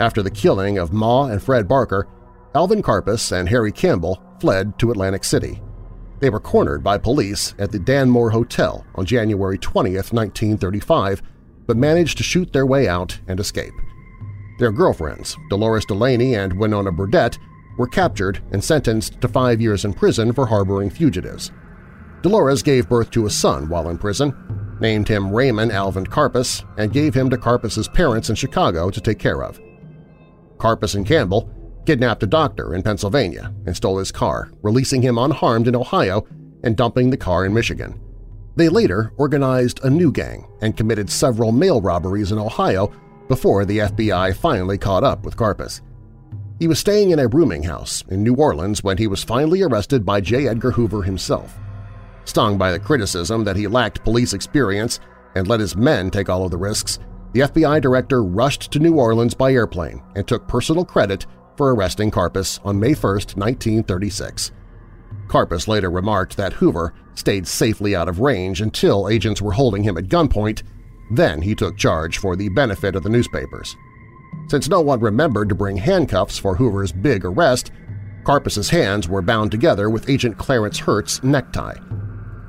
After 0.00 0.22
the 0.22 0.30
killing 0.30 0.78
of 0.78 0.92
Ma 0.92 1.26
and 1.26 1.42
Fred 1.42 1.68
Barker, 1.68 2.08
Alvin 2.54 2.82
Karpis 2.82 3.32
and 3.32 3.48
Harry 3.48 3.72
Campbell 3.72 4.22
fled 4.38 4.78
to 4.78 4.90
Atlantic 4.90 5.24
City. 5.24 5.62
They 6.20 6.28
were 6.28 6.40
cornered 6.40 6.84
by 6.84 6.98
police 6.98 7.54
at 7.58 7.72
the 7.72 7.78
Danmore 7.78 8.30
Hotel 8.30 8.84
on 8.94 9.06
January 9.06 9.56
20, 9.56 9.94
1935, 9.94 11.22
but 11.66 11.76
managed 11.78 12.18
to 12.18 12.24
shoot 12.24 12.52
their 12.52 12.66
way 12.66 12.86
out 12.88 13.18
and 13.26 13.40
escape. 13.40 13.72
Their 14.58 14.70
girlfriends, 14.70 15.36
Dolores 15.48 15.86
Delaney 15.86 16.34
and 16.34 16.52
Winona 16.52 16.92
Burdett, 16.92 17.38
were 17.78 17.88
captured 17.88 18.42
and 18.52 18.62
sentenced 18.62 19.18
to 19.22 19.28
five 19.28 19.60
years 19.60 19.86
in 19.86 19.94
prison 19.94 20.32
for 20.34 20.46
harboring 20.46 20.90
fugitives. 20.90 21.50
Dolores 22.20 22.62
gave 22.62 22.88
birth 22.88 23.10
to 23.12 23.26
a 23.26 23.30
son 23.30 23.68
while 23.70 23.88
in 23.88 23.96
prison, 23.96 24.76
named 24.78 25.08
him 25.08 25.32
Raymond 25.32 25.72
Alvin 25.72 26.06
Karpis, 26.06 26.64
and 26.76 26.92
gave 26.92 27.14
him 27.14 27.30
to 27.30 27.38
Karpis's 27.38 27.88
parents 27.88 28.28
in 28.28 28.36
Chicago 28.36 28.90
to 28.90 29.00
take 29.00 29.18
care 29.18 29.42
of. 29.42 29.58
Karpis 30.58 30.94
and 30.94 31.06
Campbell 31.06 31.50
kidnapped 31.86 32.22
a 32.22 32.26
doctor 32.26 32.74
in 32.74 32.82
Pennsylvania 32.82 33.52
and 33.66 33.76
stole 33.76 33.98
his 33.98 34.12
car, 34.12 34.50
releasing 34.62 35.02
him 35.02 35.18
unharmed 35.18 35.68
in 35.68 35.76
Ohio 35.76 36.26
and 36.62 36.76
dumping 36.76 37.10
the 37.10 37.16
car 37.16 37.44
in 37.44 37.54
Michigan. 37.54 38.00
They 38.56 38.68
later 38.68 39.12
organized 39.16 39.80
a 39.82 39.90
new 39.90 40.12
gang 40.12 40.46
and 40.60 40.76
committed 40.76 41.10
several 41.10 41.52
mail 41.52 41.80
robberies 41.80 42.32
in 42.32 42.38
Ohio 42.38 42.92
before 43.28 43.64
the 43.64 43.78
FBI 43.78 44.36
finally 44.36 44.78
caught 44.78 45.04
up 45.04 45.24
with 45.24 45.36
Karpis. 45.36 45.80
He 46.58 46.68
was 46.68 46.78
staying 46.78 47.10
in 47.10 47.18
a 47.18 47.28
rooming 47.28 47.62
house 47.62 48.04
in 48.08 48.22
New 48.22 48.34
Orleans 48.34 48.84
when 48.84 48.98
he 48.98 49.06
was 49.06 49.24
finally 49.24 49.62
arrested 49.62 50.04
by 50.04 50.20
J. 50.20 50.48
Edgar 50.48 50.70
Hoover 50.70 51.02
himself. 51.02 51.58
Stung 52.24 52.56
by 52.56 52.70
the 52.70 52.78
criticism 52.78 53.42
that 53.44 53.56
he 53.56 53.66
lacked 53.66 54.04
police 54.04 54.32
experience 54.32 55.00
and 55.34 55.48
let 55.48 55.60
his 55.60 55.74
men 55.74 56.10
take 56.10 56.28
all 56.28 56.44
of 56.44 56.50
the 56.50 56.58
risks, 56.58 56.98
the 57.32 57.40
FBI 57.40 57.80
director 57.80 58.22
rushed 58.22 58.70
to 58.70 58.78
New 58.78 58.94
Orleans 58.94 59.34
by 59.34 59.52
airplane 59.52 60.02
and 60.14 60.28
took 60.28 60.46
personal 60.46 60.84
credit 60.84 61.26
for 61.56 61.74
arresting 61.74 62.10
Karpis 62.10 62.58
on 62.64 62.80
May 62.80 62.94
1, 62.94 63.12
1936. 63.12 64.52
Karpis 65.28 65.68
later 65.68 65.90
remarked 65.90 66.36
that 66.36 66.54
Hoover 66.54 66.92
stayed 67.14 67.46
safely 67.46 67.94
out 67.94 68.08
of 68.08 68.20
range 68.20 68.60
until 68.60 69.08
agents 69.08 69.40
were 69.40 69.52
holding 69.52 69.82
him 69.82 69.96
at 69.96 70.08
gunpoint, 70.08 70.62
then 71.10 71.42
he 71.42 71.54
took 71.54 71.76
charge 71.76 72.18
for 72.18 72.36
the 72.36 72.48
benefit 72.50 72.96
of 72.96 73.02
the 73.02 73.08
newspapers. 73.08 73.76
Since 74.48 74.68
no 74.68 74.80
one 74.80 75.00
remembered 75.00 75.48
to 75.48 75.54
bring 75.54 75.76
handcuffs 75.76 76.38
for 76.38 76.56
Hoover's 76.56 76.92
big 76.92 77.24
arrest, 77.24 77.70
Karpis's 78.24 78.70
hands 78.70 79.08
were 79.08 79.22
bound 79.22 79.50
together 79.50 79.90
with 79.90 80.08
Agent 80.08 80.38
Clarence 80.38 80.78
Hurt's 80.78 81.22
necktie. 81.22 81.76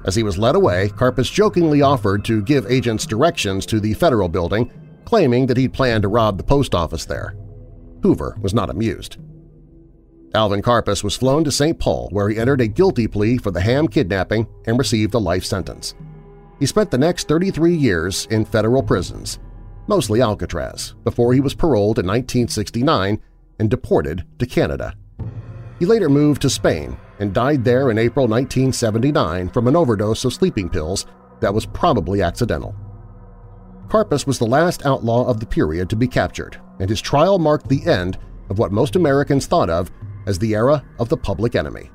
As 0.06 0.16
he 0.16 0.24
was 0.24 0.38
led 0.38 0.56
away, 0.56 0.90
Karpis 0.90 1.32
jokingly 1.32 1.82
offered 1.82 2.26
to 2.26 2.42
give 2.42 2.70
agents 2.70 3.06
directions 3.06 3.66
to 3.68 3.80
the 3.80 3.94
Federal 3.94 4.28
Building, 4.28 4.72
claiming 5.06 5.48
that 5.48 5.58
he'd 5.58 5.74
planned 5.74 6.04
to 6.04 6.10
rob 6.10 6.38
the 6.38 6.44
post 6.44 6.76
office 6.76 7.06
there. 7.06 7.36
Hoover 8.04 8.38
was 8.42 8.54
not 8.54 8.70
amused. 8.70 9.18
Alvin 10.36 10.62
Karpis 10.62 11.04
was 11.04 11.16
flown 11.16 11.44
to 11.46 11.52
St. 11.52 11.80
Paul 11.80 12.10
where 12.12 12.28
he 12.28 12.38
entered 12.38 12.60
a 12.60 12.68
guilty 12.68 13.08
plea 13.08 13.38
for 13.38 13.50
the 13.50 13.62
Ham 13.62 13.88
kidnapping 13.88 14.46
and 14.68 14.78
received 14.78 15.14
a 15.14 15.20
life 15.20 15.46
sentence. 15.46 15.96
He 16.60 16.66
spent 16.66 16.92
the 16.92 16.98
next 16.98 17.28
33 17.28 17.74
years 17.76 18.28
in 18.30 18.44
federal 18.46 18.84
prisons, 18.84 19.40
mostly 19.88 20.22
Alcatraz, 20.22 20.96
before 21.04 21.34
he 21.34 21.40
was 21.40 21.54
paroled 21.54 21.98
in 21.98 22.06
1969 22.06 23.22
and 23.60 23.70
deported 23.70 24.26
to 24.40 24.46
Canada. 24.46 24.94
He 25.80 25.86
later 25.86 26.10
moved 26.10 26.42
to 26.42 26.50
Spain 26.50 26.98
and 27.20 27.34
died 27.34 27.64
there 27.64 27.90
in 27.90 27.98
April 27.98 28.28
1979 28.28 29.50
from 29.50 29.68
an 29.68 29.76
overdose 29.76 30.26
of 30.26 30.34
sleeping 30.34 30.70
pills 30.70 31.06
that 31.40 31.54
was 31.54 31.66
probably 31.66 32.22
accidental. 32.22 32.76
Karpis 33.88 34.26
was 34.26 34.40
the 34.40 34.46
last 34.46 34.86
outlaw 34.86 35.26
of 35.26 35.40
the 35.40 35.46
period 35.46 35.90
to 35.90 35.96
be 35.96 36.08
captured, 36.08 36.60
and 36.80 36.90
his 36.90 37.02
trial 37.02 37.40
marked 37.40 37.70
the 37.70 37.86
end 37.86 38.18
of 38.50 38.58
what 38.58 38.72
most 38.72 38.96
Americans 38.96 39.46
thought 39.46 39.70
of 39.70 39.92
as 40.26 40.40
the 40.40 40.56
era 40.56 40.84
of 41.00 41.10
the 41.10 41.18
public 41.18 41.56
enemy. 41.56 41.90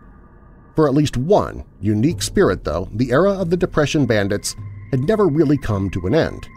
For 0.77 0.87
at 0.87 0.95
least 0.95 1.17
one 1.17 1.65
unique 1.81 2.23
spirit, 2.23 2.65
though, 2.65 2.89
the 2.93 3.11
era 3.11 3.33
of 3.33 3.51
the 3.51 3.57
Depression 3.57 4.07
bandits 4.07 4.55
had 4.91 5.01
never 5.01 5.27
really 5.27 5.59
come 5.59 5.91
to 5.91 6.07
an 6.07 6.15
end. 6.15 6.49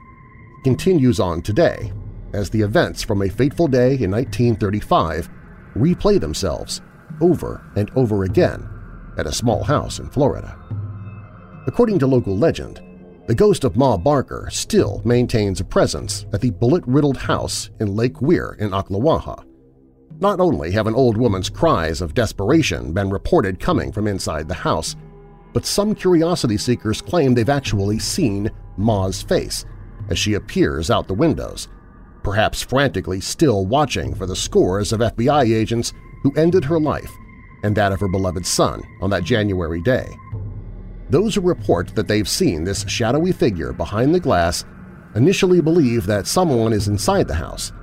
It 0.59 0.63
continues 0.63 1.19
on 1.19 1.41
today, 1.41 1.91
as 2.33 2.49
the 2.49 2.61
events 2.61 3.01
from 3.01 3.21
a 3.21 3.29
fateful 3.29 3.67
day 3.67 3.97
in 3.97 4.11
1935 4.11 5.29
replay 5.75 6.19
themselves 6.19 6.81
over 7.19 7.63
and 7.75 7.89
over 7.95 8.23
again 8.23 8.67
at 9.17 9.27
a 9.27 9.31
small 9.31 9.63
house 9.63 9.99
in 9.99 10.09
Florida. 10.09 10.57
According 11.67 11.99
to 11.99 12.07
local 12.07 12.37
legend, 12.37 12.81
the 13.27 13.35
ghost 13.35 13.63
of 13.63 13.75
Ma 13.75 13.97
Barker 13.97 14.49
still 14.51 15.01
maintains 15.05 15.59
a 15.59 15.65
presence 15.65 16.25
at 16.33 16.41
the 16.41 16.49
bullet-riddled 16.49 17.17
house 17.17 17.69
in 17.79 17.95
Lake 17.95 18.21
Weir 18.21 18.57
in 18.59 18.71
Ocklawaha. 18.71 19.45
Not 20.19 20.39
only 20.39 20.71
have 20.71 20.87
an 20.87 20.95
old 20.95 21.17
woman's 21.17 21.49
cries 21.49 22.01
of 22.01 22.13
desperation 22.13 22.93
been 22.93 23.09
reported 23.09 23.59
coming 23.59 23.91
from 23.91 24.07
inside 24.07 24.47
the 24.47 24.53
house, 24.53 24.95
but 25.53 25.65
some 25.65 25.93
curiosity 25.93 26.57
seekers 26.57 27.01
claim 27.01 27.33
they've 27.33 27.49
actually 27.49 27.99
seen 27.99 28.49
Ma's 28.77 29.21
face 29.21 29.65
as 30.09 30.17
she 30.17 30.33
appears 30.33 30.89
out 30.89 31.07
the 31.07 31.13
windows, 31.13 31.67
perhaps 32.23 32.61
frantically 32.61 33.19
still 33.19 33.65
watching 33.65 34.13
for 34.15 34.25
the 34.25 34.35
scores 34.35 34.91
of 34.91 34.99
FBI 34.99 35.53
agents 35.55 35.93
who 36.23 36.33
ended 36.35 36.65
her 36.65 36.79
life 36.79 37.11
and 37.63 37.75
that 37.75 37.91
of 37.91 37.99
her 37.99 38.07
beloved 38.07 38.45
son 38.45 38.81
on 39.01 39.09
that 39.09 39.23
January 39.23 39.81
day. 39.81 40.07
Those 41.11 41.35
who 41.35 41.41
report 41.41 41.93
that 41.95 42.07
they've 42.07 42.27
seen 42.27 42.63
this 42.63 42.87
shadowy 42.87 43.33
figure 43.33 43.73
behind 43.73 44.15
the 44.15 44.19
glass 44.19 44.63
initially 45.13 45.59
believe 45.59 46.05
that 46.05 46.25
someone 46.25 46.71
is 46.71 46.87
inside 46.87 47.27
the 47.27 47.35
house, 47.35 47.73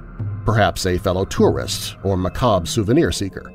perhaps 0.47 0.87
a 0.87 0.97
fellow 0.97 1.27
tourist 1.27 1.99
or 2.05 2.17
macabre 2.17 2.67
souvenir 2.67 3.13
seeker. 3.13 3.53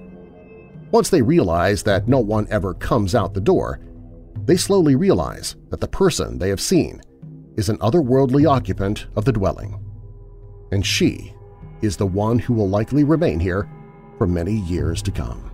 Once 0.91 1.09
they 1.09 1.23
realize 1.23 1.81
that 1.81 2.07
no 2.07 2.19
one 2.19 2.45
ever 2.51 2.75
comes 2.75 3.15
out 3.15 3.33
the 3.33 3.41
door, 3.41 3.79
they 4.45 4.57
slowly 4.57 4.95
realize 4.95 5.55
that 5.71 5.81
the 5.81 5.87
person 5.87 6.37
they 6.37 6.49
have 6.49 6.61
seen 6.61 7.01
is 7.57 7.67
an 7.67 7.79
otherworldly 7.79 8.47
occupant 8.47 9.07
of 9.15 9.25
the 9.25 9.31
dwelling. 9.31 9.83
And 10.71 10.85
she 10.85 11.33
is 11.81 11.97
the 11.97 12.05
one 12.05 12.37
who 12.37 12.53
will 12.53 12.69
likely 12.69 13.03
remain 13.03 13.39
here 13.39 13.67
for 14.19 14.27
many 14.27 14.53
years 14.53 15.01
to 15.01 15.09
come. 15.09 15.52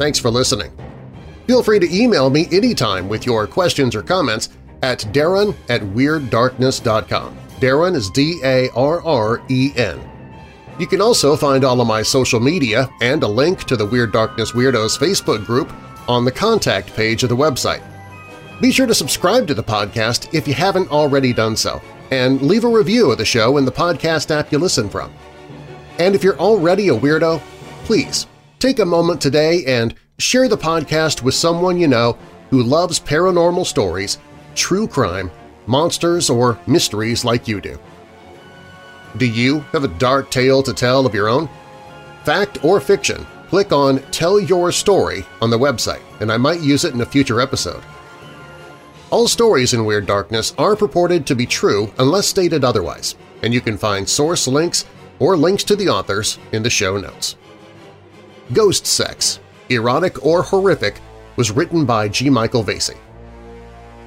Thanks 0.00 0.18
for 0.18 0.30
listening. 0.30 0.72
Feel 1.46 1.62
free 1.62 1.78
to 1.78 1.94
email 1.94 2.30
me 2.30 2.48
anytime 2.52 3.06
with 3.06 3.26
your 3.26 3.46
questions 3.46 3.94
or 3.94 4.02
comments 4.02 4.48
at 4.80 5.00
darren 5.12 5.54
at 5.68 5.82
WeirdDarkness.com. 5.82 7.36
Darren 7.60 7.94
is 7.94 8.08
D-A-R-R-E-N. 8.08 10.00
You 10.78 10.86
can 10.86 11.02
also 11.02 11.36
find 11.36 11.64
all 11.64 11.82
of 11.82 11.86
my 11.86 12.00
social 12.00 12.40
media 12.40 12.88
and 13.02 13.22
a 13.22 13.28
link 13.28 13.64
to 13.64 13.76
the 13.76 13.84
Weird 13.84 14.10
Darkness 14.10 14.52
Weirdos 14.52 14.98
Facebook 14.98 15.44
group 15.44 15.70
on 16.08 16.24
the 16.24 16.32
contact 16.32 16.96
page 16.96 17.22
of 17.22 17.28
the 17.28 17.36
website. 17.36 17.82
Be 18.58 18.72
sure 18.72 18.86
to 18.86 18.94
subscribe 18.94 19.46
to 19.48 19.54
the 19.54 19.62
podcast 19.62 20.32
if 20.32 20.48
you 20.48 20.54
haven't 20.54 20.90
already 20.90 21.34
done 21.34 21.56
so, 21.56 21.82
and 22.10 22.40
leave 22.40 22.64
a 22.64 22.68
review 22.68 23.10
of 23.10 23.18
the 23.18 23.26
show 23.26 23.58
in 23.58 23.66
the 23.66 23.70
podcast 23.70 24.30
app 24.30 24.50
you 24.50 24.56
listen 24.56 24.88
from. 24.88 25.12
And 25.98 26.14
if 26.14 26.24
you're 26.24 26.38
already 26.38 26.88
a 26.88 26.96
weirdo, 26.98 27.42
please 27.84 28.26
take 28.60 28.78
a 28.78 28.84
moment 28.84 29.22
today 29.22 29.64
and 29.64 29.94
share 30.18 30.46
the 30.46 30.56
podcast 30.56 31.22
with 31.22 31.34
someone 31.34 31.80
you 31.80 31.88
know 31.88 32.16
who 32.50 32.62
loves 32.62 33.00
paranormal 33.00 33.64
stories, 33.64 34.18
true 34.54 34.86
crime, 34.86 35.30
monsters, 35.66 36.28
or 36.28 36.58
mysteries 36.66 37.24
like 37.24 37.48
you 37.48 37.60
do. 37.60 37.78
Do 39.16 39.26
you 39.26 39.60
have 39.72 39.82
a 39.82 39.88
dark 39.88 40.30
tale 40.30 40.62
to 40.62 40.74
tell 40.74 41.06
of 41.06 41.14
your 41.14 41.28
own? 41.28 41.48
Fact 42.24 42.62
or 42.62 42.80
fiction, 42.80 43.26
click 43.48 43.72
on 43.72 43.98
Tell 44.10 44.38
Your 44.38 44.70
Story 44.72 45.24
on 45.40 45.48
the 45.48 45.58
website, 45.58 46.02
and 46.20 46.30
I 46.30 46.36
might 46.36 46.60
use 46.60 46.84
it 46.84 46.92
in 46.92 47.00
a 47.00 47.06
future 47.06 47.40
episode. 47.40 47.82
All 49.10 49.26
stories 49.26 49.72
in 49.72 49.86
Weird 49.86 50.06
Darkness 50.06 50.54
are 50.58 50.76
purported 50.76 51.26
to 51.26 51.34
be 51.34 51.46
true 51.46 51.92
unless 51.98 52.28
stated 52.28 52.62
otherwise, 52.62 53.16
and 53.42 53.54
you 53.54 53.60
can 53.62 53.78
find 53.78 54.06
source 54.08 54.46
links 54.46 54.84
or 55.18 55.36
links 55.36 55.64
to 55.64 55.76
the 55.76 55.88
authors 55.88 56.38
in 56.52 56.62
the 56.62 56.70
show 56.70 56.98
notes. 56.98 57.36
Ghost 58.52 58.84
Sex, 58.84 59.38
Erotic 59.68 60.26
or 60.26 60.42
Horrific 60.42 61.00
was 61.36 61.52
written 61.52 61.84
by 61.84 62.08
G. 62.08 62.28
Michael 62.28 62.64
Vasey. 62.64 62.96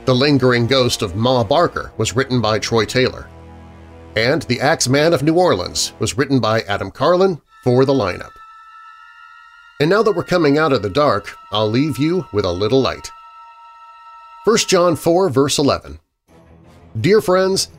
The 0.03 0.13
Lingering 0.13 0.67
Ghost 0.67 1.01
of 1.01 1.15
Ma 1.15 1.45
Barker 1.45 1.93
was 1.97 2.13
written 2.13 2.41
by 2.41 2.59
Troy 2.59 2.83
Taylor. 2.83 3.29
And 4.17 4.41
The 4.43 4.59
Axeman 4.59 5.13
of 5.13 5.23
New 5.23 5.39
Orleans 5.39 5.93
was 5.99 6.17
written 6.17 6.41
by 6.41 6.61
Adam 6.63 6.91
Carlin 6.91 7.41
for 7.63 7.85
the 7.85 7.93
lineup. 7.93 8.31
And 9.79 9.89
now 9.89 10.03
that 10.03 10.11
we're 10.11 10.25
coming 10.25 10.57
out 10.57 10.73
of 10.73 10.81
the 10.81 10.89
dark, 10.89 11.37
I'll 11.53 11.69
leave 11.69 11.97
you 11.97 12.25
with 12.33 12.43
a 12.43 12.51
little 12.51 12.81
light. 12.81 13.09
1 14.43 14.57
John 14.67 14.97
4 14.97 15.29
verse 15.29 15.57
11 15.57 15.99
Dear 16.99 17.21
friends, 17.21 17.69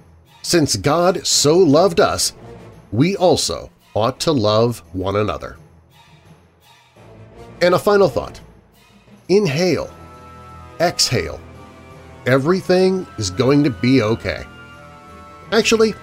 since 0.40 0.76
God 0.76 1.26
so 1.26 1.58
loved 1.58 2.00
us, 2.00 2.32
we 2.90 3.16
also 3.16 3.70
ought 3.94 4.18
to 4.20 4.32
love 4.32 4.82
one 4.92 5.16
another. 5.16 5.58
And 7.60 7.74
a 7.74 7.78
final 7.78 8.08
thought. 8.08 8.40
Inhale. 9.28 9.90
Exhale. 10.80 11.40
Everything 12.26 13.06
is 13.18 13.30
going 13.30 13.64
to 13.64 13.70
be 13.70 14.02
okay. 14.02 14.44
Actually, 15.52 15.94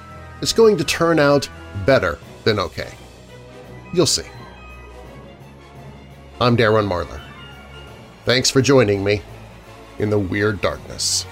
it's 0.41 0.53
going 0.53 0.78
to 0.78 0.84
turn 0.84 1.19
out 1.19 1.49
better 1.86 2.18
than 2.44 2.60
okay. 2.60 2.94
You'll 3.94 4.06
see. 4.06 4.28
I'm 6.40 6.57
Darren 6.57 6.88
Marlar. 6.88 7.22
Thanks 8.26 8.49
for 8.49 8.61
joining 8.61 9.03
me 9.03 9.22
in 9.99 10.10
the 10.10 10.19
Weird 10.19 10.61
Darkness. 10.61 11.26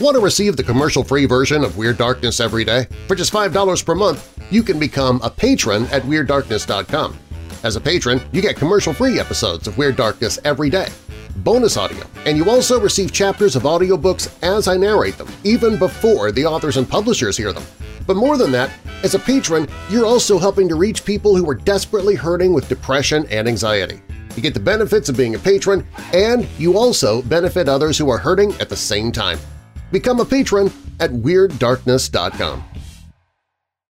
Want 0.00 0.16
to 0.16 0.20
receive 0.20 0.56
the 0.56 0.64
commercial-free 0.64 1.26
version 1.26 1.62
of 1.62 1.76
Weird 1.76 1.98
Darkness 1.98 2.40
every 2.40 2.64
day? 2.64 2.88
For 3.06 3.14
just 3.14 3.32
$5 3.32 3.86
per 3.86 3.94
month, 3.94 4.44
you 4.50 4.64
can 4.64 4.80
become 4.80 5.20
a 5.22 5.30
patron 5.30 5.84
at 5.92 6.02
WeirdDarkness.com. 6.02 7.16
As 7.62 7.76
a 7.76 7.80
patron, 7.80 8.20
you 8.32 8.42
get 8.42 8.56
commercial-free 8.56 9.20
episodes 9.20 9.68
of 9.68 9.78
Weird 9.78 9.94
Darkness 9.94 10.40
every 10.44 10.68
day, 10.68 10.88
bonus 11.36 11.76
audio, 11.76 12.04
and 12.26 12.36
you 12.36 12.50
also 12.50 12.80
receive 12.80 13.12
chapters 13.12 13.54
of 13.54 13.62
audiobooks 13.62 14.34
as 14.42 14.66
I 14.66 14.76
narrate 14.76 15.16
them, 15.16 15.28
even 15.44 15.78
before 15.78 16.32
the 16.32 16.44
authors 16.44 16.76
and 16.76 16.88
publishers 16.88 17.36
hear 17.36 17.52
them. 17.52 17.64
But 18.04 18.16
more 18.16 18.36
than 18.36 18.50
that, 18.50 18.70
as 19.04 19.14
a 19.14 19.20
patron, 19.20 19.68
you're 19.90 20.06
also 20.06 20.40
helping 20.40 20.68
to 20.70 20.74
reach 20.74 21.04
people 21.04 21.36
who 21.36 21.48
are 21.48 21.54
desperately 21.54 22.16
hurting 22.16 22.52
with 22.52 22.68
depression 22.68 23.26
and 23.30 23.46
anxiety. 23.46 24.02
You 24.34 24.42
get 24.42 24.54
the 24.54 24.60
benefits 24.60 25.08
of 25.08 25.16
being 25.16 25.36
a 25.36 25.38
patron, 25.38 25.86
and 26.12 26.48
you 26.58 26.76
also 26.76 27.22
benefit 27.22 27.68
others 27.68 27.96
who 27.96 28.10
are 28.10 28.18
hurting 28.18 28.54
at 28.54 28.68
the 28.68 28.76
same 28.76 29.12
time. 29.12 29.38
Become 29.94 30.18
a 30.18 30.24
patron 30.24 30.72
at 30.98 31.10
WeirdDarkness.com. 31.12 32.64